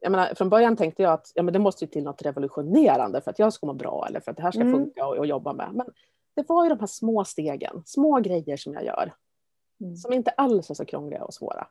jag 0.00 0.12
menar, 0.12 0.34
från 0.34 0.48
början 0.48 0.76
tänkte 0.76 1.02
jag 1.02 1.12
att 1.12 1.32
ja, 1.34 1.42
men 1.42 1.52
det 1.52 1.58
måste 1.58 1.86
till 1.86 2.04
något 2.04 2.22
revolutionerande 2.22 3.20
för 3.20 3.30
att 3.30 3.38
jag 3.38 3.52
ska 3.52 3.66
må 3.66 3.72
bra 3.72 4.06
eller 4.08 4.20
för 4.20 4.30
att 4.30 4.36
det 4.36 4.42
här 4.42 4.50
ska 4.50 4.60
Mm. 4.60 4.74
funka 4.74 5.06
och, 5.06 5.16
och 5.16 5.26
jobba 5.26 5.52
med. 5.52 5.70
Men 5.72 5.86
det 6.34 6.48
var 6.48 6.64
ju 6.64 6.68
de 6.70 6.80
här 6.80 6.86
små 6.86 7.24
stegen, 7.24 7.82
små 7.86 8.20
grejer 8.20 8.56
som 8.56 8.74
jag 8.74 8.84
gör. 8.84 9.14
Mm. 9.80 9.96
Som 9.96 10.12
inte 10.12 10.30
alls 10.30 10.70
är 10.70 10.74
så 10.74 10.84
krångliga 10.84 11.24
och 11.24 11.34
svåra. 11.34 11.66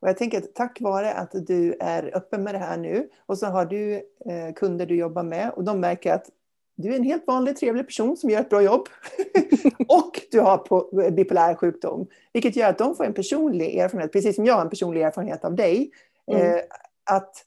Och 0.00 0.08
jag 0.08 0.16
tänker 0.16 0.38
att 0.38 0.54
tack 0.54 0.80
vare 0.80 1.12
att 1.12 1.30
du 1.46 1.76
är 1.80 2.16
öppen 2.16 2.42
med 2.42 2.54
det 2.54 2.58
här 2.58 2.76
nu 2.76 3.08
och 3.26 3.38
så 3.38 3.46
har 3.46 3.64
du 3.64 3.94
eh, 4.26 4.54
kunder 4.56 4.86
du 4.86 4.96
jobbar 4.96 5.22
med 5.22 5.50
och 5.50 5.64
de 5.64 5.80
märker 5.80 6.12
att 6.12 6.30
du 6.74 6.92
är 6.92 6.96
en 6.96 7.04
helt 7.04 7.26
vanlig 7.26 7.56
trevlig 7.56 7.86
person 7.86 8.16
som 8.16 8.30
gör 8.30 8.40
ett 8.40 8.50
bra 8.50 8.62
jobb. 8.62 8.88
och 9.88 10.20
du 10.30 10.40
har 10.40 10.58
på, 10.58 11.10
bipolär 11.12 11.54
sjukdom. 11.54 12.06
Vilket 12.32 12.56
gör 12.56 12.68
att 12.68 12.78
de 12.78 12.94
får 12.96 13.04
en 13.04 13.14
personlig 13.14 13.76
erfarenhet, 13.78 14.12
precis 14.12 14.36
som 14.36 14.44
jag 14.44 14.54
har 14.54 14.62
en 14.62 14.70
personlig 14.70 15.02
erfarenhet 15.02 15.44
av 15.44 15.54
dig. 15.54 15.90
Mm. 16.26 16.42
Eh, 16.42 16.60
att 17.04 17.44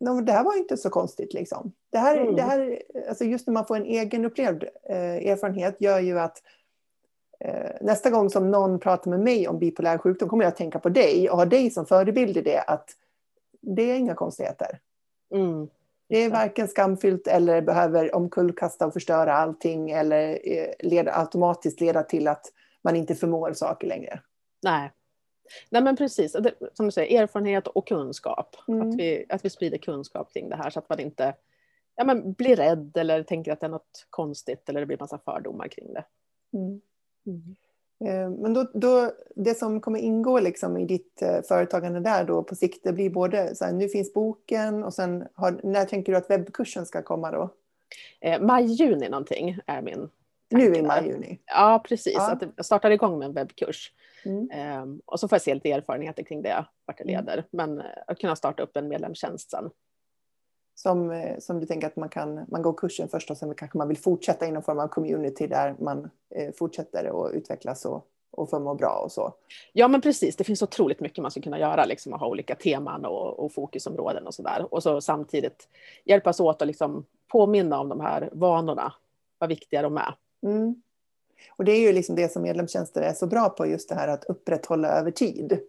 "Nå, 0.00 0.14
men 0.14 0.24
det 0.24 0.32
här 0.32 0.44
var 0.44 0.56
inte 0.58 0.76
så 0.76 0.90
konstigt. 0.90 1.34
Liksom. 1.34 1.72
Det 1.92 1.98
här, 1.98 2.16
Mm. 2.16 2.34
det 2.36 2.42
här, 2.42 2.82
alltså 3.08 3.24
just 3.24 3.46
när 3.46 3.54
man 3.54 3.66
får 3.66 3.76
en 3.76 3.84
egen 3.86 4.24
upplevd 4.24 4.64
eh, 4.90 5.30
erfarenhet 5.30 5.80
gör 5.80 6.00
ju 6.00 6.18
att 6.18 6.36
eh, 6.38 6.42
nästa 7.80 8.10
gång 8.10 8.30
som 8.30 8.50
någon 8.50 8.80
pratar 8.80 9.10
med 9.10 9.20
mig 9.20 9.48
om 9.48 9.58
bipolär 9.58 9.98
sjukdom 9.98 10.28
kommer 10.28 10.44
jag 10.44 10.48
att 10.48 10.56
tänka 10.56 10.78
på 10.78 10.88
dig 10.88 11.30
och 11.30 11.36
ha 11.36 11.44
dig 11.44 11.70
som 11.70 11.86
förebild 11.86 12.36
i 12.36 12.42
det. 12.42 12.60
Att 12.60 12.90
det 13.60 13.82
är 13.82 13.96
inga 13.96 14.14
konstigheter. 14.14 14.78
Mm. 15.34 15.68
Det 16.08 16.18
är 16.18 16.30
varken 16.30 16.68
skamfyllt 16.68 17.26
eller 17.26 17.62
behöver 17.62 18.14
omkullkasta 18.14 18.86
och 18.86 18.92
förstöra 18.92 19.34
allting 19.34 19.90
eller 19.90 20.48
eh, 20.48 20.68
leda, 20.78 21.12
automatiskt 21.14 21.80
leda 21.80 22.02
till 22.02 22.28
att 22.28 22.46
man 22.82 22.96
inte 22.96 23.14
förmår 23.14 23.52
saker 23.52 23.86
längre. 23.86 24.20
Nej. 24.62 24.92
Nej 25.70 25.82
men 25.82 25.96
precis, 25.96 26.32
det, 26.32 26.54
som 26.72 26.86
du 26.86 26.92
säger, 26.92 27.22
erfarenhet 27.22 27.66
och 27.66 27.88
kunskap. 27.88 28.56
Mm. 28.68 28.88
Att, 28.88 28.96
vi, 28.96 29.26
att 29.28 29.44
vi 29.44 29.50
sprider 29.50 29.78
kunskap 29.78 30.32
kring 30.32 30.48
det 30.48 30.56
här 30.56 30.70
så 30.70 30.78
att 30.78 30.88
man 30.88 31.00
inte 31.00 31.34
ja, 31.96 32.04
men 32.04 32.32
blir 32.32 32.56
rädd 32.56 32.96
eller 32.96 33.22
tänker 33.22 33.52
att 33.52 33.60
det 33.60 33.66
är 33.66 33.70
något 33.70 34.06
konstigt 34.10 34.68
eller 34.68 34.80
det 34.80 34.86
blir 34.86 34.98
massa 35.00 35.18
fördomar 35.18 35.68
kring 35.68 35.92
det. 35.92 36.04
Mm. 36.52 36.80
Eh, 38.04 38.30
Men 38.30 38.54
då, 38.54 38.70
då, 38.74 39.10
det 39.36 39.54
som 39.54 39.80
kommer 39.80 39.98
ingå 39.98 40.40
liksom 40.40 40.76
i 40.76 40.84
ditt 40.84 41.22
eh, 41.22 41.42
företagande 41.42 42.00
där 42.00 42.24
då 42.24 42.42
på 42.42 42.54
sikt, 42.54 42.84
det 42.84 42.92
blir 42.92 43.10
både 43.10 43.54
så 43.54 43.64
här, 43.64 43.72
nu 43.72 43.88
finns 43.88 44.12
boken 44.14 44.84
och 44.84 44.94
sen 44.94 45.24
har, 45.34 45.60
när 45.62 45.84
tänker 45.84 46.12
du 46.12 46.18
att 46.18 46.30
webbkursen 46.30 46.86
ska 46.86 47.02
komma 47.02 47.30
då? 47.30 47.48
Eh, 48.20 48.40
maj, 48.42 48.64
juni 48.64 49.08
någonting 49.08 49.58
är 49.66 49.82
min 49.82 50.10
Nu 50.50 50.60
tanke 50.64 50.78
i 50.78 50.80
där. 50.80 50.88
maj, 50.88 51.06
juni. 51.08 51.38
Ja, 51.46 51.84
precis. 51.88 52.14
Ja. 52.16 52.30
Att 52.32 52.42
jag 52.56 52.64
startar 52.66 52.90
igång 52.90 53.18
med 53.18 53.26
en 53.26 53.32
webbkurs. 53.34 53.92
Mm. 54.24 54.50
Ehm, 54.52 55.00
och 55.04 55.20
så 55.20 55.28
får 55.28 55.36
jag 55.36 55.42
se 55.42 55.54
lite 55.54 55.70
erfarenheter 55.70 56.22
kring 56.22 56.42
det, 56.42 56.64
vart 56.86 56.98
det 56.98 57.04
Mm. 57.04 57.14
leder. 57.24 57.44
Men 57.50 57.82
att 58.06 58.18
kunna 58.18 58.36
starta 58.36 58.62
upp 58.62 58.76
en 58.76 58.88
medlemstjänst 58.88 59.50
sen. 59.50 59.70
Som, 60.74 61.10
eh, 61.10 61.38
som 61.38 61.60
du 61.60 61.66
tänker 61.66 61.86
att 61.86 61.96
man 61.96 62.08
kan, 62.08 62.40
man 62.48 62.62
går 62.62 62.72
kursen 62.72 63.08
först 63.08 63.30
och 63.30 63.36
sen 63.36 63.54
kanske 63.54 63.78
man 63.78 63.88
vill 63.88 63.98
fortsätta 63.98 64.46
i 64.46 64.50
någon 64.50 64.62
form 64.62 64.78
av 64.78 64.88
community 64.88 65.46
där 65.46 65.74
man 65.78 66.10
eh, 66.30 66.52
fortsätter 66.54 67.26
att 67.26 67.32
utvecklas 67.32 67.84
och, 67.84 68.06
och 68.30 68.50
få 68.50 68.60
må 68.60 68.74
bra 68.74 69.00
och 69.04 69.12
så. 69.12 69.32
Ja, 69.72 69.88
men 69.88 70.00
precis. 70.00 70.36
Det 70.36 70.44
finns 70.44 70.62
otroligt 70.62 71.00
mycket 71.00 71.22
man 71.22 71.30
ska 71.30 71.40
kunna 71.40 71.58
göra, 71.58 71.84
liksom 71.84 72.12
att 72.12 72.20
ha 72.20 72.28
olika 72.28 72.54
teman 72.54 73.04
och, 73.04 73.38
och 73.38 73.52
fokusområden 73.52 74.26
och 74.26 74.34
sådär. 74.34 74.66
Och 74.70 74.82
så 74.82 75.00
samtidigt 75.00 75.68
hjälpas 76.04 76.40
åt 76.40 76.62
att 76.62 76.68
liksom 76.68 77.04
påminna 77.28 77.80
om 77.80 77.88
de 77.88 78.00
här 78.00 78.28
vanorna, 78.32 78.92
vad 79.38 79.48
viktiga 79.48 79.82
de 79.82 79.96
är. 79.96 80.14
Mm. 80.42 80.82
Och 81.56 81.64
det 81.64 81.72
är 81.72 81.80
ju 81.80 81.92
liksom 81.92 82.16
det 82.16 82.32
som 82.32 82.42
medlemstjänster 82.42 83.02
är 83.02 83.12
så 83.12 83.26
bra 83.26 83.48
på, 83.48 83.66
just 83.66 83.88
det 83.88 83.94
här 83.94 84.08
att 84.08 84.24
upprätthålla 84.24 84.88
över 84.88 85.10
tid. 85.10 85.60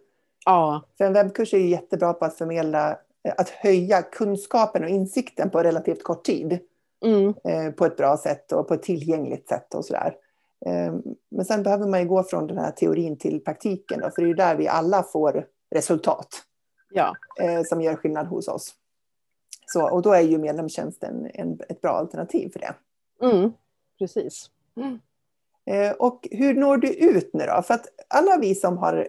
Ja, 0.46 0.82
För 0.98 1.06
en 1.06 1.14
webbkurs 1.14 1.54
är 1.54 1.58
ju 1.58 1.68
jättebra 1.68 2.14
på 2.14 2.26
att 2.26 2.38
förmedla, 2.38 2.98
att 3.38 3.50
höja 3.50 4.02
kunskapen 4.02 4.84
och 4.84 4.90
insikten 4.90 5.50
på 5.50 5.64
relativt 5.64 6.04
kort 6.04 6.24
tid. 6.24 6.60
mm, 7.06 7.34
eh, 7.44 7.72
på 7.72 7.86
ett 7.86 7.98
bra 7.98 8.18
sätt 8.18 8.52
och 8.52 8.68
på 8.68 8.74
ett 8.74 8.84
tillgängligt 8.84 9.48
sätt 9.48 9.74
och 9.74 9.86
sådär. 9.86 10.16
Eh, 10.66 10.96
men 11.32 11.46
sen 11.46 11.64
behöver 11.64 11.88
man 11.88 12.00
ju 12.00 12.08
gå 12.08 12.24
från 12.24 12.48
den 12.48 12.58
här 12.58 12.72
teorin 12.72 13.18
till 13.18 13.44
praktiken 13.44 14.00
då, 14.00 14.10
för 14.10 14.22
det 14.22 14.26
är 14.26 14.28
ju 14.28 14.34
där 14.34 14.56
vi 14.56 14.68
alla 14.68 15.04
får 15.04 15.48
resultat 15.72 16.28
ja, 16.90 17.16
eh, 17.42 17.64
som 17.64 17.82
gör 17.82 17.96
skillnad 17.96 18.28
hos 18.28 18.48
oss. 18.48 18.74
Så, 19.66 19.90
och 19.90 20.02
då 20.02 20.14
är 20.14 20.22
ju 20.22 20.38
medlemstjänsten 20.38 21.30
en, 21.34 21.60
ett 21.70 21.82
bra 21.82 21.92
alternativ 21.92 22.50
för 22.50 22.60
det. 22.60 22.76
mm, 23.22 23.52
precis. 24.00 24.50
Mm. 24.78 25.00
Och 26.00 26.28
hur 26.32 26.54
når 26.54 26.78
du 26.78 26.94
ut 26.94 27.34
nu 27.34 27.46
då? 27.46 27.62
För 27.62 27.74
att 27.74 27.88
alla 28.08 28.38
vi 28.38 28.56
som 28.56 28.78
har 28.78 29.08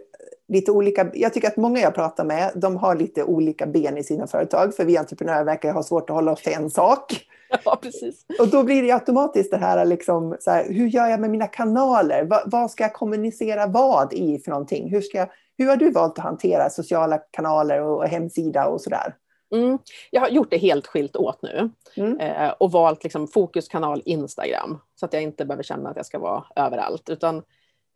lite 0.49 0.73
olika, 0.73 1.11
jag 1.15 1.33
tycker 1.33 1.49
att 1.49 1.57
många 1.57 1.81
jag 1.81 1.95
pratar 1.95 2.25
med, 2.25 2.53
de 2.55 2.77
har 2.77 2.97
lite 2.97 3.25
olika 3.25 3.67
ben 3.67 3.99
i 3.99 4.05
sina 4.05 4.27
företag, 4.27 4.75
för 4.75 4.85
vi 4.85 4.97
entreprenörer 4.97 5.45
verkar 5.45 5.73
ha 5.73 5.83
svårt 5.83 6.11
att 6.11 6.17
hålla 6.17 6.33
oss 6.33 6.43
till 6.43 6.53
en 6.53 6.71
sak. 6.71 7.23
Ja, 7.65 7.79
precis. 7.83 8.27
Och 8.41 8.49
då 8.49 8.63
blir 8.63 8.83
det 8.83 8.91
automatiskt 8.91 9.51
det 9.51 9.57
här, 9.57 9.85
liksom, 9.85 10.37
så 10.41 10.51
här 10.51 10.65
hur 10.73 10.87
gör 10.87 11.07
jag 11.07 11.21
med 11.21 11.31
mina 11.31 11.47
kanaler? 11.47 12.25
Va, 12.25 12.43
vad 12.47 12.71
ska 12.71 12.85
jag 12.85 12.93
kommunicera 12.93 13.67
vad 13.67 14.13
i 14.13 14.39
för 14.39 14.51
någonting? 14.51 14.91
Hur, 14.91 15.01
ska 15.01 15.19
jag, 15.19 15.29
hur 15.59 15.67
har 15.69 15.77
du 15.77 15.91
valt 15.91 16.19
att 16.19 16.25
hantera 16.25 16.71
sociala 16.71 17.19
kanaler 17.19 17.83
och, 17.83 17.97
och 17.97 18.09
hemsida 18.09 18.67
och 18.67 18.81
sådär? 18.81 19.15
Mm. 19.55 19.79
Jag 20.11 20.21
har 20.21 20.29
gjort 20.29 20.51
det 20.51 20.57
helt 20.57 20.87
skilt 20.87 21.17
åt 21.17 21.43
nu 21.43 21.71
Mm. 21.97 22.21
eh, 22.21 22.51
och 22.51 22.73
valt 22.73 23.05
liksom 23.05 23.29
fokuskanal 23.29 24.03
Instagram 24.05 24.79
så 24.95 25.07
att 25.07 25.13
jag 25.13 25.23
inte 25.23 25.45
behöver 25.45 25.63
känna 25.63 25.91
att 25.91 25.97
jag 25.97 26.07
ska 26.07 26.19
vara 26.19 26.45
överallt. 26.57 27.09
Utan 27.09 27.43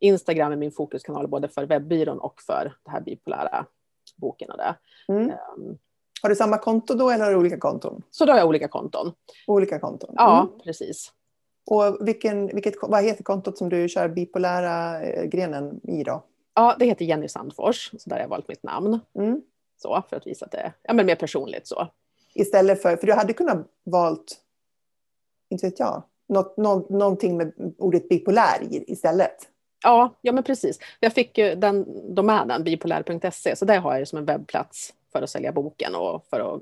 Instagram 0.01 0.51
är 0.51 0.55
min 0.55 0.71
fokuskanal 0.71 1.27
både 1.27 1.49
för 1.49 1.65
webbyrån 1.65 2.19
och 2.19 2.41
för 2.41 2.73
det 2.85 2.91
här 2.91 3.01
bipolära 3.01 3.65
boken 4.17 4.51
och 4.51 4.57
det. 4.57 4.75
Mm. 5.07 5.29
Ehm, 5.29 5.77
Har 6.21 6.29
du 6.29 6.35
samma 6.35 6.57
konto 6.57 6.93
då 6.93 7.09
eller 7.09 7.25
har 7.25 7.31
du 7.31 7.37
olika 7.37 7.57
konton? 7.59 8.01
Så 8.11 8.25
då 8.25 8.31
har 8.33 8.39
jag 8.39 8.47
olika 8.47 8.67
konton. 8.67 9.11
Olika 9.47 9.79
konton. 9.79 10.13
Ja, 10.17 10.41
Mm. 10.41 10.59
precis. 10.63 11.11
Och 11.69 12.07
vilken, 12.07 12.47
vilket, 12.47 12.73
vad 12.81 13.03
heter 13.03 13.23
kontot 13.23 13.57
som 13.57 13.69
du 13.69 13.89
kör 13.89 14.09
bipolära 14.09 15.01
eh, 15.01 15.23
grenen 15.23 15.79
i 15.83 16.03
då? 16.03 16.23
Ja, 16.55 16.75
det 16.79 16.85
heter 16.85 17.05
Jenny 17.05 17.27
Sandfors, 17.27 17.91
så 17.97 18.09
där 18.09 18.15
har 18.15 18.21
jag 18.21 18.27
valt 18.29 18.47
mitt 18.47 18.63
namn. 18.63 18.99
Mm. 19.15 19.41
Så, 19.81 20.03
för 20.09 20.15
att 20.15 20.27
visa 20.27 20.45
att 20.45 20.51
det 20.51 20.57
är 20.57 20.73
ja, 20.83 20.93
men 20.93 21.05
mer 21.05 21.15
personligt. 21.15 21.67
så. 21.67 21.87
Istället 22.33 22.81
för, 22.81 22.95
för 22.97 23.07
du 23.07 23.13
hade 23.13 23.33
kunnat 23.33 23.67
valt, 23.83 24.37
inte 25.49 25.65
vet 25.65 25.79
jag, 25.79 26.03
något, 26.29 26.57
nå, 26.57 26.87
någonting 26.89 27.37
med 27.37 27.73
ordet 27.77 28.09
bipolär 28.09 28.57
istället. 28.71 29.49
Ja, 29.83 30.15
ja, 30.21 30.31
men 30.31 30.43
precis. 30.43 30.79
Jag 30.99 31.13
fick 31.13 31.37
ju 31.37 31.55
den 31.55 31.85
domänen, 32.15 32.63
bipolär.se, 32.63 33.55
så 33.55 33.65
där 33.65 33.79
har 33.79 33.91
jag 33.93 34.01
det 34.01 34.05
som 34.05 34.17
en 34.19 34.25
webbplats 34.25 34.93
för 35.11 35.21
att 35.21 35.29
sälja 35.29 35.51
boken 35.51 35.95
och 35.95 36.25
för 36.29 36.39
att 36.39 36.61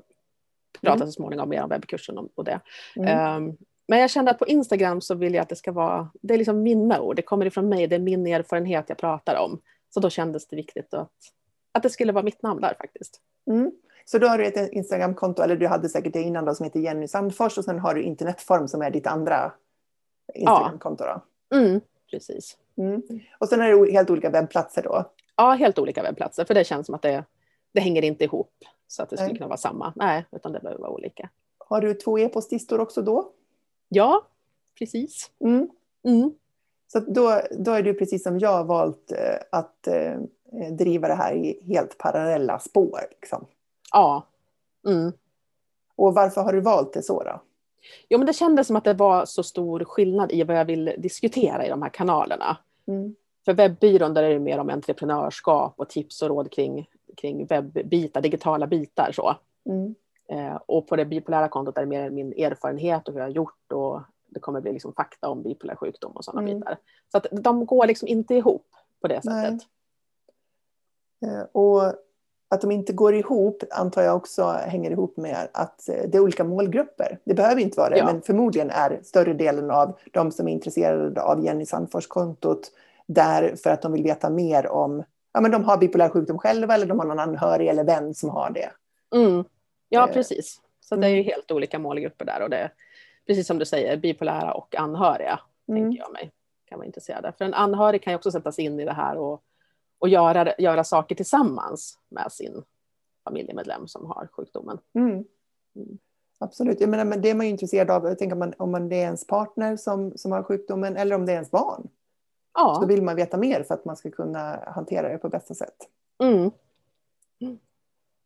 prata 0.80 0.94
Mm. 0.96 1.06
så 1.06 1.12
småningom 1.12 1.48
mer 1.48 1.62
om 1.62 1.68
webbkursen 1.68 2.18
och- 2.18 2.28
och 2.34 2.44
det. 2.44 2.60
Mm. 2.96 3.08
Ehm, 3.18 3.56
men 3.88 3.98
jag 3.98 4.10
kände 4.10 4.30
att 4.30 4.38
på 4.38 4.46
Instagram 4.46 5.00
så 5.00 5.14
vill 5.14 5.34
jag 5.34 5.42
att 5.42 5.48
det 5.48 5.56
ska 5.56 5.72
vara, 5.72 6.10
det 6.22 6.34
är 6.34 6.38
liksom 6.38 6.62
mina 6.62 7.00
ord, 7.00 7.16
det 7.16 7.22
kommer 7.22 7.46
ifrån 7.46 7.68
mig, 7.68 7.86
det 7.86 7.94
är 7.96 8.00
min 8.00 8.26
erfarenhet 8.26 8.84
jag 8.88 8.98
pratar 8.98 9.36
om. 9.44 9.60
Så 9.94 10.00
då 10.00 10.10
kändes 10.10 10.46
det 10.46 10.56
viktigt 10.56 10.94
att, 10.94 11.12
att 11.72 11.82
det 11.82 11.90
skulle 11.90 12.12
vara 12.12 12.24
mitt 12.24 12.42
namn 12.42 12.60
där 12.60 12.74
faktiskt. 12.78 13.20
Mm. 13.50 13.70
Så 14.04 14.18
då 14.18 14.26
har 14.26 14.38
du 14.38 14.46
ett 14.46 14.72
Instagramkonto, 14.72 15.42
eller 15.42 15.56
du 15.56 15.66
hade 15.66 15.88
säkert 15.88 16.12
det 16.12 16.20
innan 16.22 16.44
då, 16.44 16.54
som 16.54 16.64
heter 16.64 16.80
Jenny 16.80 17.08
Sandfors 17.08 17.58
och 17.58 17.64
sen 17.64 17.78
har 17.78 17.94
du 17.94 18.02
internetform 18.02 18.68
som 18.68 18.82
är 18.82 18.90
ditt 18.90 19.06
andra 19.06 19.52
Instagramkonto. 20.34 21.04
Då. 21.04 21.56
Mm, 21.56 21.80
precis. 22.10 22.56
Mm. 22.76 23.02
Och 23.38 23.48
sen 23.48 23.60
är 23.60 23.86
det 23.86 23.92
helt 23.92 24.10
olika 24.10 24.30
webbplatser 24.30 24.82
då. 24.82 25.04
Ja, 25.36 25.50
helt 25.50 25.78
olika 25.78 26.02
webbplatser, 26.02 26.44
för 26.44 26.54
det 26.54 26.64
känns 26.64 26.86
som 26.86 26.94
att 26.94 27.02
det, 27.02 27.24
det 27.72 27.80
hänger 27.80 28.02
inte 28.02 28.24
ihop 28.24 28.52
så 28.88 29.02
att 29.02 29.10
det 29.10 29.16
skulle 29.16 29.28
Nej. 29.28 29.36
kunna 29.36 29.48
vara 29.48 29.58
samma. 29.58 29.92
Nej, 29.96 30.24
utan 30.32 30.52
det 30.52 30.60
behöver 30.60 30.80
vara 30.80 30.90
olika. 30.90 31.30
Har 31.58 31.80
du 31.80 31.94
två 31.94 32.18
e-postlistor 32.18 32.80
också 32.80 33.02
då? 33.02 33.32
Ja, 33.88 34.26
precis. 34.78 35.30
Mm. 35.44 35.70
Mm. 36.04 36.32
Så 36.92 37.00
då, 37.00 37.40
då 37.58 37.72
är 37.72 37.82
du 37.82 37.94
precis 37.94 38.22
som 38.22 38.38
jag 38.38 38.64
valt 38.64 39.12
eh, 39.12 39.36
att 39.52 39.86
eh, 39.86 40.20
driva 40.70 41.08
det 41.08 41.14
här 41.14 41.34
i 41.34 41.62
helt 41.66 41.98
parallella 41.98 42.58
spår. 42.58 43.00
Liksom. 43.10 43.46
Ja. 43.92 44.26
Mm. 44.86 45.12
Och 45.96 46.14
varför 46.14 46.42
har 46.42 46.52
du 46.52 46.60
valt 46.60 46.92
det 46.92 47.02
så 47.02 47.22
då? 47.22 47.40
Jo, 48.08 48.18
men 48.18 48.26
det 48.26 48.32
kändes 48.32 48.66
som 48.66 48.76
att 48.76 48.84
det 48.84 48.94
var 48.94 49.24
så 49.24 49.42
stor 49.42 49.84
skillnad 49.84 50.32
i 50.32 50.42
vad 50.42 50.56
jag 50.56 50.64
vill 50.64 50.94
diskutera 50.98 51.66
i 51.66 51.68
de 51.68 51.82
här 51.82 51.88
kanalerna. 51.88 52.56
Mm. 52.86 53.14
För 53.44 53.52
webbyrån 53.54 54.14
där 54.14 54.22
är 54.22 54.30
det 54.30 54.38
mer 54.38 54.58
om 54.58 54.70
entreprenörskap 54.70 55.74
och 55.76 55.88
tips 55.88 56.22
och 56.22 56.28
råd 56.28 56.52
kring, 56.52 56.88
kring 57.16 57.46
webbitar, 57.46 58.20
digitala 58.20 58.66
bitar. 58.66 59.12
Så. 59.12 59.36
Mm. 59.66 59.94
Eh, 60.28 60.58
och 60.66 60.88
på 60.88 60.96
det 60.96 61.04
bipolära 61.04 61.48
kontot 61.48 61.76
är 61.76 61.80
det 61.80 61.86
mer 61.86 62.10
min 62.10 62.32
erfarenhet 62.32 63.08
och 63.08 63.14
hur 63.14 63.20
jag 63.20 63.26
har 63.26 63.32
gjort 63.32 63.72
och 63.72 64.00
det 64.26 64.40
kommer 64.40 64.60
bli 64.60 64.72
liksom 64.72 64.92
fakta 64.92 65.28
om 65.28 65.42
bipolär 65.42 65.76
sjukdom 65.76 66.12
och 66.12 66.24
sådana 66.24 66.42
Mm. 66.42 66.60
bitar. 66.60 66.78
Så 67.12 67.18
att 67.18 67.26
de 67.30 67.66
går 67.66 67.86
liksom 67.86 68.08
inte 68.08 68.34
ihop 68.34 68.66
på 69.00 69.08
det 69.08 69.20
Nej. 69.24 69.44
sättet. 69.44 69.68
Eh, 71.26 71.42
Och 71.52 71.82
att 72.50 72.60
de 72.60 72.70
inte 72.70 72.92
går 72.92 73.14
ihop 73.14 73.62
antar 73.70 74.02
jag 74.02 74.16
också 74.16 74.44
hänger 74.46 74.90
ihop 74.90 75.16
med 75.16 75.48
att 75.52 75.88
eh, 75.88 75.94
det 76.08 76.18
är 76.18 76.20
olika 76.20 76.44
målgrupper. 76.44 77.18
Det 77.24 77.34
behöver 77.34 77.62
inte 77.62 77.80
vara 77.80 77.90
det, 77.90 77.98
Ja. 77.98 78.04
men 78.04 78.22
förmodligen 78.22 78.70
är 78.70 79.00
större 79.02 79.34
delen 79.34 79.70
av 79.70 79.98
de 80.12 80.32
som 80.32 80.48
är 80.48 80.52
intresserade 80.52 81.22
av 81.22 81.44
Jenny 81.44 81.66
Sandfors-kontot 81.66 82.72
där 83.06 83.56
för 83.56 83.70
att 83.70 83.82
de 83.82 83.92
vill 83.92 84.02
veta 84.02 84.30
mer 84.30 84.66
om, 84.68 85.04
ja 85.32 85.40
men 85.40 85.50
de 85.50 85.64
har 85.64 85.76
bipolär 85.76 86.08
sjukdom 86.08 86.38
själva 86.38 86.74
eller 86.74 86.86
de 86.86 86.98
har 86.98 87.06
någon 87.06 87.18
anhörig 87.18 87.68
eller 87.68 87.84
vän 87.84 88.14
som 88.14 88.30
har 88.30 88.50
det. 88.50 88.70
Mm. 89.16 89.44
Ja, 89.88 90.08
Eh, 90.08 90.14
precis. 90.14 90.60
Så 90.80 90.96
det 90.96 91.06
är 91.06 91.10
ju 91.10 91.16
mm. 91.20 91.26
helt 91.26 91.50
olika 91.50 91.78
målgrupper 91.78 92.24
där 92.24 92.42
och 92.42 92.50
det 92.50 92.56
är 92.56 92.72
precis 93.26 93.46
som 93.46 93.58
du 93.58 93.64
säger, 93.64 93.96
bipolära 93.96 94.52
och 94.54 94.74
anhöriga 94.74 95.40
Mm. 95.68 95.82
tänker 95.82 95.98
jag 95.98 96.12
mig 96.12 96.30
kan 96.68 96.78
vara 96.78 96.86
intresserade. 96.86 97.32
För 97.38 97.44
en 97.44 97.54
anhörig 97.54 98.02
kan 98.02 98.12
ju 98.12 98.16
också 98.16 98.30
sätta 98.30 98.52
sig 98.52 98.64
in 98.64 98.80
i 98.80 98.84
det 98.84 98.92
här 98.92 99.16
och, 99.16 99.42
och 100.00 100.08
göra, 100.08 100.54
göra 100.58 100.84
saker 100.84 101.14
tillsammans 101.14 101.98
med 102.08 102.32
sin 102.32 102.62
familjemedlem 103.24 103.88
som 103.88 104.06
har 104.06 104.28
sjukdomen. 104.32 104.78
Mm. 104.94 105.10
Mm. 105.76 105.98
Absolut, 106.38 106.80
jag 106.80 106.90
menar, 106.90 107.04
men 107.04 107.22
det 107.22 107.30
är 107.30 107.34
man 107.34 107.46
ju 107.46 107.52
intresserad 107.52 107.90
av. 107.90 108.04
Jag 108.04 108.18
tänker 108.18 108.32
om, 108.34 108.38
man, 108.38 108.54
om 108.58 108.70
man, 108.70 108.88
det 108.88 108.96
är 108.96 109.02
ens 109.04 109.26
partner 109.26 109.76
som, 109.76 110.12
som 110.16 110.32
har 110.32 110.42
sjukdomen 110.42 110.96
eller 110.96 111.16
om 111.16 111.26
det 111.26 111.32
är 111.32 111.34
ens 111.34 111.50
barn. 111.50 111.82
Så 111.82 111.88
Ja, 112.54 112.84
vill 112.88 113.02
man 113.02 113.16
veta 113.16 113.36
mer 113.36 113.62
för 113.62 113.74
att 113.74 113.84
man 113.84 113.96
ska 113.96 114.10
kunna 114.10 114.62
hantera 114.66 115.08
det 115.08 115.18
på 115.18 115.28
bästa 115.28 115.54
sätt. 115.54 115.76
mm. 116.22 116.50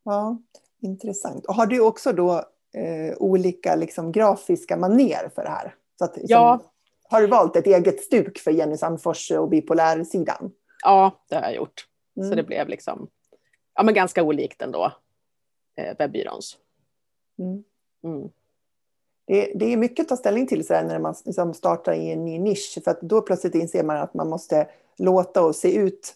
Ja, 0.03 0.37
intressant. 0.79 1.45
Och 1.45 1.55
har 1.55 1.65
du 1.65 1.79
också 1.81 2.11
då 2.13 2.31
eh, 2.73 3.17
olika 3.19 3.75
liksom, 3.75 4.11
grafiska 4.11 4.77
maner 4.77 5.29
för 5.35 5.43
det 5.43 5.49
här? 5.49 5.75
Så 5.97 6.05
att, 6.05 6.17
Ja. 6.23 6.59
Har 7.09 7.21
du 7.21 7.27
valt 7.27 7.55
ett 7.55 7.67
eget 7.67 8.01
stuk 8.03 8.39
för 8.39 8.51
Jenny 8.51 8.77
Sandfors 8.77 9.31
och 9.31 9.49
bipolärsidan? 9.49 10.51
Ja 10.85 11.11
det 11.29 11.35
har 11.35 11.41
jag 11.41 11.55
gjort. 11.55 11.87
Mm. 12.17 12.29
Så 12.29 12.35
det 12.35 12.43
blev 12.43 12.67
liksom 12.67 13.07
ja, 13.75 13.83
men 13.83 13.93
ganska 13.93 14.23
olikt 14.23 14.61
ändå 14.61 14.91
eh, 15.75 15.97
webbyråns. 15.97 16.57
Mm. 17.39 17.63
Mm. 18.03 18.29
Det, 19.27 19.51
det 19.55 19.73
är 19.73 19.77
mycket 19.77 20.03
att 20.03 20.09
ta 20.09 20.17
ställning 20.17 20.47
till 20.47 20.67
så 20.67 20.73
här, 20.73 20.83
när 20.83 20.99
man 20.99 21.15
liksom 21.25 21.53
startar 21.53 21.93
i 21.93 22.11
en 22.11 22.25
ny 22.25 22.39
nisch. 22.39 22.77
För 22.83 22.91
att 22.91 23.01
då 23.01 23.21
plötsligt 23.21 23.55
inser 23.55 23.83
man 23.83 23.97
att 23.97 24.13
man 24.13 24.29
måste 24.29 24.69
låta 24.97 25.45
och 25.45 25.55
se 25.55 25.75
ut 25.75 26.15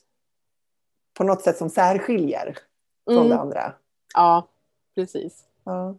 på 1.14 1.24
något 1.24 1.42
sätt 1.42 1.58
som 1.58 1.70
särskiljer 1.70 2.58
från 3.06 3.18
Mm. 3.18 3.30
det 3.30 3.38
andra. 3.38 3.74
Ja, 4.14 4.48
precis. 4.96 5.44
Ja. 5.64 5.96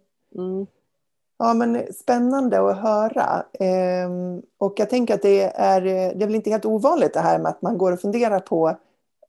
Ja, 1.42 1.54
men 1.54 1.76
eh, 1.76 1.86
spännande 1.86 2.70
att 2.70 2.78
höra. 2.78 3.44
Ehm, 3.60 4.42
och 4.58 4.74
jag 4.76 4.90
tänker 4.90 5.14
att 5.14 5.22
det 5.22 5.42
är, 5.42 5.86
eh, 5.86 6.16
det 6.16 6.22
är 6.22 6.26
väl 6.26 6.34
inte 6.34 6.50
helt 6.50 6.64
ovanligt 6.64 7.14
det 7.14 7.20
här 7.20 7.38
med 7.38 7.50
att 7.50 7.62
man 7.62 7.78
går 7.78 7.92
och 7.92 8.00
funderar 8.00 8.40
på, 8.40 8.76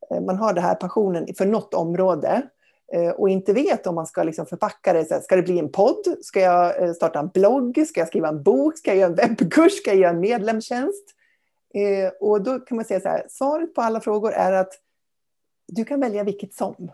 eh, 0.09 0.21
man 0.21 0.35
har 0.35 0.53
den 0.53 0.63
här 0.63 0.75
passionen 0.75 1.27
för 1.37 1.45
något 1.45 1.73
område 1.73 2.41
och 3.15 3.29
inte 3.29 3.53
vet 3.53 3.87
om 3.87 3.95
man 3.95 4.05
ska 4.05 4.23
liksom 4.23 4.45
förpacka 4.45 4.93
det. 4.93 5.05
Så 5.05 5.13
här, 5.13 5.21
ska 5.21 5.35
det 5.35 5.41
bli 5.41 5.59
en 5.59 5.71
podd? 5.71 6.15
Ska 6.21 6.39
jag 6.39 6.95
starta 6.95 7.19
en 7.19 7.27
blogg? 7.27 7.87
Ska 7.87 7.99
jag 7.99 8.07
skriva 8.07 8.27
en 8.27 8.43
bok? 8.43 8.77
Ska 8.77 8.91
jag 8.91 8.97
göra 8.97 9.09
en 9.09 9.15
webbkurs? 9.15 9.73
Ska 9.73 9.89
jag 9.89 9.99
göra 9.99 10.11
en 10.11 10.19
medlemstjänst? 10.19 11.05
Och 12.19 12.41
då 12.41 12.59
kan 12.59 12.75
man 12.75 12.85
säga 12.85 12.99
så 12.99 13.07
här, 13.07 13.25
svaret 13.29 13.75
på 13.75 13.81
alla 13.81 13.99
frågor 13.99 14.31
är 14.31 14.53
att 14.53 14.73
du 15.67 15.85
kan 15.85 15.99
välja 15.99 16.23
vilket 16.23 16.53
som 16.53 16.91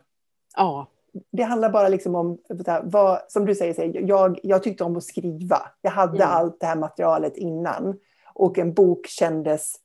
Ja, 0.55 0.87
det 1.31 1.43
handlar 1.43 1.69
bara 1.69 1.87
liksom 1.89 2.15
om, 2.15 2.37
vad, 2.83 3.21
som 3.27 3.45
du 3.45 3.55
säger, 3.55 4.01
jag, 4.07 4.39
jag 4.43 4.63
tyckte 4.63 4.83
om 4.83 4.97
att 4.97 5.03
skriva. 5.03 5.57
Jag 5.81 5.91
hade 5.91 6.23
Mm. 6.23 6.29
allt 6.35 6.59
det 6.59 6.65
här 6.65 6.75
materialet 6.75 7.37
innan. 7.37 7.99
Och 8.33 8.57
en 8.57 8.73
bok 8.73 9.07
kändes 9.07 9.75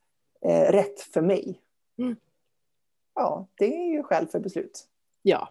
eh, 0.41 0.73
rätt 0.73 1.01
för 1.01 1.21
mig. 1.21 1.61
Mm. 1.99 2.17
Ja, 3.15 3.47
det 3.55 3.75
är 3.77 3.93
ju 3.93 4.03
skäl 4.03 4.27
för 4.27 4.41
beslut. 4.41 4.87
ja. 5.23 5.49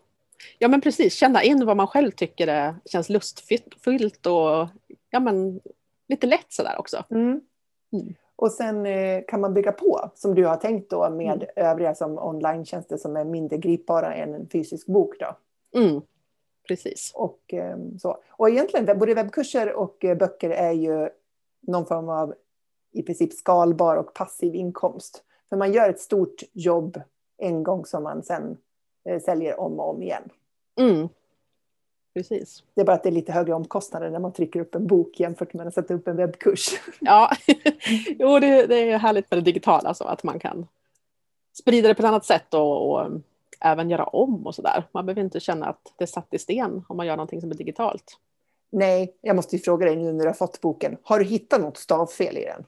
Ja 0.59 0.67
men 0.67 0.81
precis, 0.81 1.13
känna 1.13 1.43
in 1.43 1.65
vad 1.65 1.77
man 1.77 1.87
själv 1.87 2.11
tycker 2.11 2.47
är, 2.47 2.75
känns 2.85 3.09
lustfyllt 3.09 4.25
och 4.25 4.67
ja, 5.09 5.19
men, 5.19 5.59
lite 6.07 6.27
lätt 6.27 6.45
sådär 6.49 6.75
också. 6.79 7.03
Mm. 7.09 7.41
Mm. 7.93 8.13
Och 8.35 8.51
sen 8.51 8.85
eh, 8.85 9.21
kan 9.27 9.41
man 9.41 9.53
bygga 9.53 9.71
på, 9.71 10.11
som 10.15 10.35
du 10.35 10.45
har 10.45 10.55
tänkt 10.57 10.89
då, 10.89 11.09
med 11.09 11.33
Mm. 11.33 11.47
övriga 11.55 11.95
som 11.95 12.19
online-tjänster 12.19 12.97
som 12.97 13.17
är 13.17 13.23
mindre 13.25 13.57
gripbara 13.57 14.13
än 14.13 14.33
en 14.33 14.49
fysisk 14.49 14.87
bok. 14.87 15.15
Då. 15.19 15.35
Mm. 15.75 16.01
Precis. 16.67 17.11
Och, 17.15 17.53
eh, 17.53 17.77
så. 17.99 18.17
och 18.29 18.49
egentligen, 18.49 18.99
både 18.99 19.13
webbkurser 19.13 19.73
och 19.73 20.05
eh, 20.05 20.17
böcker 20.17 20.49
är 20.49 20.71
ju 20.71 21.09
någon 21.61 21.85
form 21.85 22.09
av 22.09 22.33
i 22.91 23.03
princip 23.03 23.33
skalbar 23.33 23.95
och 23.95 24.13
passiv 24.13 24.55
inkomst. 24.55 25.23
För 25.49 25.57
man 25.57 25.73
gör 25.73 25.89
ett 25.89 25.99
stort 25.99 26.43
jobb 26.53 27.01
en 27.37 27.63
gång 27.63 27.85
som 27.85 28.03
man 28.03 28.23
sen 28.23 28.57
eh, 29.05 29.21
säljer 29.21 29.59
om 29.59 29.79
och 29.79 29.89
om 29.89 30.03
igen. 30.03 30.29
Mm. 30.79 31.09
Precis. 32.13 32.63
Det 32.73 32.81
är 32.81 32.85
bara 32.85 32.95
att 32.95 33.03
det 33.03 33.09
är 33.09 33.13
lite 33.13 33.31
högre 33.31 33.53
omkostnader 33.53 34.09
när 34.09 34.19
man 34.19 34.33
trycker 34.33 34.59
upp 34.59 34.75
en 34.75 34.87
bok 34.87 35.19
jämfört 35.19 35.53
med 35.53 35.67
att 35.67 35.73
sätta 35.73 35.93
upp 35.93 36.07
en 36.07 36.15
webbkurs. 36.15 36.69
Ja, 36.99 37.31
jo 38.19 38.39
det, 38.39 38.67
det 38.67 38.91
är 38.91 38.97
härligt 38.97 39.31
med 39.31 39.37
det 39.37 39.41
digitala 39.41 39.93
så 39.93 40.03
att 40.03 40.23
man 40.23 40.39
kan 40.39 40.67
sprida 41.53 41.87
det 41.87 41.95
på 41.95 42.01
ett 42.01 42.07
annat 42.07 42.25
sätt 42.25 42.53
och, 42.53 42.91
och 42.91 43.11
även 43.61 43.89
göra 43.89 44.03
om 44.03 44.47
och 44.47 44.55
sådär. 44.55 44.83
Man 44.91 45.05
behöver 45.05 45.21
inte 45.21 45.39
känna 45.39 45.65
att 45.65 45.81
det 45.97 46.03
är 46.03 46.07
satt 46.07 46.33
i 46.33 46.39
sten 46.39 46.85
om 46.89 46.97
man 46.97 47.05
gör 47.07 47.15
någonting 47.17 47.41
som 47.41 47.51
är 47.51 47.55
digitalt. 47.55 48.17
Nej, 48.71 49.15
jag 49.21 49.35
måste 49.35 49.55
ju 49.55 49.61
fråga 49.61 49.85
dig 49.85 49.95
nu 49.95 50.13
när 50.13 50.23
du 50.23 50.29
har 50.29 50.33
fått 50.33 50.61
boken. 50.61 50.97
Har 51.03 51.19
du 51.19 51.25
hittat 51.25 51.61
något 51.61 51.77
stavfel 51.77 52.37
i 52.37 52.45
den? 52.45 52.65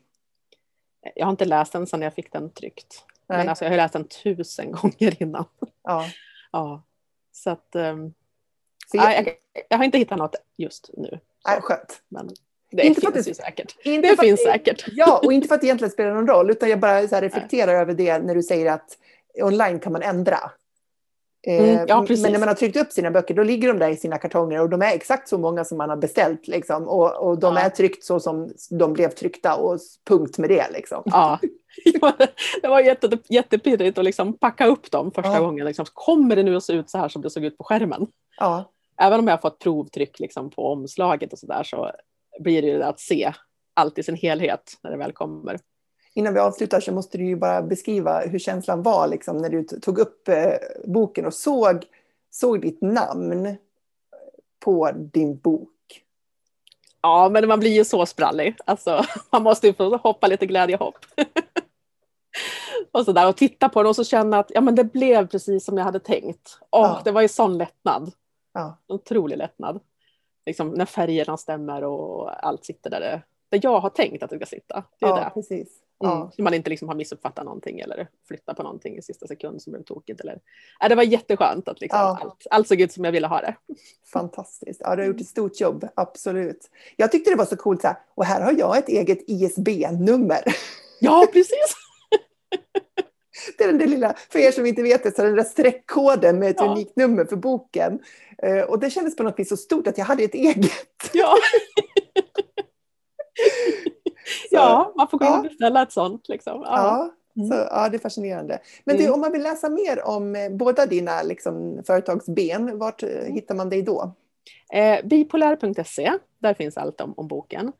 Jag 1.15 1.25
har 1.25 1.31
inte 1.31 1.45
läst 1.45 1.73
den 1.73 1.87
sedan 1.87 2.01
jag 2.01 2.13
fick 2.13 2.31
den 2.31 2.49
tryckt. 2.49 3.05
Nej. 3.27 3.37
Men 3.37 3.49
alltså, 3.49 3.65
jag 3.65 3.69
har 3.71 3.77
läst 3.77 3.93
den 3.93 4.07
tusen 4.07 4.71
gånger 4.71 5.21
innan. 5.21 5.45
Ja. 5.83 6.05
Ja. 6.51 6.83
Så 7.31 7.49
att, 7.49 7.69
um, 7.75 8.13
För 8.91 8.97
jag, 8.97 9.05
nej, 9.05 9.39
jag, 9.53 9.63
jag 9.69 9.77
har 9.77 9.85
inte 9.85 9.97
hittat 9.97 10.17
något 10.17 10.35
just 10.57 10.89
nu. 10.97 11.19
nej, 11.47 11.61
skönt. 11.61 12.01
men 12.09 12.29
det 12.71 12.83
Inte 12.83 13.01
för 13.01 13.11
finns 13.11 13.27
att 13.27 13.35
det- 13.37 13.43
säkert. 13.43 13.75
Inte 13.85 14.01
Det 14.01 14.15
för 14.15 14.23
att 14.23 14.27
finns 14.27 14.43
säkert. 14.43 14.85
Ja, 14.91 15.21
och 15.25 15.33
inte 15.33 15.47
för 15.47 15.55
att 15.55 15.61
det 15.61 15.67
egentligen 15.67 15.91
spelar 15.91 16.13
någon 16.13 16.27
roll, 16.27 16.51
utan 16.51 16.69
jag 16.69 16.79
bara 16.79 17.07
så 17.07 17.15
reflekterar 17.21 17.73
över 17.73 17.93
det 17.93 18.19
när 18.19 18.35
du 18.35 18.43
säger 18.43 18.71
att 18.71 18.97
online 19.43 19.79
kan 19.79 19.91
man 19.93 20.01
ändra. 20.01 20.51
Eh, 21.47 21.63
Mm, 21.69 21.85
ja, 21.87 22.01
precis. 22.07 22.23
men 22.23 22.31
när 22.31 22.39
man 22.39 22.47
har 22.47 22.55
tryckt 22.55 22.77
upp 22.77 22.91
sina 22.91 23.11
böcker, 23.11 23.33
då 23.33 23.43
ligger 23.43 23.67
de 23.67 23.79
där 23.79 23.89
i 23.89 23.95
sina 23.95 24.17
kartonger 24.17 24.61
och 24.61 24.69
de 24.69 24.81
är 24.81 24.93
exakt 24.95 25.29
så 25.29 25.37
många 25.37 25.65
som 25.65 25.77
man 25.77 25.89
har 25.89 25.97
beställt. 25.97 26.47
Liksom, 26.47 26.87
och, 26.87 27.27
och 27.27 27.39
de 27.39 27.55
Ja. 27.55 27.61
är 27.61 27.69
tryckt 27.69 28.03
så 28.03 28.19
som 28.19 28.49
de 28.69 28.93
blev 28.93 29.09
tryckta 29.09 29.55
och 29.55 29.79
punkt 30.07 30.37
med 30.37 30.49
det. 30.49 30.71
Liksom. 30.73 31.01
Ja. 31.05 31.39
det 32.61 32.67
var 32.67 32.79
jätte, 32.79 33.17
jättepirrigt 33.29 33.97
att 33.97 34.05
liksom 34.05 34.37
packa 34.37 34.65
upp 34.67 34.91
dem 34.91 35.11
första 35.11 35.33
Ja. 35.33 35.39
gången. 35.39 35.65
Liksom, 35.65 35.85
kommer 35.93 36.35
det 36.35 36.43
nu 36.43 36.55
att 36.55 36.63
se 36.63 36.73
ut 36.73 36.89
så 36.89 36.97
här 36.97 37.09
som 37.09 37.21
det 37.21 37.29
såg 37.29 37.45
ut 37.45 37.57
på 37.57 37.63
skärmen? 37.63 38.07
Ja, 38.39 38.69
Även 39.01 39.19
om 39.19 39.27
jag 39.27 39.33
har 39.33 39.41
fått 39.41 39.59
provtryck 39.59 40.19
liksom, 40.19 40.49
på 40.49 40.71
omslaget 40.71 41.33
och 41.33 41.39
så 41.39 41.45
där 41.47 41.63
så 41.63 41.91
blir 42.39 42.61
det 42.61 42.67
ju 42.67 42.77
det 42.77 42.87
att 42.87 42.99
se 42.99 43.33
allt 43.73 43.97
i 43.97 44.03
sin 44.03 44.15
helhet 44.15 44.73
när 44.83 44.91
det 44.91 44.97
väl 44.97 45.11
kommer. 45.11 45.59
Innan 46.13 46.33
vi 46.33 46.39
avslutar 46.39 46.79
så 46.79 46.91
måste 46.91 47.17
du 47.17 47.25
ju 47.25 47.35
bara 47.35 47.61
beskriva 47.61 48.19
hur 48.19 48.39
känslan 48.39 48.83
var 48.83 49.07
liksom, 49.07 49.37
när 49.37 49.49
du 49.49 49.63
tog 49.63 49.99
upp 49.99 50.27
eh, 50.27 50.53
boken 50.85 51.25
och 51.25 51.33
såg, 51.33 51.85
såg 52.31 52.61
ditt 52.61 52.81
namn 52.81 53.57
på 54.59 54.91
din 54.91 55.37
bok. 55.37 55.69
Ja, 57.01 57.29
men 57.29 57.47
man 57.47 57.59
blir 57.59 57.71
ju 57.71 57.85
så 57.85 58.05
sprallig. 58.05 58.55
Alltså, 58.65 59.03
man 59.31 59.43
måste 59.43 59.67
ju 59.67 59.73
få 59.73 59.97
hoppa 59.97 60.27
lite 60.27 60.45
glädjehopp. 60.45 60.97
och, 62.91 63.05
så 63.05 63.11
där, 63.11 63.27
och 63.27 63.37
titta 63.37 63.69
på 63.69 63.83
den 63.83 63.89
och 63.89 63.95
så 63.95 64.03
känna 64.03 64.39
att 64.39 64.51
ja, 64.53 64.61
men 64.61 64.75
det 64.75 64.83
blev 64.83 65.27
precis 65.27 65.65
som 65.65 65.77
jag 65.77 65.85
hade 65.85 65.99
tänkt. 65.99 66.59
Åh, 66.69 66.81
ja. 66.81 67.01
Det 67.03 67.11
var 67.11 67.21
ju 67.21 67.27
sån 67.27 67.57
lättnad. 67.57 68.11
Ja. 68.53 68.77
Otrolig 68.87 69.37
lättnad. 69.37 69.79
Liksom, 70.45 70.69
när 70.69 70.85
färgerna 70.85 71.37
stämmer 71.37 71.83
och 71.83 72.45
allt 72.47 72.65
sitter 72.65 72.89
där 72.89 72.99
det, 72.99 73.21
där 73.49 73.59
jag 73.63 73.79
har 73.79 73.89
tänkt 73.89 74.23
att 74.23 74.29
det 74.29 74.35
ska 74.35 74.45
sitta. 74.45 74.83
Det 74.99 75.05
är 75.05 75.09
ja, 75.09 75.15
det. 75.15 75.31
precis. 75.33 75.79
Mm. 76.03 76.31
Så 76.31 76.41
man 76.41 76.53
inte 76.53 76.69
liksom 76.69 76.87
har 76.87 76.95
missuppfattat 76.95 77.45
någonting 77.45 77.79
eller 77.79 78.07
flyttat 78.27 78.57
på 78.57 78.63
någonting 78.63 78.97
i 78.97 79.01
sista 79.01 79.27
sekund 79.27 79.61
som 79.61 79.73
blev 79.73 79.83
tokigt. 79.83 80.21
Eller... 80.21 80.39
Ja, 80.79 80.89
det 80.89 80.95
var 80.95 81.03
jätteskönt 81.03 81.67
att 81.67 81.81
liksom 81.81 81.99
ja. 81.99 82.19
allt, 82.21 82.47
allt 82.51 82.67
såg 82.67 82.81
ut 82.81 82.91
som 82.91 83.05
jag 83.05 83.11
ville 83.11 83.27
ha 83.27 83.41
det. 83.41 83.55
Fantastiskt. 84.13 84.81
Ja, 84.83 84.95
du 84.95 85.01
har 85.01 85.07
gjort 85.07 85.21
ett 85.21 85.27
stort 85.27 85.61
jobb, 85.61 85.87
absolut. 85.95 86.69
Jag 86.95 87.11
tyckte 87.11 87.31
det 87.31 87.37
var 87.37 87.45
så 87.45 87.55
coolt, 87.55 87.81
så 87.81 87.87
här, 87.87 87.97
och 88.15 88.25
här 88.25 88.41
har 88.41 88.55
jag 88.59 88.77
ett 88.77 88.89
eget 88.89 89.19
ISB-nummer. 89.27 90.43
Ja, 90.99 91.27
precis. 91.33 91.75
Det 93.57 93.63
är 93.63 93.67
den 93.67 93.77
där 93.77 93.87
lilla, 93.87 94.15
för 94.29 94.39
er 94.39 94.51
som 94.51 94.65
inte 94.65 94.81
vet 94.81 95.03
det, 95.03 95.15
så 95.15 95.21
den 95.23 95.35
där 95.35 95.43
streckkoden 95.43 96.39
med 96.39 96.49
ett 96.49 96.55
ja. 96.59 96.71
unikt 96.71 96.95
nummer 96.95 97.25
för 97.25 97.35
boken. 97.35 97.99
Eh, 98.37 98.61
och 98.61 98.79
det 98.79 98.89
kändes 98.89 99.15
på 99.15 99.23
något 99.23 99.39
vis 99.39 99.49
så 99.49 99.57
stort 99.57 99.87
att 99.87 99.97
jag 99.97 100.05
hade 100.05 100.23
ett 100.23 100.35
eget. 100.35 100.71
Ja. 101.13 101.35
ja, 104.51 104.93
man 104.97 105.07
får 105.07 105.17
gå 105.17 105.25
in 105.25 105.33
och 105.33 105.43
beställa 105.43 105.81
ett 105.81 105.91
sånt. 105.91 106.29
Liksom. 106.29 106.61
Ja. 106.61 107.13
Mm. 107.37 107.49
Så, 107.49 107.67
ja, 107.71 107.89
det 107.89 107.97
är 107.97 107.99
fascinerande. 107.99 108.59
Men 108.83 108.97
du, 108.97 109.03
mm. 109.03 109.13
om 109.13 109.21
man 109.21 109.31
vill 109.31 109.43
läsa 109.43 109.69
mer 109.69 110.07
om 110.07 110.35
eh, 110.35 110.49
båda 110.49 110.85
dina 110.85 111.21
liksom, 111.23 111.83
företagsben, 111.87 112.79
vart 112.79 113.03
eh, 113.03 113.09
mm. 113.09 113.33
hittar 113.33 113.55
man 113.55 113.69
dig 113.69 113.81
då? 113.81 114.13
Eh, 114.73 115.05
bipolär.se, 115.05 116.13
där 116.39 116.53
finns 116.53 116.77
allt 116.77 117.01
om, 117.01 117.13
om 117.17 117.27
boken. 117.27 117.71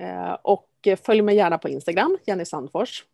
Eh, 0.00 0.36
och 0.42 0.68
följ 1.02 1.22
mig 1.22 1.36
gärna 1.36 1.58
på 1.58 1.68
Instagram, 1.68 2.18
Jenny 2.26 2.44
Sandfors. 2.44 3.04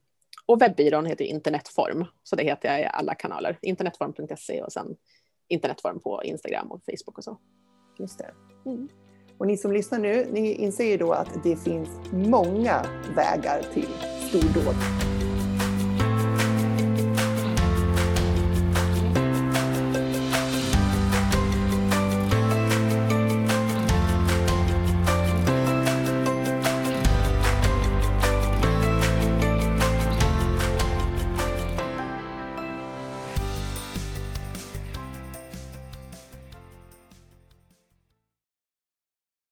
Och 0.47 0.63
webbyrån 0.63 1.07
heter 1.07 1.25
Internetform, 1.25 2.05
så 2.23 2.37
det 2.37 2.43
heter 2.43 2.69
jag 2.69 2.81
i 2.81 2.85
alla 2.93 3.15
kanaler. 3.15 3.59
Internetform.se 3.63 4.63
och 4.63 4.73
sen 4.73 4.97
Internetform 5.49 6.01
på 6.01 6.25
Instagram 6.25 6.71
och 6.71 6.81
Facebook 6.85 7.19
och 7.19 7.25
så. 7.25 7.39
Just 7.99 8.19
det. 8.19 8.31
Och 9.39 9.47
ni 9.47 9.57
som 9.57 9.73
lyssnar 9.73 9.99
nu, 9.99 10.27
ni 10.33 10.55
inser 10.55 10.85
ju 10.85 10.97
då 10.97 11.13
att 11.13 11.29
det 11.45 11.57
finns 11.57 11.89
många 12.13 12.87
vägar 13.17 13.63
till 13.75 13.89
stordåd. 14.29 15.12